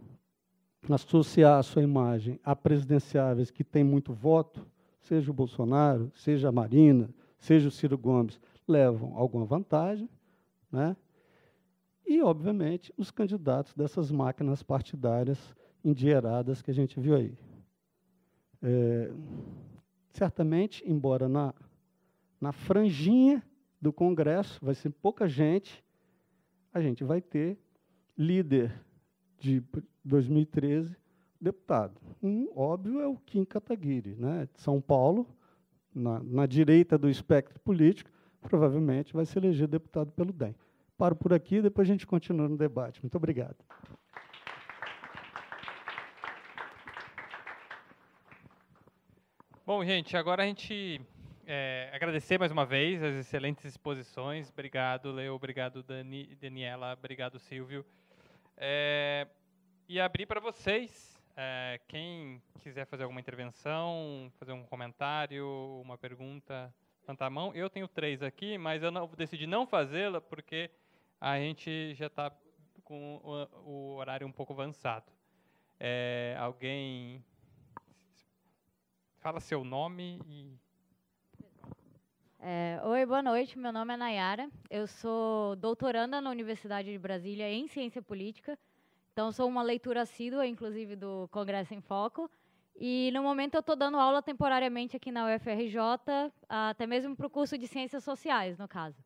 [0.90, 4.66] associar a sua imagem a presidenciáveis que têm muito voto,
[5.02, 10.10] seja o Bolsonaro, seja a Marina, seja o Ciro Gomes, levam alguma vantagem,
[10.72, 10.96] né?
[12.06, 17.38] E, obviamente, os candidatos dessas máquinas partidárias endinheiradas que a gente viu aí.
[18.62, 19.12] É,
[20.12, 21.54] certamente, embora na,
[22.40, 23.44] na franjinha
[23.80, 25.84] do Congresso, vai ser pouca gente,
[26.74, 27.58] a gente vai ter
[28.18, 28.74] líder
[29.42, 29.64] de
[30.06, 30.96] 2013,
[31.40, 32.00] deputado.
[32.22, 35.28] Um, óbvio, é o Kim Kataguiri, né, de São Paulo,
[35.94, 38.10] na, na direita do espectro político,
[38.40, 40.56] provavelmente vai se eleger deputado pelo DEM.
[40.98, 43.02] Paro por aqui, depois a gente continua no debate.
[43.02, 43.58] Muito obrigado.
[49.66, 51.02] Bom, gente, agora a gente
[51.48, 54.50] é, agradecer mais uma vez as excelentes exposições.
[54.52, 55.34] Obrigado, Leo.
[55.34, 56.94] Obrigado, Dani, Daniela.
[56.94, 57.84] Obrigado, Silvio.
[58.64, 59.28] É,
[59.90, 61.20] e abrir para vocês.
[61.36, 66.72] É, quem quiser fazer alguma intervenção, fazer um comentário, uma pergunta,
[67.02, 67.52] levantar a mão.
[67.56, 70.70] Eu tenho três aqui, mas eu não, decidi não fazê-la porque
[71.20, 72.32] a gente já está
[72.84, 75.12] com o, o, horário um pouco avançado.
[75.80, 77.26] É, alguém
[79.22, 80.56] fala seu nome e
[82.44, 83.58] é, Oi, boa noite.
[83.58, 84.50] Meu nome é Nayara.
[84.68, 88.58] Eu sou doutoranda na Universidade de Brasília em Ciência Política.
[89.14, 92.32] Então, sou uma leitura assídua, inclusive, do Congresso em Foco.
[92.76, 95.78] E, no momento, eu estou dando aula temporariamente aqui na UFRJ,
[96.50, 98.98] até mesmo para o curso de Ciências Sociais, no caso.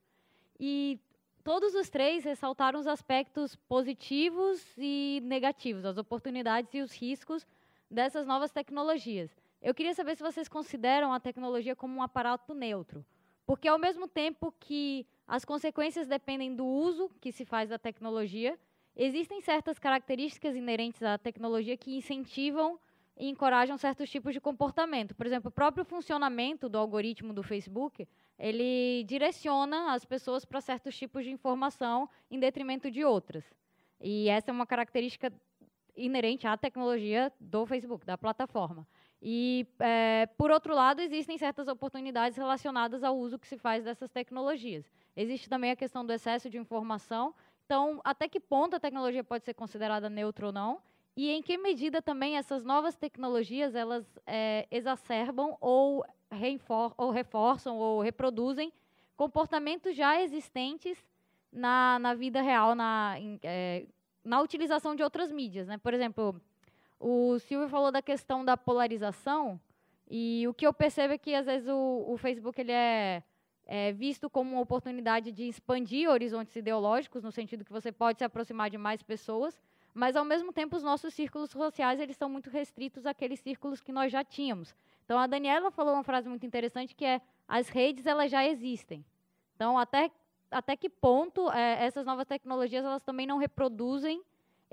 [0.58, 0.98] E
[1.44, 7.46] todos os três ressaltaram os aspectos positivos e negativos, as oportunidades e os riscos
[7.92, 9.30] dessas novas tecnologias.
[9.62, 13.06] Eu queria saber se vocês consideram a tecnologia como um aparato neutro
[13.46, 18.58] porque, ao mesmo tempo que as consequências dependem do uso que se faz da tecnologia,
[18.96, 22.80] existem certas características inerentes à tecnologia que incentivam
[23.18, 25.16] e encorajam certos tipos de comportamento.
[25.16, 28.08] Por exemplo, o próprio funcionamento do algoritmo do Facebook,
[28.38, 33.46] ele direciona as pessoas para certos tipos de informação em detrimento de outras.
[34.02, 35.32] E essa é uma característica
[35.96, 38.86] inerente à tecnologia do Facebook, da plataforma.
[39.22, 44.12] E, é, por outro lado, existem certas oportunidades relacionadas ao uso que se faz dessas
[44.12, 44.86] tecnologias.
[45.16, 47.34] Existe também a questão do excesso de informação.
[47.66, 50.82] Então, até que ponto a tecnologia pode ser considerada neutra ou não?
[51.18, 56.06] E em que medida também essas novas tecnologias elas é, exacerbam ou,
[56.98, 58.72] ou reforçam ou reproduzem
[59.16, 61.02] comportamentos já existentes
[61.52, 63.86] na, na vida real, na, em, é,
[64.26, 65.68] na utilização de outras mídias.
[65.68, 65.78] Né?
[65.78, 66.40] Por exemplo,
[67.00, 69.60] o Silvio falou da questão da polarização,
[70.10, 73.24] e o que eu percebo é que, às vezes, o, o Facebook ele é,
[73.66, 78.24] é, visto como uma oportunidade de expandir horizontes ideológicos, no sentido que você pode se
[78.24, 79.60] aproximar de mais pessoas,
[79.96, 83.94] mas ao mesmo tempo os nossos círculos sociais eles são muito restritos àqueles círculos que
[83.94, 84.76] nós já tínhamos.
[85.06, 89.06] Então a Daniela falou uma frase muito interessante que é as redes elas já existem.
[89.56, 90.12] Então até
[90.52, 94.22] até que ponto é, essas novas tecnologias elas também não reproduzem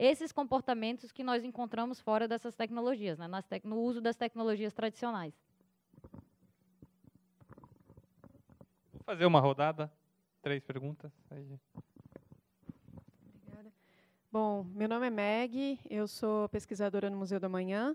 [0.04, 5.32] esses comportamentos que nós encontramos fora dessas tecnologias, né, tec no uso das tecnologias tradicionais.
[8.92, 9.92] Vou fazer uma rodada,
[10.42, 11.12] três perguntas.
[11.30, 11.46] Aí.
[14.30, 17.94] Bom, meu nome é Meg, eu sou pesquisadora no Museu da Manhã.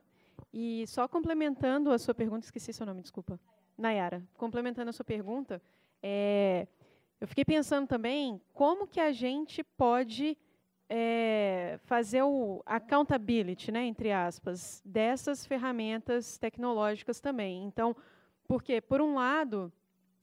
[0.54, 3.38] E só complementando a sua pergunta, esqueci seu nome, desculpa.
[3.78, 4.24] Nayara.
[4.38, 5.62] Complementando a sua pergunta,
[6.02, 6.68] é,
[7.20, 10.38] eu fiquei pensando também como que a gente pode
[10.90, 17.66] é, fazer o accountability, né, entre aspas, dessas ferramentas tecnológicas também.
[17.66, 17.96] Então,
[18.48, 19.72] porque, por um lado,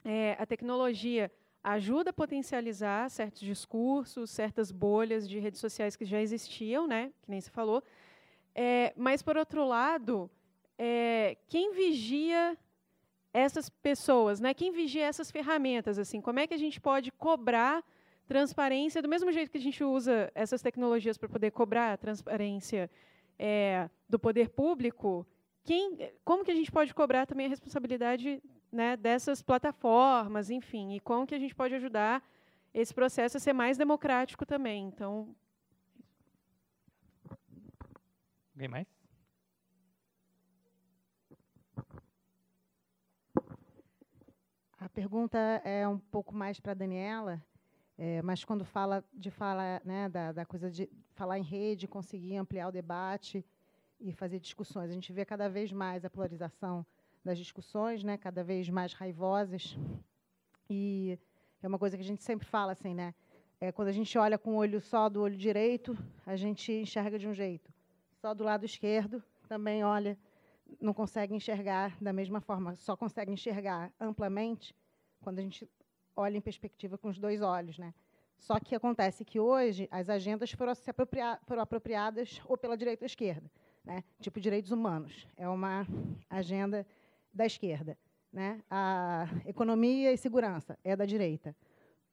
[0.04, 1.30] é, a tecnologia
[1.62, 7.30] ajuda a potencializar certos discursos, certas bolhas de redes sociais que já existiam, né, que
[7.30, 7.82] nem se falou.
[8.54, 10.30] É, mas, por outro lado,
[10.78, 12.56] é, quem vigia
[13.32, 15.98] essas pessoas, né, quem vigia essas ferramentas?
[15.98, 16.20] assim?
[16.20, 17.84] Como é que a gente pode cobrar
[18.26, 22.90] transparência do mesmo jeito que a gente usa essas tecnologias para poder cobrar a transparência
[23.38, 25.26] é, do poder público?
[25.62, 31.00] Quem, como que a gente pode cobrar também a responsabilidade né, dessas plataformas, enfim, e
[31.00, 32.22] como que a gente pode ajudar
[32.74, 34.88] esse processo a ser mais democrático também.
[34.88, 35.34] Então,
[38.52, 38.86] alguém mais?
[44.76, 47.42] A pergunta é um pouco mais para a Daniela,
[47.96, 52.36] é, mas quando fala de fala, né, da, da coisa de falar em rede, conseguir
[52.36, 53.44] ampliar o debate
[54.00, 56.84] e fazer discussões, a gente vê cada vez mais a polarização
[57.24, 59.76] das discussões, né, cada vez mais raivosas.
[60.68, 61.18] E
[61.62, 63.14] é uma coisa que a gente sempre fala assim, né?
[63.60, 65.96] É, quando a gente olha com o olho só do olho direito,
[66.26, 67.72] a gente enxerga de um jeito.
[68.20, 70.18] Só do lado esquerdo também olha,
[70.80, 74.74] não consegue enxergar da mesma forma, só consegue enxergar amplamente
[75.20, 75.68] quando a gente
[76.16, 77.94] olha em perspectiva com os dois olhos, né?
[78.38, 83.04] Só que acontece que hoje as agendas foram, se apropria foram apropriadas ou pela direita
[83.04, 83.50] ou esquerda,
[83.84, 84.04] né?
[84.20, 85.26] Tipo direitos humanos.
[85.36, 85.86] É uma
[86.28, 86.86] agenda
[87.32, 87.96] da esquerda.
[88.32, 88.60] Né?
[88.68, 91.54] A economia e segurança é da direita.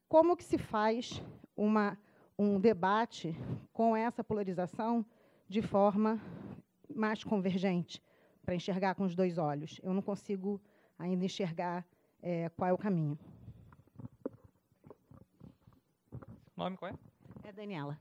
[0.08, 1.22] Como que se faz
[1.58, 1.98] uma,
[2.38, 3.36] um debate
[3.74, 5.04] com essa polarização
[5.50, 6.22] de forma
[6.94, 8.02] mais convergente,
[8.46, 9.80] para enxergar com os dois olhos?
[9.82, 10.62] Eu não consigo
[10.98, 11.86] ainda enxergar
[12.22, 13.18] é, qual é o caminho.
[16.62, 16.96] Nome qual é?
[17.50, 17.98] É Daniela.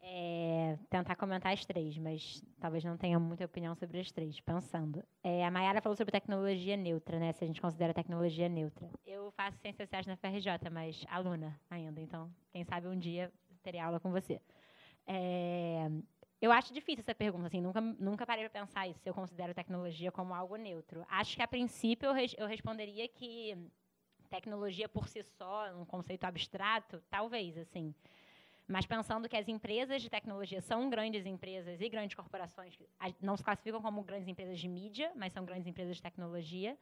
[0.00, 5.04] É, tentar comentar as três, mas talvez não tenha muita opinião sobre as três, pensando.
[5.22, 7.32] É, a Mayara falou sobre tecnologia neutra, né?
[7.32, 8.90] Se a gente considera tecnologia neutra.
[9.04, 13.32] Eu faço ciências sociais na FRJ, mas aluna ainda, então quem sabe um dia
[13.62, 14.40] terei aula com você.
[15.06, 15.88] É,
[16.40, 19.54] eu acho difícil essa pergunta, assim, nunca, nunca parei para pensar isso, se eu considero
[19.54, 21.04] tecnologia como algo neutro.
[21.08, 23.56] Acho que, a princípio, eu, eu responderia que
[24.28, 27.94] tecnologia por si só, um conceito abstrato, talvez, assim.
[28.68, 32.76] Mas pensando que as empresas de tecnologia são grandes empresas e grandes corporações,
[33.20, 36.76] não se classificam como grandes empresas de mídia, mas são grandes empresas de tecnologia,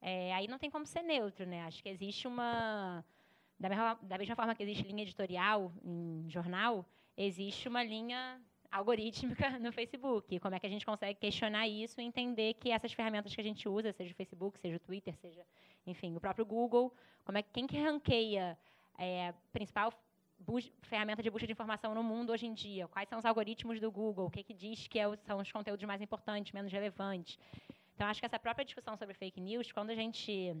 [0.00, 1.62] é, aí não tem como ser neutro, né?
[1.64, 3.04] Acho que existe uma
[3.58, 8.40] da mesma, da mesma forma que existe linha editorial em jornal, existe uma linha
[8.70, 10.38] algorítmica no Facebook.
[10.38, 13.44] Como é que a gente consegue questionar isso e entender que essas ferramentas que a
[13.44, 15.44] gente usa, seja o Facebook, seja o Twitter, seja,
[15.86, 16.94] enfim, o próprio Google,
[17.24, 18.58] como é quem que ranqueia
[18.98, 19.92] é, principal
[20.82, 22.88] ferramenta de busca de informação no mundo hoje em dia?
[22.88, 24.26] Quais são os algoritmos do Google?
[24.26, 27.38] O que, que diz que é são os conteúdos mais importantes, menos relevantes?
[27.94, 30.56] Então, acho que essa própria discussão sobre fake news, quando a gente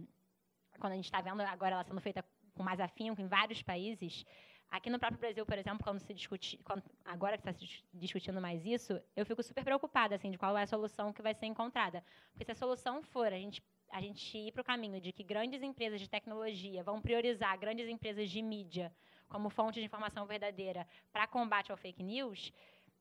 [0.78, 2.24] quando a gente está vendo agora ela sendo feita
[2.54, 4.24] com mais afinco em vários países,
[4.70, 8.40] Aqui no próprio Brasil, por exemplo, quando se discute, quando, agora que está se discutindo
[8.40, 11.46] mais isso, eu fico super preocupada assim de qual é a solução que vai ser
[11.46, 15.10] encontrada, porque se a solução for a gente a gente ir para o caminho de
[15.12, 18.94] que grandes empresas de tecnologia vão priorizar grandes empresas de mídia
[19.28, 22.52] como fonte de informação verdadeira para combate ao fake news,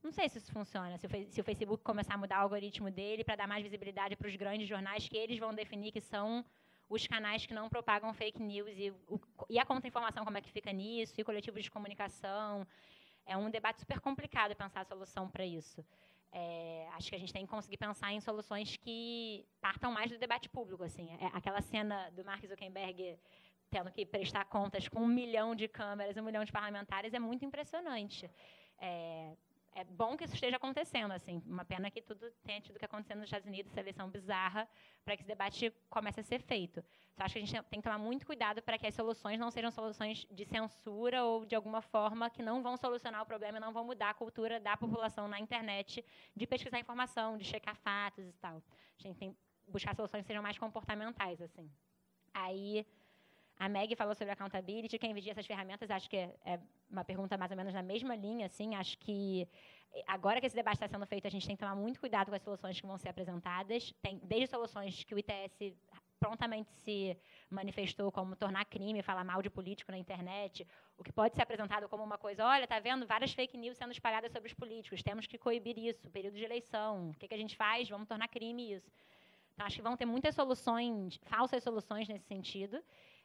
[0.02, 0.98] não sei se isso funciona.
[0.98, 4.16] Se o, se o Facebook começar a mudar o algoritmo dele para dar mais visibilidade
[4.16, 6.46] para os grandes jornais que eles vão definir que são
[6.90, 10.52] os canais que não propagam fake news e, o, e a contra-informação, como é que
[10.52, 12.68] fica nisso, e coletivos de comunicação.
[13.26, 15.86] É um debate super complicado pensar a solução para isso.
[16.32, 20.18] É, acho que a gente tem que conseguir pensar em soluções que partam mais do
[20.18, 20.84] debate público.
[20.84, 21.10] Assim.
[21.20, 23.20] É, aquela cena do Mark Zuckerberg
[23.70, 27.46] tendo que prestar contas com um milhão de câmeras, um milhão de parlamentares, é muito
[27.46, 28.30] impressionante.
[28.80, 29.36] É,
[29.74, 31.42] é bom que isso esteja acontecendo, assim.
[31.46, 34.68] Uma pena que tudo tenha tido que acontecer nos Estados Unidos, seleção bizarra,
[35.06, 36.84] para que esse debate comece a ser feito.
[37.14, 39.52] Então, acho que a gente tem que tomar muito cuidado para que as soluções não
[39.52, 43.62] sejam soluções de censura ou de alguma forma que não vão solucionar o problema e
[43.62, 46.04] não vão mudar a cultura da população na internet
[46.36, 48.64] de pesquisar informação, de checar fatos e tal.
[48.98, 49.38] A gente tem que
[49.68, 51.70] buscar soluções que sejam mais comportamentais, assim.
[52.34, 52.86] Aí
[53.60, 56.60] a Meg falou sobre accountability, quem vigia essas ferramentas, acho que é, é,
[56.90, 59.46] uma pergunta mais ou menos na mesma linha, assim, acho que
[59.94, 62.30] eh, agora que esse debate está sendo feito, a gente tem que tomar muito cuidado
[62.30, 65.76] com as soluções que vão ser apresentadas, tem desde soluções que o ITS
[66.22, 67.18] prontamente se
[67.50, 70.66] manifestou como tornar crime, falar mal de político na internet,
[70.98, 73.06] o que pode ser apresentado como uma coisa, olha, tá vendo?
[73.06, 77.10] Várias fake news sendo espalhadas sobre os políticos, temos que coibir isso, período de eleição,
[77.10, 77.90] o que, que a gente faz?
[77.90, 78.90] Vamos tornar crime isso.
[79.54, 82.82] Então, acho que vão ter muitas soluções, falsas soluções nesse sentido,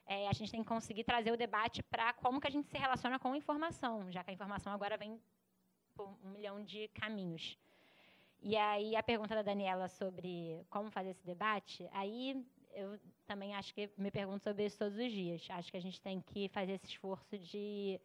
[0.07, 2.77] é, a gente tem que conseguir trazer o debate para como que a gente se
[2.77, 5.21] relaciona com a informação, já que a informação agora vem
[5.95, 7.59] por um milhão de caminhos.
[8.43, 12.45] E aí a pergunta da Daniela sobre como fazer esse debate, aí
[12.75, 15.47] eu também acho que me pergunto sobre isso todos os dias.
[15.51, 17.99] Acho que a gente tem que fazer esse esforço de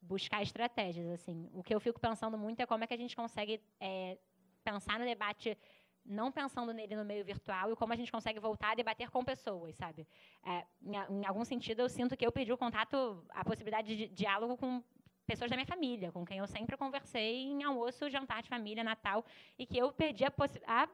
[0.00, 1.06] buscar estratégias.
[1.10, 1.50] assim.
[1.52, 4.16] O que eu fico pensando muito é como é que a gente consegue é,
[4.64, 5.58] pensar no debate
[6.04, 9.24] não pensando nele no meio virtual e como a gente consegue voltar a debater com
[9.24, 10.06] pessoas, sabe?
[10.44, 14.08] É, em, em, algum sentido, eu sinto que eu perdi o contato, a possibilidade de
[14.08, 14.82] diálogo com
[15.26, 19.24] pessoas da minha família, com quem eu sempre conversei em almoço, jantar de família, Natal,
[19.58, 20.32] e que eu perdi a,
[20.66, 20.88] a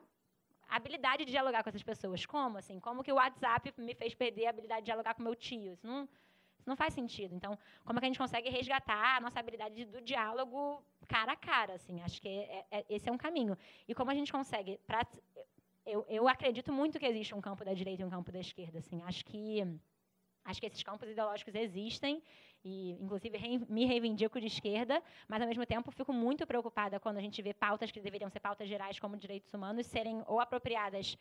[0.68, 2.26] habilidade de dialogar com essas pessoas.
[2.26, 2.78] Como, assim?
[2.78, 5.72] Como que o WhatsApp me fez perder a habilidade de dialogar com meu tio?
[5.72, 6.08] Isso não
[6.68, 7.34] não faz sentido.
[7.34, 11.36] Então, como é que a gente consegue resgatar a nossa habilidade do diálogo cara a
[11.36, 11.74] cara?
[11.74, 13.56] Assim, acho que é, é, esse é um caminho.
[13.86, 14.78] E como a gente consegue...
[14.86, 15.06] Pra,
[15.84, 18.78] eu, eu acredito muito que existe um campo da direita e um campo da esquerda.
[18.78, 19.62] Assim, acho que
[20.44, 22.22] acho que esses campos ideológicos existem
[22.64, 23.38] e, inclusive,
[23.68, 27.54] me reivindico de esquerda, mas, ao mesmo tempo, fico muito preocupada quando a gente vê
[27.54, 31.16] pautas que deveriam ser pautas gerais, como direitos humanos, serem ou apropriadas,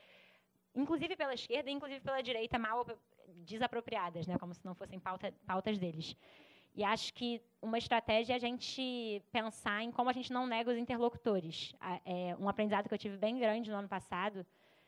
[0.76, 2.86] inclusive pela esquerda, inclusive pela direita, mal
[3.46, 6.16] desapropriadas, né, como se não fossem pauta, pautas deles.
[6.76, 10.70] E acho que uma estratégia é a gente pensar em como a gente não nega
[10.70, 11.74] os interlocutores.
[12.06, 14.46] É um aprendizado que eu tive bem grande no ano passado,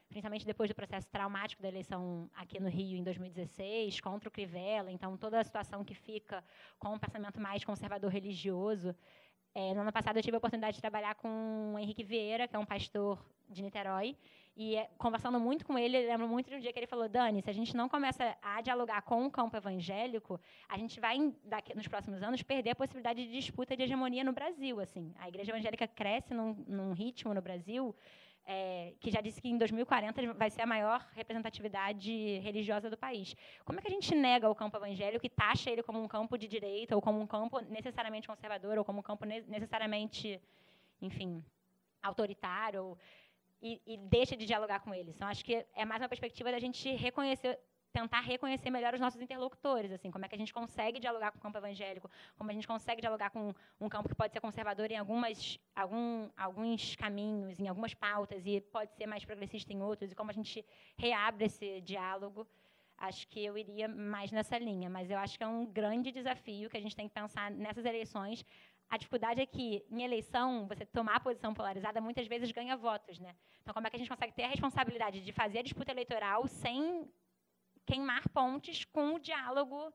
[0.08, 4.92] principalmente depois do processo traumático da eleição aqui no Rio em 2016, contra o Crivella,
[4.92, 6.44] então toda a situação que fica
[6.78, 8.96] com um pensamento mais conservador religioso.
[9.56, 12.56] É, no ano passado eu tive a oportunidade de trabalhar com o Henrique Vieira, que
[12.56, 14.16] é um pastor de Niterói,
[14.62, 17.42] e é, conversando muito com ele, lembro muito de um dia que ele falou: Dani,
[17.42, 20.38] se a gente não começa a dialogar com o campo evangélico,
[20.68, 24.34] a gente vai, daqui, nos próximos anos, perder a possibilidade de disputa de hegemonia no
[24.34, 24.82] Brasil.
[24.82, 25.14] Assim.
[25.18, 27.96] A igreja evangélica cresce num, num ritmo no Brasil
[28.46, 33.34] é, que já disse que em 2040 vai ser a maior representatividade religiosa do país.
[33.64, 36.38] Como é que a gente nega o campo evangélico e taxa ele como um campo
[36.38, 40.42] de direita, ou como um campo necessariamente conservador, ou como um campo necessariamente,
[41.02, 41.42] enfim,
[42.04, 42.84] autoritário?
[42.84, 42.98] Ou,
[43.62, 45.16] e, e deixa de dialogar com eles.
[45.16, 47.60] Então, acho que é mais uma perspectiva da gente reconhecer
[47.92, 51.40] tentar reconhecer melhor os nossos interlocutores, assim, como é que a gente consegue dialogar com
[51.40, 54.92] o campo evangélico, como a gente consegue dialogar com um campo que pode ser conservador
[54.92, 60.12] em algumas, algum, alguns caminhos, em algumas pautas, e pode ser mais progressista em outros,
[60.12, 60.64] e como a gente
[60.98, 62.48] reabre esse diálogo.
[62.98, 66.70] Acho que eu iria mais nessa linha, mas eu acho que é um grande desafio
[66.70, 68.46] que a gente tem que pensar nessas eleições,
[68.90, 73.20] a dificuldade é que, em eleição, você tomar posição polarizada muitas vezes ganha votos.
[73.20, 73.36] Né?
[73.62, 76.48] Então, como é que a gente consegue ter a responsabilidade de fazer a disputa eleitoral
[76.48, 77.08] sem
[77.86, 79.94] queimar pontes com o diálogo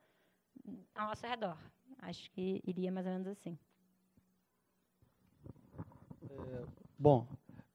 [0.95, 1.59] ao nosso redor?
[1.99, 3.59] Acho que iria mais ou menos assim.
[6.23, 6.65] É,
[6.99, 7.27] bom,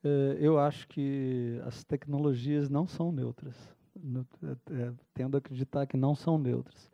[0.04, 3.56] é, eu acho que as tecnologias não são neutras.
[3.98, 6.90] É, é, tendo a acreditar que não são neutras.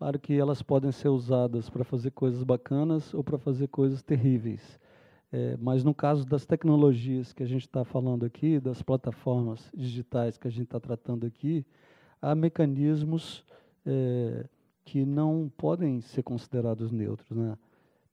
[0.00, 4.80] Claro que elas podem ser usadas para fazer coisas bacanas ou para fazer coisas terríveis.
[5.30, 10.38] É, mas no caso das tecnologias que a gente está falando aqui, das plataformas digitais
[10.38, 11.66] que a gente está tratando aqui,
[12.22, 13.44] há mecanismos
[13.84, 14.46] é,
[14.86, 17.36] que não podem ser considerados neutros.
[17.36, 17.58] Né?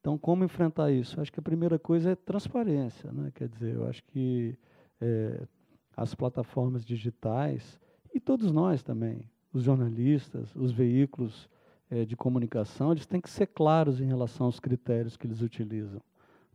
[0.02, 1.22] Então, como enfrentar isso?
[1.22, 3.14] Acho que a primeira coisa é transparência.
[3.14, 3.32] Né?
[3.34, 4.60] Quer dizer, eu acho que
[5.00, 5.48] é,
[5.96, 7.80] as plataformas digitais,
[8.14, 9.24] e todos nós também,
[9.54, 11.48] os jornalistas, os veículos
[11.90, 16.02] é, de comunicação, eles têm que ser claros em relação aos critérios que eles utilizam.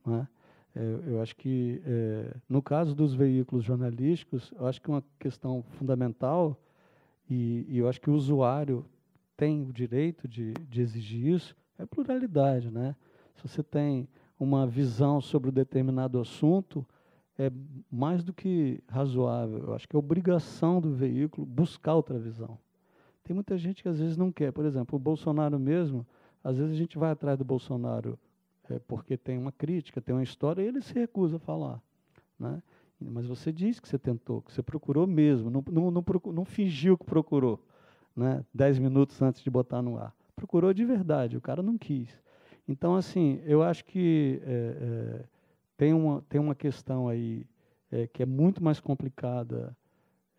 [0.06, 0.28] Né?
[0.74, 5.62] É, eu acho que, é, no caso dos veículos jornalísticos, eu acho que uma questão
[5.78, 6.58] fundamental,
[7.28, 8.84] e, e eu acho que o usuário
[9.36, 12.70] tem o direito de, de exigir isso, é pluralidade.
[12.70, 12.94] Né?
[13.36, 16.86] Se você tem uma visão sobre um determinado assunto,
[17.38, 17.50] é
[17.90, 19.58] mais do que razoável.
[19.58, 22.58] Eu acho que é obrigação do veículo buscar outra visão.
[23.24, 24.52] Tem muita gente que às vezes não quer.
[24.52, 26.06] Por exemplo, o Bolsonaro mesmo,
[26.42, 28.18] às vezes a gente vai atrás do Bolsonaro
[28.68, 31.80] é, porque tem uma crítica, tem uma história, e ele se recusa a falar.
[32.38, 32.62] Né?
[33.00, 36.96] Mas você diz que você tentou, que você procurou mesmo, não, não, não, não fingiu
[36.96, 37.60] que procurou,
[38.14, 38.44] né?
[38.54, 40.14] dez minutos antes de botar no ar.
[40.36, 42.08] Procurou de verdade, o cara não quis.
[42.66, 45.24] Então, assim, eu acho que é, é,
[45.76, 47.44] tem, uma, tem uma questão aí
[47.90, 49.76] é, que é muito mais complicada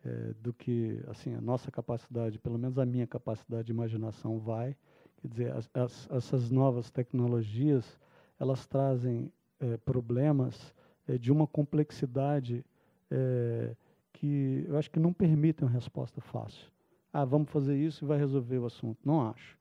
[0.04, 4.76] é, do que assim a nossa capacidade, pelo menos a minha capacidade de imaginação vai.
[5.20, 7.98] Quer dizer, as, as, essas novas tecnologias,
[8.38, 10.74] elas trazem é, problemas
[11.08, 12.64] é, de uma complexidade
[13.10, 13.74] é,
[14.12, 16.70] que eu acho que não permitem uma resposta fácil.
[17.12, 18.98] Ah, vamos fazer isso e vai resolver o assunto.
[19.04, 19.56] Não acho.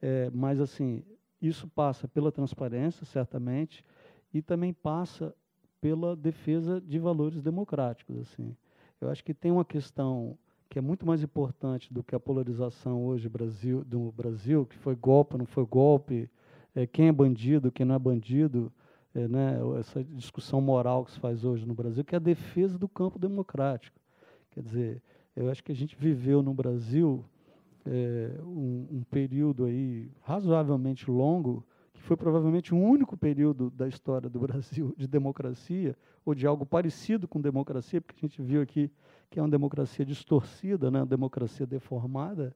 [0.00, 1.02] É, mas, assim,
[1.40, 3.84] isso passa pela transparência, certamente,
[4.32, 5.34] e também passa
[5.80, 8.16] pela defesa de valores democráticos.
[8.18, 8.56] Assim.
[9.04, 10.38] Eu acho que tem uma questão
[10.70, 14.96] que é muito mais importante do que a polarização hoje Brasil, do Brasil, que foi
[14.96, 16.28] golpe, não foi golpe,
[16.74, 18.72] é, quem é bandido, quem não é bandido,
[19.14, 22.78] é, né, essa discussão moral que se faz hoje no Brasil, que é a defesa
[22.78, 23.96] do campo democrático.
[24.50, 25.02] Quer dizer,
[25.36, 27.24] eu acho que a gente viveu no Brasil
[27.86, 31.62] é, um, um, período aí razoavelmente longo,
[32.04, 37.26] foi provavelmente o único período da história do Brasil de democracia, ou de algo parecido
[37.26, 38.90] com democracia, porque a gente viu aqui
[39.30, 42.54] que é uma democracia distorcida, né, uma democracia deformada,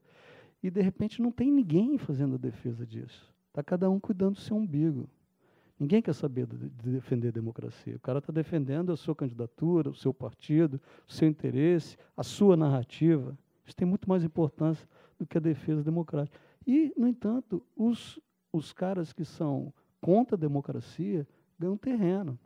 [0.63, 3.33] e de repente não tem ninguém fazendo a defesa disso.
[3.49, 5.09] Está cada um cuidando do seu umbigo.
[5.81, 7.97] Ninguém quer saber de defender a democracia.
[7.97, 12.57] O cara está defendendo a sua candidatura, o seu partido, o seu interesse, a sua
[12.57, 13.37] narrativa.
[13.65, 14.87] Isso tem muito mais importância
[15.19, 16.39] do que a defesa democrática.
[16.67, 18.21] E, no entanto, os,
[18.53, 21.27] os caras que são contra a democracia
[21.59, 22.39] ganham terreno.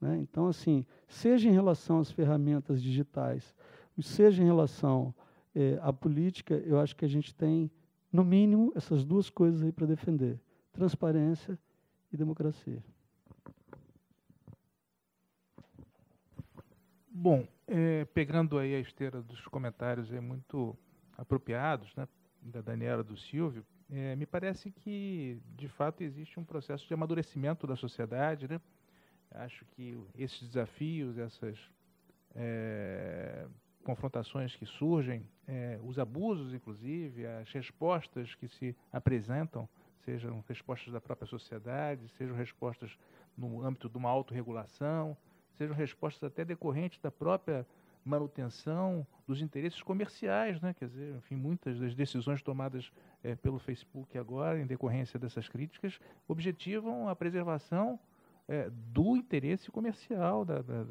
[0.00, 0.18] Né?
[0.18, 3.54] Então, assim, seja em relação às ferramentas digitais,
[4.00, 5.14] seja em relação
[5.54, 7.70] eh, à política, eu acho que a gente tem,
[8.12, 10.40] no mínimo, essas duas coisas aí para defender:
[10.72, 11.58] transparência
[12.12, 12.82] e democracia.
[17.08, 20.76] Bom, é, pegando aí a esteira dos comentários é muito
[21.16, 22.08] apropriados, né,
[22.42, 27.66] da Daniela do Silvio, é, me parece que de fato existe um processo de amadurecimento
[27.66, 28.60] da sociedade, né?
[29.30, 31.58] Acho que esses desafios, essas
[32.34, 33.46] é,
[33.82, 39.68] confrontações que surgem, é, os abusos, inclusive, as respostas que se apresentam,
[40.04, 42.96] sejam respostas da própria sociedade, sejam respostas
[43.36, 45.16] no âmbito de uma autorregulação,
[45.56, 47.66] sejam respostas até decorrentes da própria
[48.04, 50.74] manutenção dos interesses comerciais, né?
[50.74, 55.98] Quer dizer, enfim, muitas das decisões tomadas é, pelo Facebook agora, em decorrência dessas críticas,
[56.28, 57.98] objetivam a preservação
[58.46, 60.84] é, do interesse comercial da da,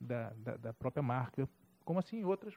[0.00, 1.48] da, da, da, própria marca,
[1.84, 2.54] como assim outras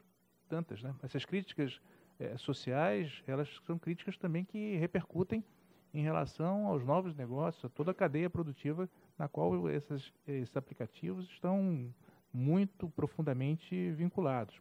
[0.48, 0.94] tantas, né?
[1.02, 1.80] Essas críticas
[2.18, 5.44] é, sociais, elas são críticas também que repercutem
[5.92, 8.88] em relação aos novos negócios, a toda a cadeia produtiva
[9.18, 11.92] na qual esses, esses aplicativos estão
[12.32, 14.60] muito profundamente vinculados.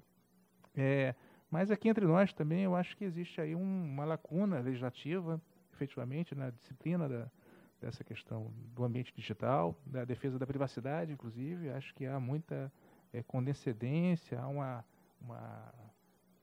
[0.75, 1.15] É,
[1.49, 5.41] mas aqui entre nós também eu acho que existe aí um, uma lacuna legislativa,
[5.73, 7.29] efetivamente, na disciplina da,
[7.81, 11.69] dessa questão do ambiente digital, da defesa da privacidade, inclusive.
[11.69, 12.71] Acho que há muita
[13.11, 14.85] é, condescendência, há uma,
[15.19, 15.73] uma,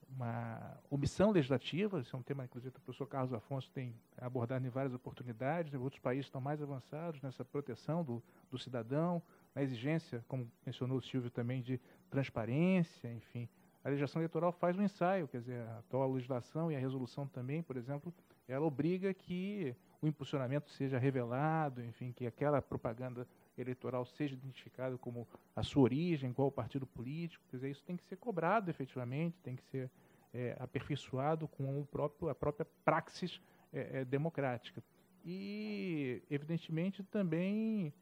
[0.08, 2.00] uma omissão legislativa.
[2.00, 5.72] Esse é um tema, inclusive, que o professor Carlos Afonso tem abordado em várias oportunidades.
[5.74, 9.22] Outros países estão mais avançados nessa proteção do, do cidadão,
[9.58, 13.48] a exigência, como mencionou o Silvio também, de transparência, enfim.
[13.84, 17.62] A legislação eleitoral faz um ensaio, quer dizer, a atual legislação e a resolução também,
[17.62, 18.14] por exemplo,
[18.46, 23.26] ela obriga que o impulsionamento seja revelado, enfim, que aquela propaganda
[23.56, 25.26] eleitoral seja identificada como
[25.56, 29.36] a sua origem, qual o partido político, quer dizer, isso tem que ser cobrado efetivamente,
[29.42, 29.90] tem que ser
[30.32, 33.40] é, aperfeiçoado com o próprio, a própria praxis
[33.72, 34.82] é, é, democrática.
[35.24, 37.92] E, evidentemente, também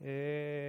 [0.00, 0.61] é,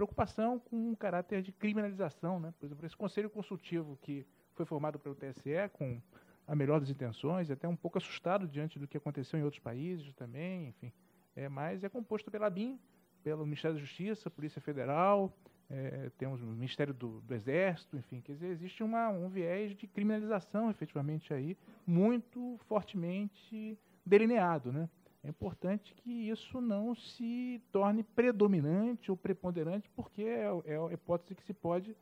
[0.00, 2.40] preocupação com um caráter de criminalização.
[2.40, 2.54] Né?
[2.58, 6.00] Por exemplo, esse conselho consultivo que foi formado pelo TSE com
[6.46, 10.14] a melhor das intenções, até um pouco assustado diante do que aconteceu em outros países
[10.14, 10.90] também, enfim,
[11.36, 12.80] é, mas é composto pela BIM,
[13.22, 15.32] pelo Ministério da Justiça, Polícia Federal,
[15.68, 19.86] é, temos o Ministério do, do, Exército, enfim, quer dizer, existe uma, um viés de
[19.86, 21.56] criminalização, efetivamente, aí,
[21.86, 24.72] muito fortemente delineado.
[24.72, 24.88] Né?
[25.22, 31.34] É importante que isso não se torne predominante ou preponderante, porque é, é a hipótese
[31.34, 31.94] que se pode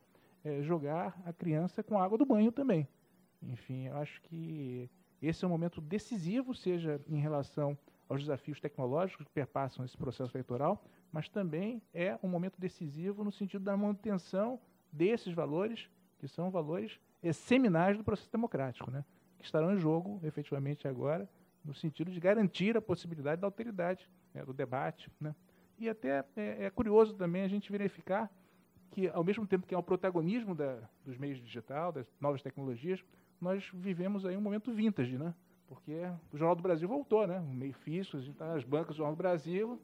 [0.43, 2.87] é, jogar a criança com a água do banho também.
[3.41, 4.89] Enfim, eu acho que
[5.21, 7.77] esse é um momento decisivo, seja em relação
[8.07, 13.31] aos desafios tecnológicos que perpassam esse processo eleitoral, mas também é um momento decisivo no
[13.31, 14.59] sentido da manutenção
[14.91, 16.99] desses valores, que são valores
[17.33, 19.03] seminais do processo democrático, né?
[19.37, 21.29] que estarão em jogo, efetivamente, agora,
[21.63, 25.11] no sentido de garantir a possibilidade da alteridade né, do debate.
[25.19, 25.35] Né?
[25.77, 28.31] E até é, é, curioso também a gente verificar
[28.91, 33.03] que, ao mesmo tempo que há o protagonismo da, dos meios digitais, das novas tecnologias,
[33.39, 35.33] nós vivemos aí um momento vintage, né?
[35.67, 35.93] porque
[36.33, 37.39] o Jornal do Brasil voltou, né?
[37.39, 39.79] o meio físico, a gente está nas bancas do Jornal do Brasil,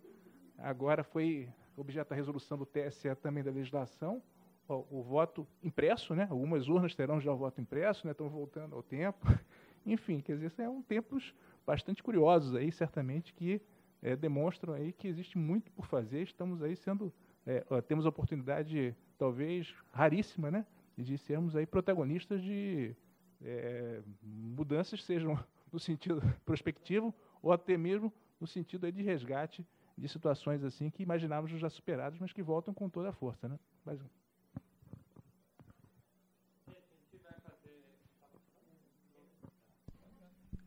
[0.58, 1.48] agora foi
[1.78, 4.22] objeto da resolução do TSE também da legislação,
[4.68, 6.28] o, o voto impresso, né?
[6.30, 8.12] algumas urnas terão já o voto impresso, né?
[8.12, 9.26] estão voltando ao tempo.
[9.86, 11.36] Enfim, quer dizer, são tempos
[11.66, 13.62] bastante curiosos aí, certamente, que
[14.02, 17.12] é, demonstram aí que existe muito por fazer, estamos aí sendo,
[17.46, 20.66] é, temos a oportunidade, talvez, raríssima, né?
[20.98, 22.96] de sermos aí protagonistas de
[23.42, 25.38] é, mudanças, sejam
[25.72, 29.66] no sentido prospectivo ou até mesmo no sentido de resgate
[29.98, 33.60] de situações assim que imaginávamos já superadas, mas que voltam com toda a força, né?
[33.84, 34.00] Mas...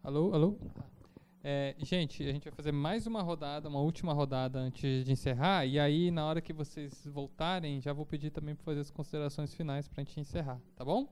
[0.02, 0.58] Alô, alô.
[1.42, 5.64] É, gente, a gente vai fazer mais uma rodada, uma última rodada antes de encerrar.
[5.64, 9.54] E aí, na hora que vocês voltarem, já vou pedir também para fazer as considerações
[9.54, 11.08] finais para a gente encerrar, tá bom?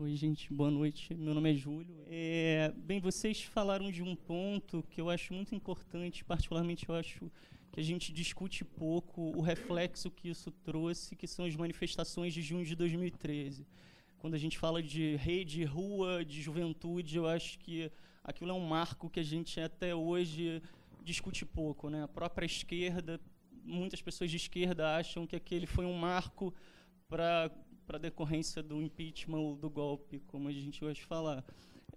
[0.00, 1.14] Oi, gente, boa noite.
[1.14, 1.94] Meu nome é Júlio.
[2.08, 7.30] É, bem, vocês falaram de um ponto que eu acho muito importante, particularmente eu acho
[7.70, 12.42] que a gente discute pouco o reflexo que isso trouxe, que são as manifestações de
[12.42, 13.64] junho de 2013.
[14.22, 17.90] Quando a gente fala de rede, rua, de juventude, eu acho que
[18.22, 20.62] aquilo é um marco que a gente até hoje
[21.02, 21.90] discute pouco.
[21.90, 22.04] Né?
[22.04, 23.20] A própria esquerda,
[23.64, 26.54] muitas pessoas de esquerda acham que aquele foi um marco
[27.08, 27.50] para
[27.84, 31.44] para decorrência do impeachment ou do golpe, como a gente hoje falar.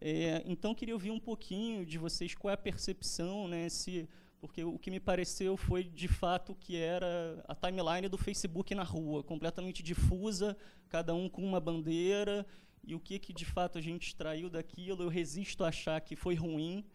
[0.01, 4.09] É, então, queria ouvir um pouquinho de vocês qual é a percepção, né, se,
[4.45, 8.83] porque o que me pareceu foi, de fato, que era a timeline do Facebook na
[8.83, 10.55] rua, completamente difusa,
[10.87, 12.45] cada um com uma bandeira,
[12.83, 16.15] e o que, que de fato a gente extraiu daquilo, eu resisto a achar que
[16.15, 16.85] foi ruim,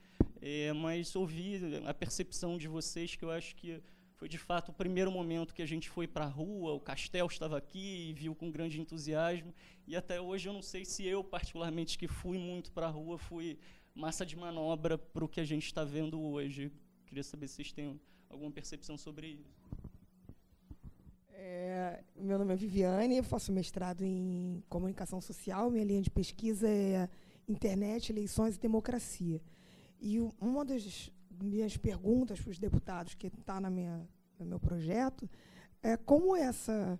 [0.40, 3.82] é, mas ouvir a percepção de vocês, que eu acho que
[4.14, 7.26] foi de fato o primeiro momento que a gente foi para a rua, o Castel
[7.26, 9.52] estava aqui e viu com grande entusiasmo.
[9.88, 13.18] E até hoje eu não sei se eu, particularmente, que fui muito para a rua,
[13.18, 13.58] fui
[13.92, 16.70] massa de manobra para o que a gente está vendo hoje.
[17.10, 19.60] Queria saber se vocês têm alguma percepção sobre isso.
[21.30, 25.72] É, meu nome é Viviane, eu faço mestrado em comunicação social.
[25.72, 27.08] Minha linha de pesquisa é
[27.48, 29.42] internet, eleições e democracia.
[30.00, 31.10] E uma das
[31.42, 34.08] minhas perguntas para os deputados que está na minha
[34.38, 35.28] no meu projeto
[35.82, 36.96] é como essa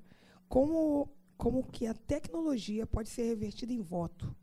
[0.48, 4.34] como como que a tecnologia pode ser revertida em voto,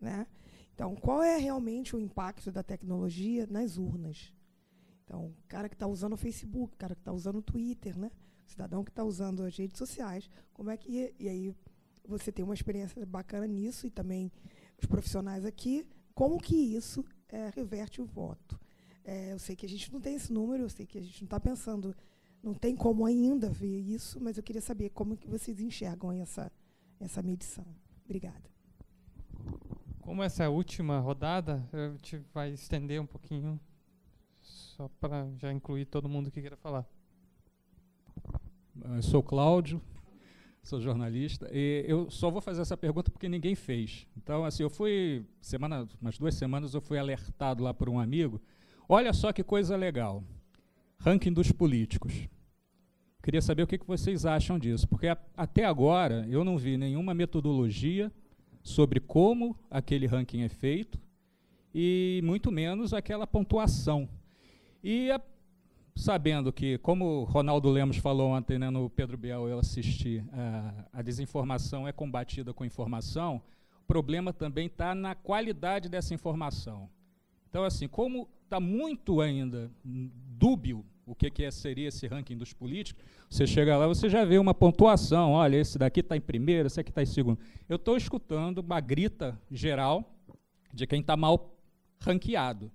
[0.00, 0.26] né?
[0.72, 4.32] Então, qual é realmente o impacto da tecnologia nas urnas?
[5.10, 7.98] Então, o cara que está usando o Facebook, o cara que está usando o Twitter,
[7.98, 8.12] né?
[8.46, 11.52] O cidadão que está usando as redes sociais, como é que e aí
[12.06, 14.30] você tem uma experiência bacana nisso e também
[14.78, 15.84] os profissionais aqui,
[16.14, 18.56] como que isso é, reverte o voto?
[19.04, 21.22] É, eu sei que a gente não tem esse número, eu sei que a gente
[21.22, 21.92] não está pensando,
[22.40, 26.52] não tem como ainda ver isso, mas eu queria saber como que vocês enxergam essa,
[27.00, 27.66] essa medição.
[28.04, 28.48] Obrigada.
[30.02, 33.58] Como essa é a última rodada, a gente vai estender um pouquinho,
[34.50, 36.84] só para já incluir todo mundo que queira falar.
[38.96, 39.80] Eu sou Cláudio,
[40.62, 44.06] sou jornalista, e eu só vou fazer essa pergunta porque ninguém fez.
[44.16, 48.40] Então, assim, eu fui, semana, umas duas semanas, eu fui alertado lá por um amigo
[48.92, 50.24] Olha só que coisa legal.
[50.98, 52.26] Ranking dos políticos.
[53.22, 57.14] Queria saber o que vocês acham disso, porque a, até agora eu não vi nenhuma
[57.14, 58.10] metodologia
[58.64, 60.98] sobre como aquele ranking é feito
[61.72, 64.08] e muito menos aquela pontuação.
[64.82, 65.20] E a,
[65.94, 71.02] sabendo que, como Ronaldo Lemos falou ontem né, no Pedro Biel, eu assisti, a, a
[71.02, 73.42] desinformação é combatida com informação,
[73.82, 76.88] o problema também está na qualidade dessa informação.
[77.48, 82.52] Então, assim, como está muito ainda dúbio o que, que é, seria esse ranking dos
[82.52, 86.68] políticos, você chega lá, você já vê uma pontuação, olha, esse daqui está em primeiro,
[86.68, 87.38] esse aqui está em segundo.
[87.68, 90.14] Eu estou escutando uma grita geral
[90.72, 91.52] de quem está mal
[92.00, 92.70] ranqueado.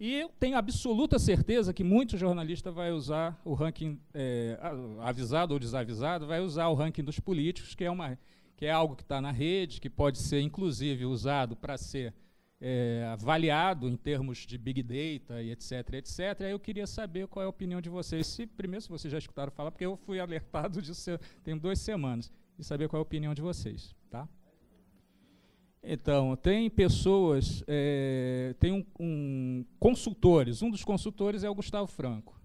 [0.00, 4.56] E eu tenho absoluta certeza que muito jornalista vai usar o ranking, é,
[5.00, 8.16] avisado ou desavisado, vai usar o ranking dos políticos, que é, uma,
[8.56, 12.14] que é algo que está na rede, que pode ser, inclusive, usado para ser
[12.60, 16.42] é, avaliado em termos de big data e etc, etc.
[16.42, 18.24] Aí eu queria saber qual é a opinião de vocês.
[18.28, 22.30] Se, primeiro, se vocês já escutaram falar, porque eu fui alertado disso tem duas semanas,
[22.56, 23.96] e saber qual é a opinião de vocês.
[24.08, 24.28] Tá?
[25.90, 32.38] Então, tem pessoas, é, tem um, um, consultores, um dos consultores é o Gustavo Franco,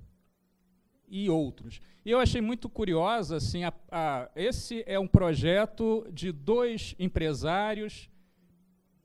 [1.10, 1.82] e outros.
[2.06, 8.10] E eu achei muito curiosa, assim, a, a, esse é um projeto de dois empresários,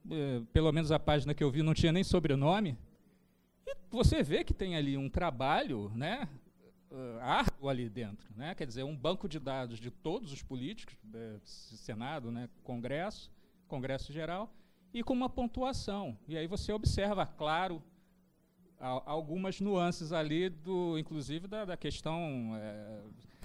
[0.09, 2.79] é, pelo menos a página que eu vi não tinha nem sobrenome,
[3.67, 6.29] e você vê que tem ali um trabalho, né,
[6.93, 10.97] uh, árduo ali dentro, né, quer dizer, um banco de dados de todos os políticos,
[11.13, 13.37] é, Senado, né, Congresso,
[13.69, 14.53] Congresso Geral,
[14.93, 16.19] e com uma pontuação.
[16.27, 17.83] E aí você observa, claro,
[18.81, 23.01] algumas nuances ali, do, inclusive da, da questão é,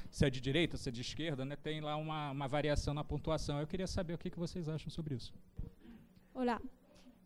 [0.09, 3.03] se é de direita, se é de esquerda, né, tem lá uma, uma variação na
[3.03, 3.59] pontuação.
[3.59, 5.33] Eu queria saber o que, que vocês acham sobre isso.
[6.33, 6.61] Olá,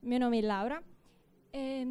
[0.01, 0.83] meu nome é Laura.
[1.53, 1.83] É,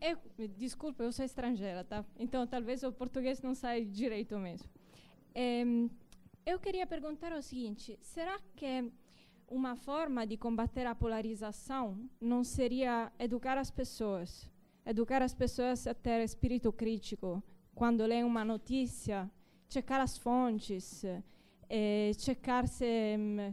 [0.00, 0.18] eu,
[0.56, 2.04] desculpa, eu sou estrangeira, tá?
[2.18, 4.68] Então talvez o português não saia direito mesmo.
[6.44, 8.92] Eu queria perguntar o seguinte: será que
[9.54, 14.50] uma forma de combater a polarização não seria educar as pessoas,
[14.84, 17.40] educar as pessoas a ter espírito crítico
[17.72, 19.30] quando leem uma notícia,
[19.68, 21.04] checar as fontes,
[21.70, 22.84] eh, checar se,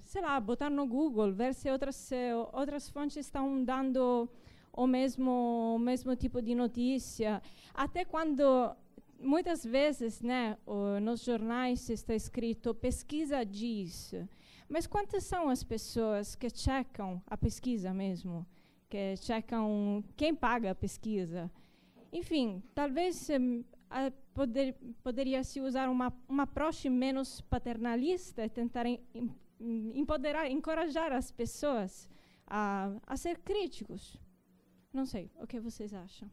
[0.03, 2.10] sei lá, botar no Google, ver se outras,
[2.52, 4.28] outras fontes estão dando
[4.73, 7.44] o mesmo, o mesmo tipo de notícia.
[7.76, 8.76] Até quando,
[9.19, 10.57] muitas vezes, né,
[10.99, 14.15] nos jornais está escrito pesquisa diz.
[14.72, 18.48] Mas quantas são as pessoas que checam a pesquisa mesmo?
[18.89, 21.52] Que checam quem paga a pesquisa?
[22.10, 23.65] Enfim, talvez um,
[24.34, 24.73] poder,
[25.03, 26.48] poderia se usar uma, uma
[26.89, 29.02] menos paternalista e tentar em,
[29.93, 32.10] empoderar, encorajar as pessoas
[32.48, 34.15] a, a ser críticos.
[34.93, 36.31] Não sei, o que vocês acham?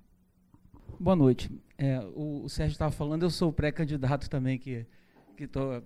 [1.00, 1.50] Boa noite.
[1.76, 4.86] É, o, o, Sérgio estava falando, eu sou pré-candidato também que
[5.36, 5.82] estou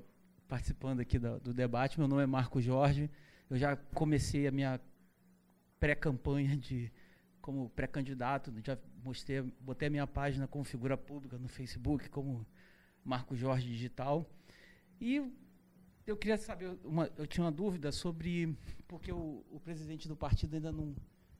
[0.53, 1.99] participando aqui do, do debate.
[1.99, 3.11] Meu nome é Marco Jorge.
[3.49, 4.79] Eu já comecei a minha
[5.81, 6.93] pré-campanha de
[7.41, 12.47] como pré-candidato, já mostrei, botei a minha página como figura pública no Facebook, como
[13.03, 14.31] Marco Jorge Digital.
[15.01, 15.27] E
[16.07, 18.55] eu queria saber, uma, eu tinha uma dúvida sobre,
[18.87, 20.95] porque o, o presidente do partido ainda não,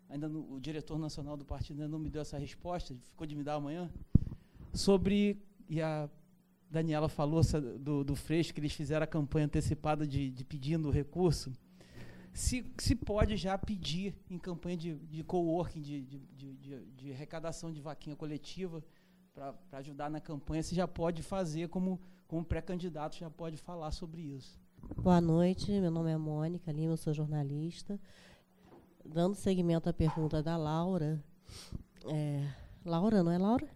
[0.09, 3.37] ainda no, o diretor nacional do partido ainda não me deu essa resposta, ficou de
[3.37, 3.91] me dar amanhã,
[4.73, 5.37] sobre,
[5.69, 6.09] e a
[6.73, 7.43] Daniela falou
[7.79, 11.53] do, do Freixo, que eles fizeram a campanha antecipada de, de pedindo recurso,
[12.33, 16.19] se, se pode já pedir em campanha de, de coworking, de, de,
[16.55, 18.83] de, de arrecadação de vaquinha coletiva,
[19.35, 24.23] para ajudar na campanha, se já pode fazer como, como pré-candidato, já pode falar sobre
[24.23, 24.59] isso.
[24.97, 28.01] Boa noite, meu nome é Mônica Lima, eu sou jornalista.
[29.05, 31.23] Dando seguimento à pergunta da Laura,
[32.07, 32.49] é,
[32.83, 33.69] Laura, não é Laura?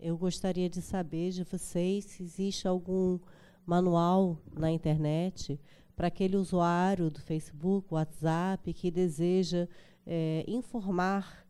[0.00, 3.18] Eu gostaria de saber de vocês se existe algum
[3.66, 5.60] manual na internet
[5.96, 9.66] para aquele usuário do Facebook, WhatsApp, que deseja
[10.06, 11.44] é, informar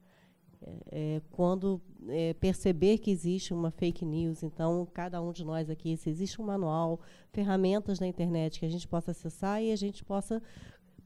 [0.90, 4.42] é, quando é, perceber que existe uma fake news.
[4.42, 7.00] Então, cada um de nós aqui, se existe um manual,
[7.30, 10.42] ferramentas na internet que a gente possa acessar e a gente possa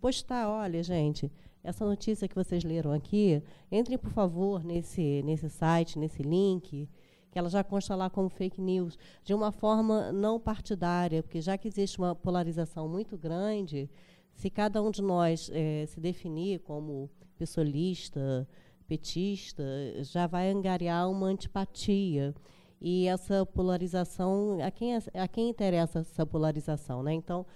[0.01, 1.31] postar, olha, gente,
[1.65, 6.89] essa notícia que vocês leram aqui, entrem, por favor, nesse, nesse site, nesse link,
[7.33, 11.57] que ela já consta lá como fake news, de uma forma não partidária, porque já
[11.57, 13.89] que existe uma polarização muito grande,
[14.35, 18.47] se cada um de nós é, se definir como pessoalista,
[18.87, 19.65] petista,
[20.03, 22.35] já vai angariar uma antipatia.
[22.79, 27.03] E essa polarização, a quem, a quem interessa essa polarização?
[27.03, 27.15] Né?
[27.15, 27.47] Então,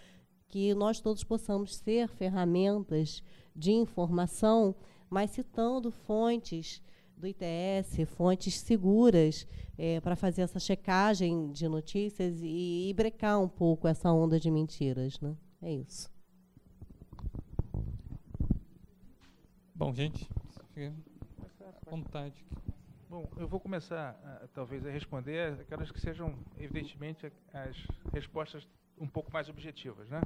[0.48, 3.22] que nós todos possamos ser ferramentas
[3.54, 4.74] de informação,
[5.10, 6.80] mas citando fontes
[7.16, 9.46] do ITS, fontes seguras
[9.78, 14.50] é, para fazer essa checagem de notícias e, e, brecar um pouco essa onda de
[14.50, 15.18] mentiras.
[15.20, 15.36] Né?
[15.62, 16.10] É isso.
[19.74, 20.28] Bom, gente,
[20.74, 20.92] fica
[21.60, 22.44] à vontade.
[23.08, 27.76] Bom, eu vou começar, uh, talvez, a responder aquelas que sejam, evidentemente, as
[28.12, 28.66] respostas
[28.98, 30.20] um pouco mais objetivas, né?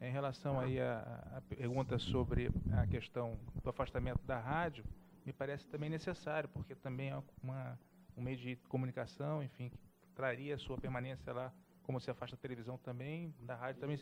[0.00, 1.00] Em relação aí à,
[1.36, 4.84] à pergunta sobre a questão do afastamento da rádio,
[5.28, 7.78] me parece também necessário, porque também é uma,
[8.16, 9.78] um meio de comunicação, enfim, que
[10.14, 11.52] traria a sua permanência lá,
[11.82, 13.98] como se afasta a televisão também, da rádio também.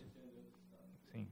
[1.10, 1.28] Sim,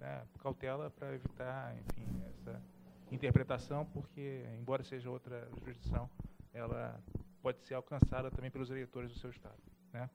[0.00, 2.62] é, cautela para evitar, enfim, essa
[3.10, 6.08] interpretação, porque, embora seja outra jurisdição,
[6.54, 6.98] ela
[7.42, 9.62] pode ser alcançada também pelos eleitores do seu estado.
[9.92, 10.08] Né?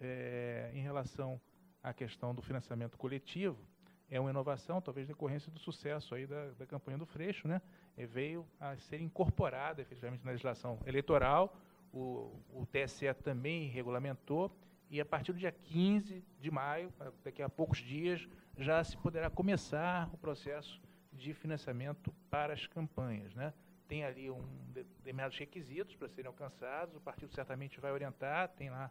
[0.00, 1.40] É, em relação
[1.80, 3.64] à questão do financiamento coletivo,
[4.10, 7.62] é uma inovação, talvez decorrência do sucesso aí da, da campanha do Freixo, né?
[7.96, 11.56] Veio a ser incorporada efetivamente na legislação eleitoral.
[11.92, 14.50] O, o TSE também regulamentou
[14.90, 16.92] e a partir do dia 15 de maio,
[17.22, 20.80] daqui a poucos dias, já se poderá começar o processo
[21.12, 23.52] de financiamento para as campanhas, né?
[23.86, 24.42] Tem ali um
[24.72, 28.90] determinados requisitos para serem alcançados, o partido certamente vai orientar, tem lá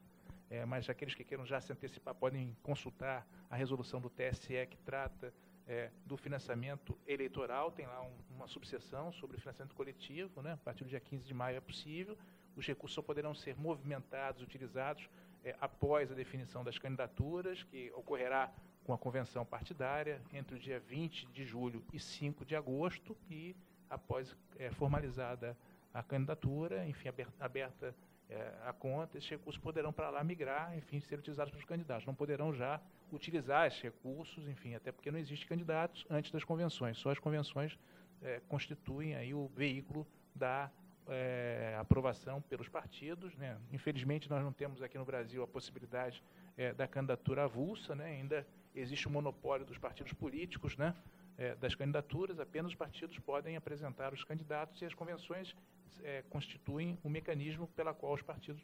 [0.49, 4.77] é, mas aqueles que queiram já se antecipar podem consultar a resolução do TSE que
[4.77, 5.33] trata
[5.67, 10.53] é, do financiamento eleitoral, tem lá um, uma subseção sobre financiamento coletivo, né?
[10.53, 12.17] a partir do dia 15 de maio é possível.
[12.55, 15.09] Os recursos só poderão ser movimentados, utilizados
[15.43, 18.51] é, após a definição das candidaturas, que ocorrerá
[18.83, 23.55] com a convenção partidária entre o dia 20 de julho e 5 de agosto, e
[23.89, 25.57] após é, formalizada
[25.93, 27.95] a candidatura, enfim, aberta, aberta
[28.33, 32.05] é, a conta, esses recursos poderão para lá migrar, enfim, ser utilizados pelos candidatos.
[32.05, 32.81] Não poderão já
[33.11, 36.97] utilizar esses recursos, enfim, até porque não existe candidatos antes das convenções.
[36.97, 37.77] Só as convenções
[38.23, 40.71] é, constituem aí o veículo da
[41.07, 43.35] é, aprovação pelos partidos.
[43.35, 43.55] Né?
[43.71, 46.23] Infelizmente, nós não temos aqui no Brasil a possibilidade
[46.57, 48.05] é, da candidatura avulsa, né?
[48.05, 50.95] ainda existe o monopólio dos partidos políticos, né?
[51.35, 55.55] É, das candidaturas, apenas os partidos podem apresentar os candidatos e as convenções
[56.03, 58.61] é, constituem o mecanismo pela qual os partidos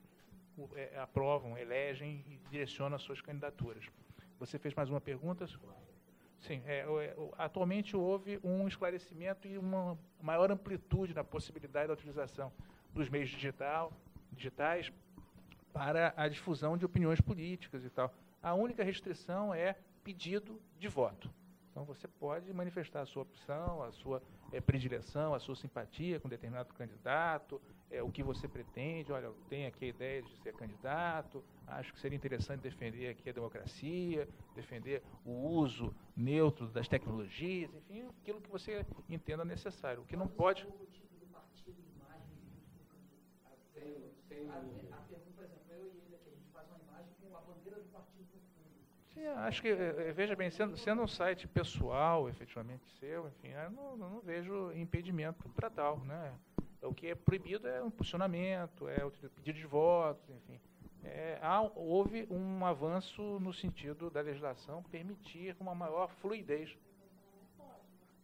[0.75, 3.85] é, aprovam, elegem e direcionam as suas candidaturas.
[4.39, 5.47] Você fez mais uma pergunta?
[6.39, 12.51] Sim, é, é atualmente houve um esclarecimento e uma maior amplitude na possibilidade da utilização
[12.93, 13.93] dos meios digital,
[14.31, 14.91] digitais
[15.73, 18.13] para a difusão de opiniões políticas e tal.
[18.41, 21.29] A única restrição é pedido de voto.
[21.71, 24.21] Então você pode manifestar a sua opção, a sua
[24.51, 29.35] é, predileção, a sua simpatia com determinado candidato, é, o que você pretende, olha, eu
[29.49, 34.27] tenho aqui a ideia de ser candidato, acho que seria interessante defender aqui a democracia,
[34.55, 40.01] defender o uso neutro das tecnologias, enfim, aquilo que você entenda necessário.
[40.01, 40.67] O que não pode.
[44.27, 45.28] Sim,
[49.27, 53.71] acho que, eh, eh, veja bem, sendo, sendo um site pessoal, efetivamente seu, enfim, eu
[53.71, 55.99] não, não vejo impedimento para tal.
[55.99, 56.33] Né?
[56.81, 60.59] O que é proibido é o impulsionamento, é o pedido de votos, enfim.
[61.03, 66.77] É, há, houve um avanço no sentido da legislação permitir uma maior fluidez.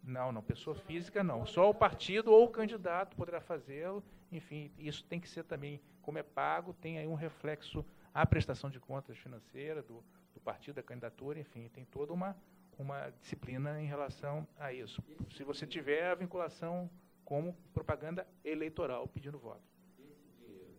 [0.04, 1.46] Não, não, pessoa física não.
[1.46, 4.04] Só o partido ou o candidato poderá fazê-lo.
[4.32, 8.70] Enfim, isso tem que ser também, como é pago, tem aí um reflexo à prestação
[8.70, 10.04] de contas financeira do
[10.46, 12.38] partido, da candidatura, enfim, tem toda uma,
[12.78, 15.04] uma disciplina em relação a isso.
[15.36, 16.90] Se você tiver a vinculação
[17.26, 19.64] como propaganda eleitoral pedindo voto.
[19.98, 20.76] Esse dinheiro,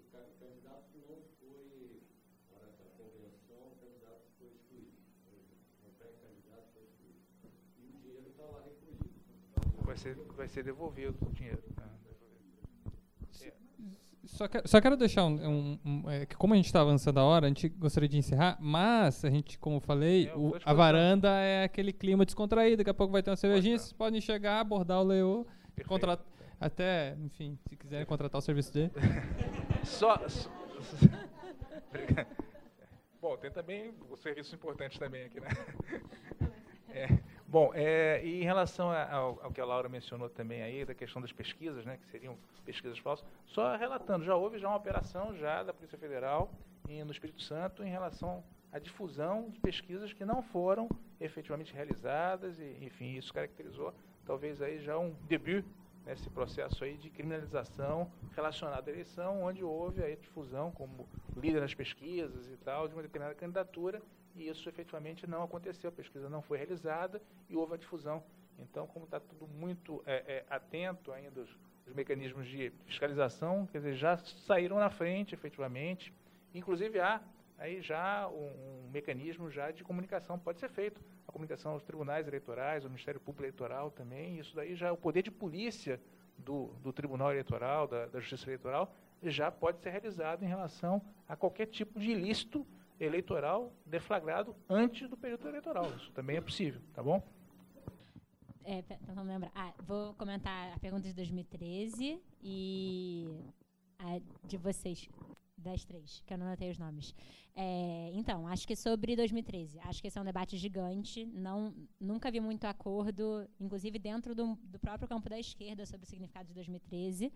[0.00, 2.00] o candidato não foi,
[2.48, 4.96] para essa convenção, o candidato foi excluído.
[5.84, 7.20] O pré-candidato foi excluído.
[7.76, 9.84] O dinheiro está lá recolhido.
[9.84, 11.62] Vai ser, vai ser devolvido o dinheiro.
[14.28, 17.18] Só, que, só quero deixar um, um, um é, que como a gente está avançando
[17.18, 20.54] a hora, a gente gostaria de encerrar, mas a gente, como eu falei, é, o,
[20.64, 24.20] a varanda é aquele clima descontraído, daqui a pouco vai ter uma cervejinha, vocês podem
[24.20, 25.46] chegar, abordar o Leo,
[25.86, 26.24] contratar,
[26.60, 28.92] até, enfim, se quiserem contratar o serviço dele.
[29.82, 30.50] só, só
[33.20, 35.48] Bom, tem também o serviço importante também aqui, né?
[36.90, 37.06] É,
[37.48, 41.20] bom, é, e em relação ao, ao, que a Laura mencionou também aí, da questão
[41.20, 45.62] das pesquisas, né, que seriam pesquisas falsas, só relatando, já houve já uma operação já
[45.62, 46.52] da Polícia Federal
[47.04, 48.42] no Espírito Santo em relação
[48.72, 50.88] à difusão de pesquisas que não foram
[51.20, 53.92] efetivamente realizadas, e, enfim, isso caracterizou
[54.24, 55.64] talvez aí já um debut
[56.06, 61.06] nesse processo aí de criminalização relacionada à eleição, onde houve a difusão como
[61.36, 64.00] líder das pesquisas e tal de uma determinada candidatura
[64.38, 68.22] e isso efetivamente não aconteceu, a pesquisa não foi realizada e houve a difusão.
[68.58, 71.50] Então, como está tudo muito é, é, atento ainda os,
[71.86, 76.12] os, mecanismos de fiscalização, quer dizer, já saíram na frente efetivamente,
[76.54, 77.20] inclusive há
[77.56, 80.38] aí já um, um mecanismo já de comunicação.
[80.38, 84.74] Pode ser feito, a comunicação aos tribunais eleitorais, ao Ministério Público Eleitoral também, isso daí
[84.74, 86.00] já o poder de polícia
[86.38, 88.92] do, do Tribunal Eleitoral, da, da Justiça Eleitoral,
[89.22, 92.66] já pode ser realizado em relação a qualquer tipo de ilícito
[93.00, 95.86] eleitoral deflagrado antes do período eleitoral.
[95.96, 97.22] Isso também é possível, tá bom?
[98.64, 98.84] É,
[99.14, 99.50] vamos lembrar.
[99.54, 103.26] Ah, vou comentar a pergunta de 2013 e
[103.98, 105.08] a de vocês.
[105.56, 107.12] das três, que eu não anotei os nomes.
[107.56, 111.24] É, então, acho que sobre 2013, acho que esse é um debate gigante.
[111.26, 116.08] Não, nunca vi muito acordo, inclusive dentro do, do próprio campo da esquerda, sobre o
[116.08, 117.32] significado de 2013.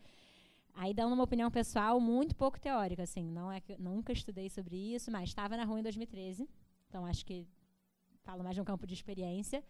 [0.75, 4.77] Aí dando uma opinião pessoal muito pouco teórica, assim, não é que nunca estudei sobre
[4.95, 6.49] isso, mas estava na rua em 2013,
[6.89, 7.47] então acho que
[8.23, 9.63] falo mais de um campo de experiência.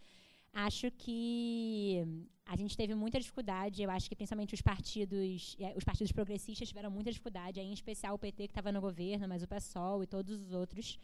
[0.53, 2.05] Acho que
[2.45, 6.69] a gente teve muita dificuldade, eu acho que principalmente os partidos, eh, os partidos progressistas
[6.69, 10.07] tiveram muita dificuldade, em especial o PT que estava no governo, mas o PSOL e
[10.07, 10.99] todos os outros,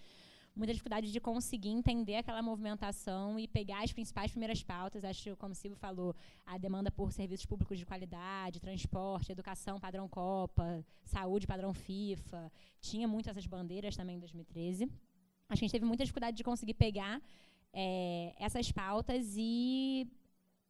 [0.58, 5.04] muita dificuldade de conseguir entender aquela movimentação e pegar as principais primeiras pautas.
[5.04, 6.14] Acho, como o Silvio falou,
[6.44, 12.50] a demanda por serviços públicos de qualidade, transporte, educação padrão Copa, saúde padrão FIFA.
[12.80, 14.84] Tinha muito essas bandeiras também em 2013.
[14.84, 14.90] Acho
[15.60, 17.22] que a gente teve muita dificuldade de conseguir pegar
[17.72, 20.06] é, essas pautas e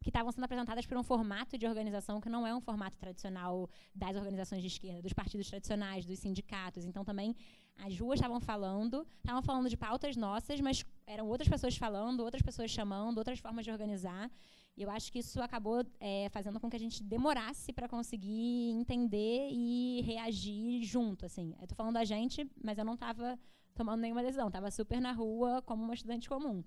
[0.02, 3.68] que estavam sendo apresentadas por um formato de organização que não é um formato tradicional
[3.94, 6.84] das organizações de esquerda, dos partidos tradicionais, dos sindicatos.
[6.84, 7.34] Então, também,
[7.78, 12.42] as ruas estavam falando, estavam falando de pautas nossas, mas eram outras pessoas falando, outras
[12.42, 14.30] pessoas chamando, outras formas de organizar.
[14.76, 18.70] E eu acho que isso acabou é, fazendo com que a gente demorasse para conseguir
[18.70, 21.26] entender e reagir junto.
[21.26, 21.54] Assim.
[21.58, 23.38] Eu estou falando a gente, mas eu não estava
[23.74, 26.62] tomando nenhuma decisão, estava super na rua como uma estudante comum.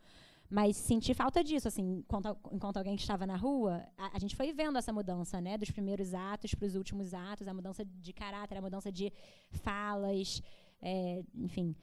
[0.49, 4.35] Mas senti falta disso, assim, enquanto, enquanto alguém que estava na rua, a, a, gente
[4.35, 8.11] foi vendo essa mudança, né, dos primeiros atos para os últimos atos, a mudança de
[8.11, 9.13] caráter, a mudança de
[9.49, 10.41] falas,
[10.81, 11.75] é, enfim.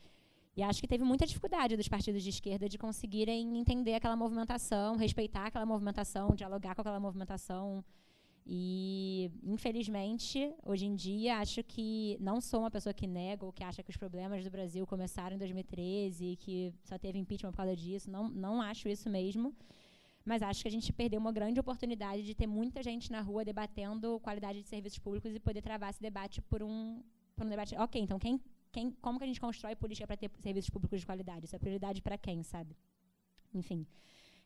[0.57, 4.97] E acho que teve muita dificuldade dos partidos de esquerda de conseguirem entender aquela movimentação,
[4.97, 7.85] respeitar aquela movimentação, dialogar com aquela movimentação.
[8.45, 13.63] E, infelizmente, hoje em dia, acho que não sou uma pessoa que nega ou que
[13.63, 17.59] acha que os problemas do Brasil começaram em 2013 e que só teve impeachment por
[17.59, 18.11] causa disso.
[18.11, 19.55] Não, não acho isso mesmo.
[20.25, 23.45] Mas acho que a gente perdeu uma grande oportunidade de ter muita gente na rua
[23.45, 27.03] debatendo qualidade de serviços públicos e poder travar esse debate por um,
[27.37, 27.77] por um debate.
[27.77, 28.41] Ok, então quem,
[28.79, 31.47] quem, como que a gente constrói política para ter serviços públicos de qualidade?
[31.47, 32.77] Isso é prioridade para quem, sabe?
[33.53, 33.81] Enfim.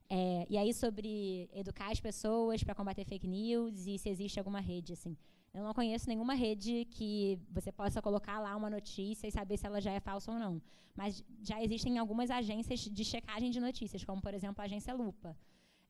[0.09, 4.60] É, e aí sobre educar as pessoas para combater fake news e se existe alguma
[4.60, 5.14] rede assim.
[5.52, 9.66] Eu não conheço nenhuma rede que você possa colocar lá uma notícia e saber se
[9.66, 10.54] ela já é falsa ou não.
[10.94, 15.36] Mas já existem algumas agências de checagem de notícias, como por exemplo a agência Lupa.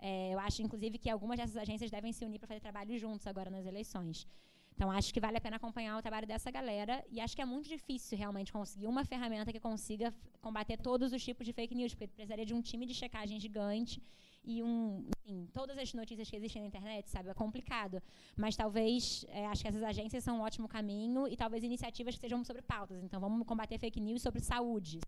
[0.01, 3.25] É, eu acho, inclusive, que algumas dessas agências devem se unir para fazer trabalho juntos
[3.33, 4.27] agora nas eleições.
[4.75, 7.05] Então, acho que vale a pena acompanhar o trabalho dessa galera.
[7.11, 11.23] E acho que é muito difícil realmente conseguir uma ferramenta que consiga combater todos os
[11.23, 14.03] tipos de fake news, porque precisaria de um time de checagem gigante
[14.45, 18.03] e um, enfim, todas as notícias que existem na internet, sabe, é complicado.
[18.37, 22.21] Mas talvez, é, acho que essas agências são um ótimo caminho e talvez iniciativas que
[22.21, 23.03] sejam sobre pautas.
[23.05, 25.01] Então, vamos combater fake news sobre saúde.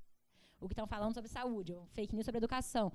[0.61, 2.93] O que estão falando sobre saúde, ou fake news sobre educação.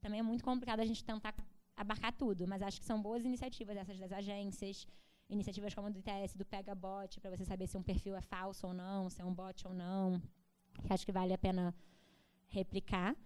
[0.00, 1.34] Também é muito complicado a gente tentar
[1.76, 4.86] abarcar tudo, mas acho que são boas iniciativas essas das agências
[5.30, 8.20] iniciativas como a do ITS, do Pega Bot, para você saber se um perfil é
[8.20, 10.20] falso ou não, se é um bot ou não,
[10.86, 11.74] que acho que vale a pena
[12.48, 13.16] replicar.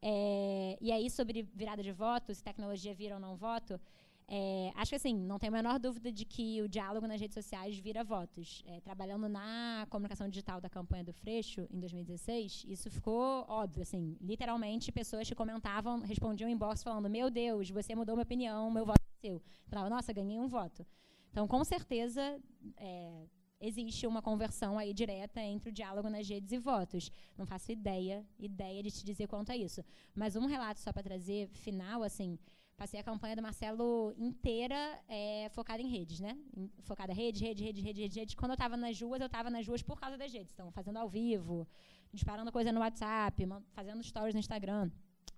[0.00, 3.80] É, e aí, sobre virada de voto, se tecnologia vira ou não voto,
[4.26, 7.34] é, acho que assim, não tem a menor dúvida de que o diálogo nas redes
[7.34, 8.62] sociais vira votos.
[8.66, 14.16] É, trabalhando na comunicação digital da campanha do Freixo, em 2016, isso ficou óbvio, assim,
[14.20, 18.86] literalmente, pessoas que comentavam, respondiam em inbox falando, meu Deus, você mudou minha opinião, meu
[18.86, 19.42] voto é seu.
[19.66, 20.86] Falava, nossa, ganhei um voto.
[21.34, 22.40] Então, com certeza,
[22.76, 23.26] é,
[23.60, 27.10] existe uma conversão aí direta entre o diálogo nas redes e votos.
[27.36, 29.84] Não faço ideia, ideia de te dizer quanto a isso.
[30.14, 32.38] Mas um relato só para trazer final, assim,
[32.76, 34.76] passei a campanha do Marcelo inteira
[35.08, 36.38] é, focada em redes, né?
[36.82, 38.36] Focada rede, rede, rede, rede, rede, rede.
[38.36, 40.52] Quando eu estava nas ruas, eu estava nas ruas por causa das redes.
[40.52, 41.66] Então, fazendo ao vivo,
[42.12, 44.88] disparando coisa no WhatsApp, fazendo stories no Instagram.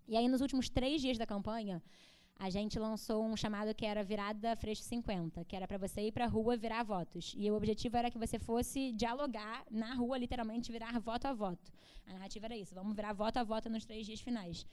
[0.07, 1.83] E aí, nos últimos três dias da campanha,
[2.39, 6.13] a gente lançou um chamado que era Virada Freixo 50, que era para você ir
[6.13, 7.35] para a rua virar votos.
[7.37, 11.73] E o objetivo era que você fosse dialogar na rua, literalmente virar voto a voto.
[12.07, 14.67] A narrativa era isso, vamos virar voto a voto nos três dias finais.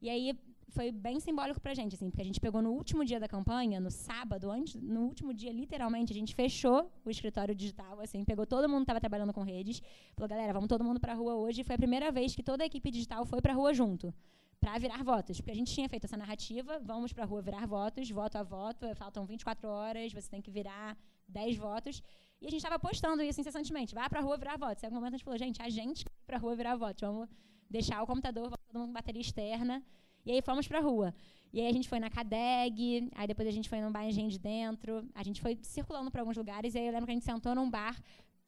[0.00, 3.04] E aí foi bem simbólico para a gente, assim, porque a gente pegou no último
[3.04, 7.54] dia da campanha, no sábado, antes, no último dia, literalmente, a gente fechou o escritório
[7.54, 9.82] digital, assim, pegou todo mundo que estava trabalhando com redes,
[10.14, 11.62] falou, galera, vamos todo mundo para a rua hoje.
[11.62, 14.14] E foi a primeira vez que toda a equipe digital foi para a rua junto
[14.60, 15.40] para virar votos.
[15.40, 18.42] Porque a gente tinha feito essa narrativa, vamos para a rua virar votos, voto a
[18.42, 20.96] voto, faltam 24 horas, você tem que virar
[21.28, 22.02] 10 votos.
[22.40, 24.82] E a gente estava postando isso incessantemente, vai para a rua virar votos.
[24.82, 27.00] Em algum momento a gente falou, gente, a gente vai para a rua virar votos,
[27.00, 27.28] vamos
[27.68, 29.82] deixar o computador, vamos todo mundo com bateria externa.
[30.24, 31.14] E aí fomos para a rua.
[31.52, 34.38] E aí a gente foi na CADEG, aí depois a gente foi num bar de
[34.38, 37.24] dentro, a gente foi circulando para alguns lugares, e aí eu lembro que a gente
[37.24, 37.98] sentou num bar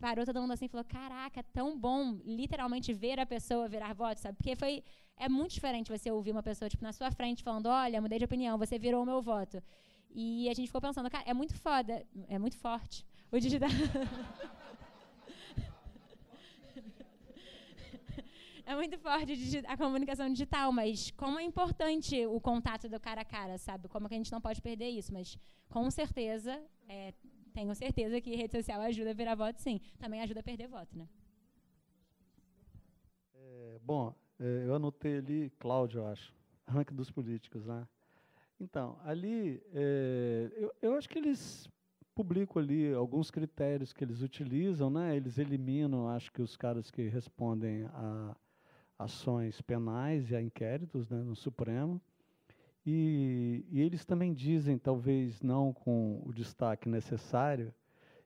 [0.00, 4.18] parou todo mundo assim e falou: Caraca, tão bom literalmente ver a pessoa virar voto,
[4.18, 4.36] sabe?
[4.36, 4.82] Porque foi.
[5.16, 8.24] É muito diferente você ouvir uma pessoa tipo, na sua frente falando: Olha, mudei de
[8.24, 9.62] opinião, você virou o meu voto.
[10.10, 13.06] E a gente ficou pensando: Cara, é muito foda, é muito forte.
[13.30, 13.68] O digital.
[18.66, 23.24] é muito forte a comunicação digital, mas como é importante o contato do cara a
[23.24, 23.88] cara, sabe?
[23.88, 27.12] Como que a gente não pode perder isso, mas com certeza, é,
[27.60, 29.80] tenho certeza que rede social ajuda a virar voto, sim.
[29.98, 31.06] Também ajuda a perder voto, né?
[33.34, 36.34] É, bom, é, eu anotei ali, Cláudio, eu acho,
[36.66, 37.86] ranking dos políticos, né?
[38.58, 41.68] Então, ali, é, eu, eu acho que eles
[42.14, 45.14] publicam ali alguns critérios que eles utilizam, né?
[45.14, 48.34] Eles eliminam, acho que os caras que respondem a
[48.98, 52.00] ações penais e a inquéritos né, no Supremo.
[52.84, 57.74] E, e eles também dizem, talvez não com o destaque necessário,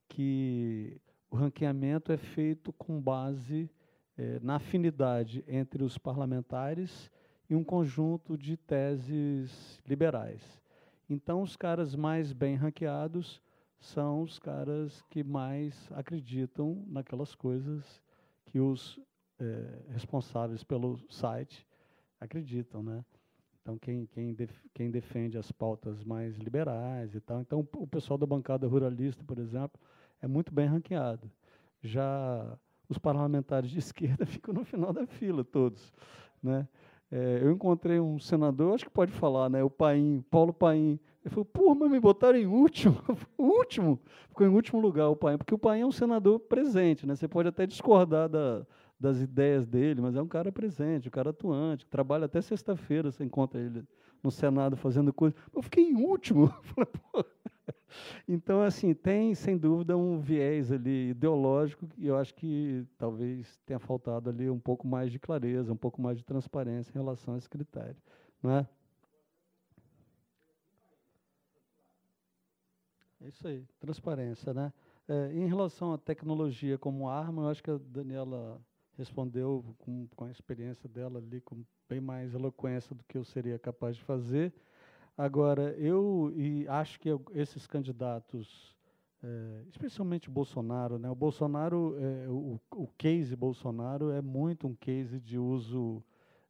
[0.09, 1.01] que
[1.31, 3.68] o ranqueamento é feito com base
[4.16, 7.10] eh, na afinidade entre os parlamentares
[7.51, 10.62] e um conjunto de teses liberais.
[11.10, 13.43] Então, os caras mais bem ranqueados
[13.81, 18.01] são os caras que mais acreditam naquelas coisas
[18.47, 18.98] que os
[19.39, 21.66] eh, responsáveis pelo site
[22.20, 23.05] acreditam, né?
[23.65, 27.41] Então, quem, quem, def, quem defende as pautas mais liberais e tal.
[27.41, 29.81] Então, o pessoal da bancada ruralista, por exemplo,
[30.20, 31.31] é muito bem ranqueado.
[31.81, 32.59] Já
[32.91, 35.95] os parlamentares de esquerda ficam no final da fila, todos.
[36.43, 36.69] Né?
[37.11, 39.65] É, eu encontrei um senador, acho que pode falar, né?
[39.65, 41.01] o Paim, Paulo Paim.
[41.24, 42.99] Ele falou, pô, mas me botaram em último.
[43.39, 43.99] último?
[44.28, 47.07] Ficou em último lugar o Paim, porque o Paim é um senador presente.
[47.07, 47.16] Né?
[47.16, 48.66] Você pode até discordar da,
[49.05, 53.12] das ideias dele, mas é um cara presente, um cara atuante, que trabalha até sexta-feira,
[53.12, 53.85] você encontra ele
[54.22, 55.36] no Senado fazendo coisa.
[55.55, 56.52] Eu fiquei em último.
[58.26, 63.78] Então, assim, tem, sem dúvida, um viés ali ideológico e eu acho que talvez tenha
[63.78, 67.39] faltado ali um pouco mais de clareza, um pouco mais de transparência em relação a
[67.39, 67.97] esse critério.
[68.43, 68.68] Não é?
[73.22, 74.72] É isso aí, transparência, né?
[75.06, 78.60] É, em relação à tecnologia como arma, eu acho que a Daniela
[78.97, 83.59] respondeu com, com a experiência dela ali, com bem mais eloquência do que eu seria
[83.59, 84.53] capaz de fazer.
[85.16, 88.77] Agora, eu e acho que esses candidatos,
[89.23, 91.09] é, especialmente Bolsonaro, né?
[91.09, 96.03] o Bolsonaro, é, o, o case Bolsonaro é muito um case de uso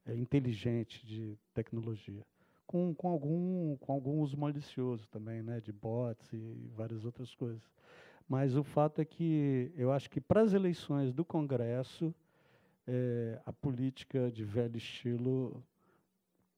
[0.06, 2.24] é, inteligente de tecnologia,
[2.66, 5.60] com, com, algum, com algum uso malicioso também, né?
[5.60, 7.62] de bots e várias outras coisas.
[8.26, 12.14] Mas o fato é que eu acho que para as eleições do Congresso,
[12.86, 15.64] é, a política de velho estilo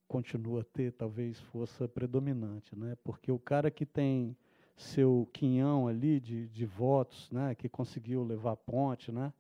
[0.08, 2.96] continua a ter talvez força predominante, né?
[3.02, 4.36] Porque o cara que tem
[4.76, 7.54] seu quinhão ali de, de votos, né?
[7.54, 9.32] Que conseguiu levar a ponte, né?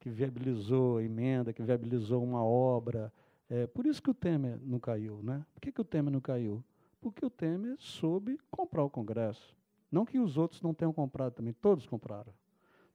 [0.00, 3.12] Que viabilizou a emenda, que viabilizou uma obra.
[3.50, 5.44] É, por isso que o Temer não caiu, né?
[5.54, 6.64] Por que, que o Temer não caiu?
[7.00, 9.56] Porque o Temer soube comprar o Congresso.
[9.90, 12.32] Não que os outros não tenham comprado também, todos compraram.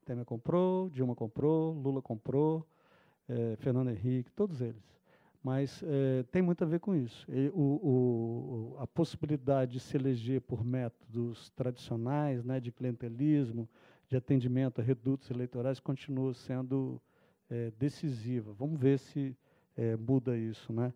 [0.06, 2.68] Temer comprou, Dilma comprou, Lula comprou,
[3.28, 4.82] é, Fernando Henrique, todos eles.
[5.44, 7.26] Mas é, tem muito a ver com isso.
[7.30, 13.68] E, o, o, a possibilidade de se eleger por métodos tradicionais, né, de clientelismo,
[14.08, 17.02] de atendimento a redutos eleitorais, continua sendo
[17.50, 18.54] é, decisiva.
[18.54, 19.36] Vamos ver se
[20.00, 20.72] muda isso.
[20.72, 20.94] Né?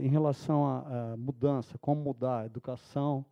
[0.00, 3.26] Em relação à, mudança, como mudar a educação,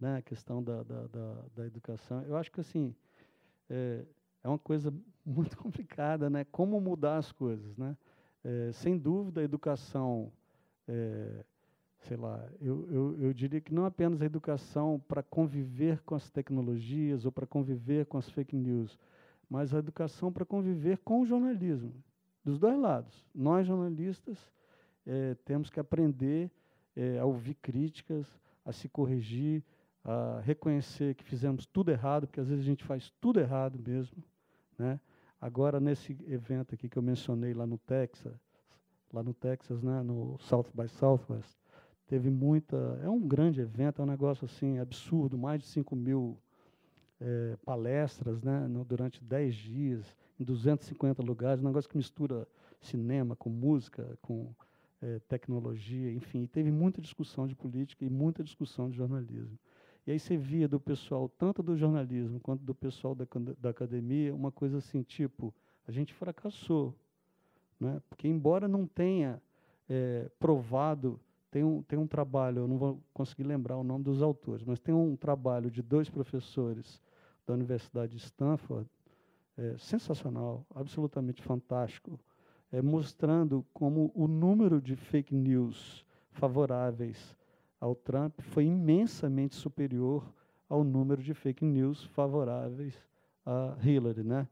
[0.00, 2.94] né, a questão da, da, da, da educação, eu acho que assim
[3.68, 4.04] é,
[4.44, 4.92] é uma coisa
[5.24, 6.44] muito complicada, né?
[6.44, 7.96] Como mudar as coisas, né?
[8.44, 10.30] É, sem dúvida, a educação,
[10.86, 11.44] é,
[12.00, 16.30] sei lá, eu, eu, eu, diria que não apenas a educação para conviver com as
[16.30, 18.98] tecnologias ou para conviver com as fake news,
[19.48, 21.94] mas a educação para conviver com o jornalismo,
[22.44, 23.24] dos dois lados.
[23.34, 24.38] Nós, jornalistas,
[25.06, 26.50] é, temos que aprender
[26.94, 28.26] é, a ouvir críticas,
[28.62, 29.64] a se corrigir,
[30.04, 34.22] a reconhecer que fizemos tudo errado, porque às vezes a gente faz tudo errado mesmo,
[34.78, 35.00] né?
[35.40, 38.34] Agora, nesse evento aqui que eu mencionei lá no Texas,
[39.12, 41.56] lá no Texas, né, no South by Southwest,
[42.06, 42.76] teve muita.
[43.02, 46.38] É um grande evento, é um negócio assim absurdo mais de 5 mil
[47.20, 52.46] é, palestras né, no, durante 10 dias, em 250 lugares, um negócio que mistura
[52.80, 54.52] cinema com música, com
[55.00, 56.42] é, tecnologia, enfim.
[56.42, 59.58] E teve muita discussão de política e muita discussão de jornalismo.
[60.06, 63.26] E aí você via do pessoal, tanto do jornalismo quanto do pessoal da,
[63.58, 65.54] da academia, uma coisa assim, tipo,
[65.88, 66.94] a gente fracassou.
[67.80, 68.00] Né?
[68.08, 69.40] Porque, embora não tenha
[69.88, 71.18] é, provado,
[71.50, 74.78] tem um, tem um trabalho, eu não vou conseguir lembrar o nome dos autores, mas
[74.78, 77.00] tem um trabalho de dois professores
[77.46, 78.88] da Universidade de Stanford,
[79.56, 82.18] é, sensacional, absolutamente fantástico,
[82.72, 87.36] é, mostrando como o número de fake news favoráveis
[87.84, 90.24] ao Trump foi imensamente superior
[90.70, 92.94] ao número de fake news favoráveis
[93.44, 94.48] a Hillary, né?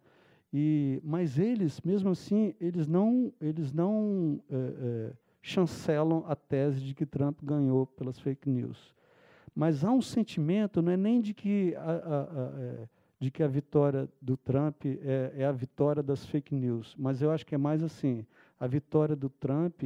[0.52, 6.94] E, mas eles, mesmo assim, eles não, eles não é, é, chancelam a tese de
[6.94, 8.94] que Trump ganhou pelas fake news.
[9.54, 12.88] Mas há um sentimento, não é nem de que a, a, a, é,
[13.18, 17.30] de que a vitória do Trump é, é, a vitória das fake news, mas eu
[17.30, 18.26] acho que é mais assim:
[18.60, 19.84] a vitória do Trump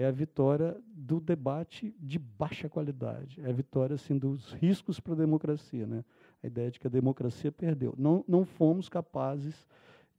[0.00, 5.12] é a vitória do debate de baixa qualidade, é a vitória assim dos riscos para
[5.12, 6.02] a democracia, né?
[6.42, 7.94] A ideia de que a democracia perdeu.
[7.98, 9.66] Não, não fomos capazes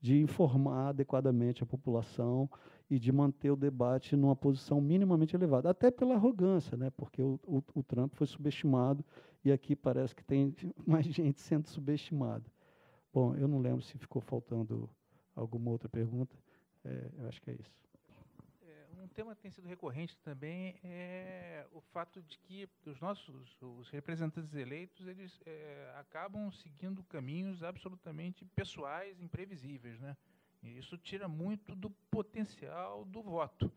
[0.00, 2.48] de informar adequadamente a população
[2.88, 6.90] e de manter o debate numa posição minimamente elevada, até pela arrogância, né?
[6.90, 9.04] porque o, o, o Trump foi subestimado
[9.44, 10.54] e aqui parece que tem
[10.86, 12.44] mais gente sendo subestimada.
[13.12, 14.88] Bom, eu não lembro se ficou faltando
[15.34, 16.36] alguma outra pergunta.
[16.84, 17.82] É, eu acho que é isso
[19.12, 24.54] tema que tem sido recorrente também é o fato de que os nossos os representantes
[24.54, 30.16] eleitos eles é, acabam seguindo caminhos absolutamente pessoais, imprevisíveis, né?
[30.62, 33.70] E isso tira muito do potencial do voto.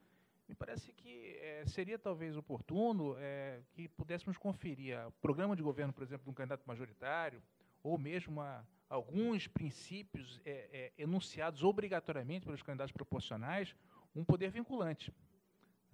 [0.48, 5.92] Me parece que é, seria talvez oportuno é, que pudéssemos conferir o programa de governo,
[5.92, 7.42] por exemplo, de um candidato majoritário,
[7.82, 13.76] ou mesmo a, alguns princípios é, é, enunciados obrigatoriamente pelos candidatos proporcionais,
[14.16, 15.14] um poder vinculante.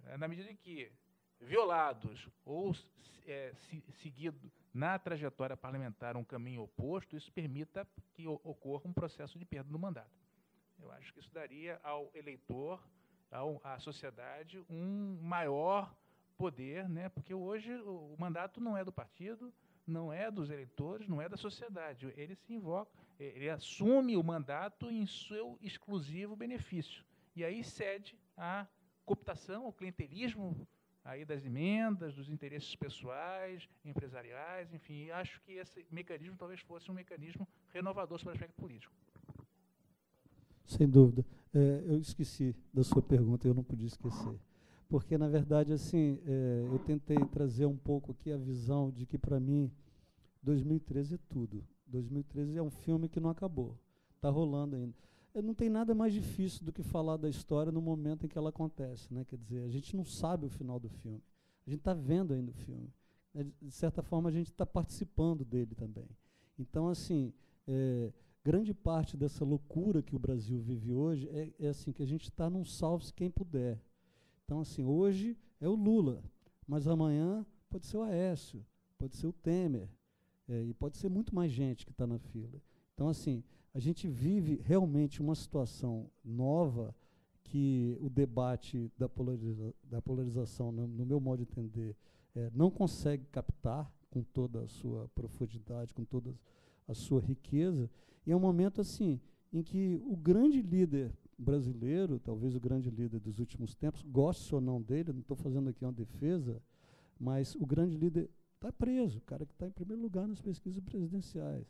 [0.04, 0.90] É, na medida em que
[1.40, 2.74] violados ou
[3.26, 9.38] é, se, seguido na trajetória parlamentar um caminho oposto, isso permita que ocorra um processo
[9.38, 10.22] de perda do mandato.
[10.78, 12.82] Eu acho que isso daria ao eleitor,
[13.30, 15.94] ao, à sociedade, um maior
[16.36, 17.08] poder, né?
[17.08, 19.52] porque hoje o, o mandato não é do partido,
[19.86, 22.12] não é dos eleitores, não é da sociedade.
[22.16, 27.04] Ele se invoca, ele assume o mandato em seu exclusivo benefício
[27.34, 28.66] e aí cede à
[29.04, 30.66] cooptação, ao clientelismo
[31.04, 36.94] aí das emendas, dos interesses pessoais, empresariais, enfim, acho que esse mecanismo talvez fosse um
[36.94, 38.94] mecanismo renovador sobre o aspecto político.
[40.64, 41.24] Sem dúvida.
[41.52, 44.38] É, eu esqueci da sua pergunta, eu não podia esquecer.
[44.88, 49.18] Porque, na verdade, assim, é, eu tentei trazer um pouco aqui a visão de que,
[49.18, 49.70] para mim,
[50.42, 51.66] 2013 é tudo.
[51.86, 53.76] 2013 é um filme que não acabou.
[54.16, 54.94] Está rolando ainda
[55.40, 58.50] não tem nada mais difícil do que falar da história no momento em que ela
[58.50, 59.12] acontece.
[59.12, 59.24] Né?
[59.24, 61.22] Quer dizer, a gente não sabe o final do filme.
[61.66, 62.92] A gente está vendo ainda o filme.
[63.32, 63.46] Né?
[63.60, 66.08] De certa forma, a gente está participando dele também.
[66.58, 67.32] Então, assim,
[67.66, 68.12] é,
[68.44, 72.24] grande parte dessa loucura que o Brasil vive hoje é, é assim que a gente
[72.24, 73.80] está num salve-se quem puder.
[74.44, 76.22] Então, assim, hoje é o Lula,
[76.66, 78.64] mas amanhã pode ser o Aécio,
[78.98, 79.88] pode ser o Temer,
[80.48, 82.60] é, e pode ser muito mais gente que está na fila.
[82.94, 83.42] Então, assim,
[83.74, 86.94] a gente vive realmente uma situação nova
[87.44, 91.96] que o debate da, polariza da polarização, no, no, meu modo de entender,
[92.34, 96.34] é, não consegue captar com toda a sua profundidade, com toda
[96.86, 97.90] a sua riqueza.
[98.26, 99.20] E é um momento assim
[99.52, 104.60] em que o grande líder brasileiro, talvez o grande líder dos últimos tempos, goste ou
[104.60, 106.62] não dele, não estou fazendo aqui uma defesa,
[107.18, 110.80] mas o grande líder está preso, o cara que está em primeiro lugar nas pesquisas
[110.80, 111.66] presidenciais.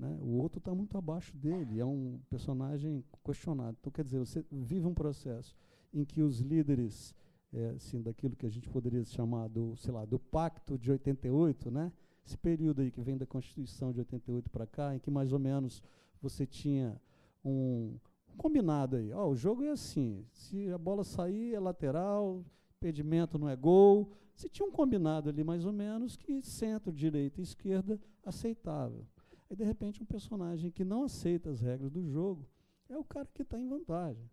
[0.00, 0.18] Né?
[0.22, 3.76] O outro está muito abaixo dele, é um personagem questionado.
[3.78, 5.54] Então, quer dizer, você vive um processo
[5.92, 7.14] em que os líderes,
[7.52, 11.70] é, assim, daquilo que a gente poderia chamar do, sei lá, do Pacto de 88,
[11.70, 11.92] né?
[12.26, 15.38] esse período aí que vem da Constituição de 88 para cá, em que mais ou
[15.38, 15.82] menos
[16.22, 16.98] você tinha
[17.44, 17.98] um,
[18.38, 19.12] combinado aí.
[19.12, 22.42] Oh, o jogo é assim, se a bola sair é lateral,
[22.78, 24.12] impedimento não é gol.
[24.34, 29.04] Você tinha um combinado ali mais ou menos que centro, direita e esquerda aceitável.
[29.50, 32.48] Aí, de repente, um personagem que não aceita as regras do jogo
[32.88, 34.30] é o cara que está em vantagem.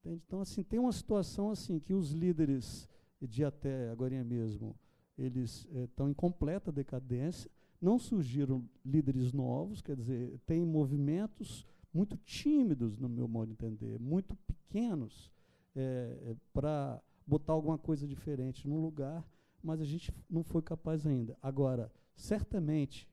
[0.00, 0.22] Entende?
[0.26, 2.88] Então, assim, tem uma situação assim que os líderes
[3.20, 4.76] de até agora mesmo,
[5.16, 7.50] eles estão eh, em completa decadência,
[7.80, 13.98] não surgiram líderes novos, quer dizer, tem movimentos muito tímidos, no meu modo de entender,
[13.98, 15.30] muito pequenos,
[15.74, 19.24] é, para botar alguma coisa diferente no lugar,
[19.62, 21.36] mas a gente não foi capaz ainda.
[21.42, 23.08] Agora, certamente,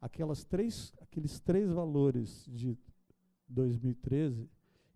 [0.00, 2.76] aquelas três, aqueles três valores de
[3.48, 4.48] 2013,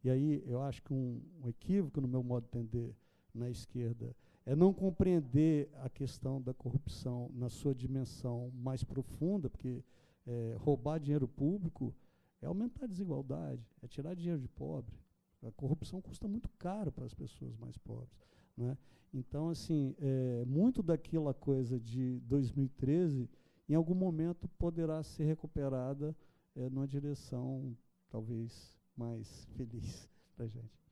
[0.03, 2.95] e aí eu acho que um, um equívoco no meu modo de entender
[3.35, 4.15] na esquerda
[4.47, 9.83] é não compreender a questão da corrupção na sua dimensão mais profunda, porque
[10.27, 11.95] é, roubar dinheiro público
[12.43, 14.95] é aumentar a desigualdade, é tirar dinheiro de pobre.
[15.43, 18.11] A corrupção custa muito caro para as pessoas mais pobres.
[18.57, 18.77] Né?
[19.13, 23.29] Então, assim, é, muito daquela coisa de 2013
[23.69, 26.15] em algum momento poderá ser recuperada
[26.55, 27.77] é, numa direção
[28.11, 30.84] talvez mais feliz para a gente.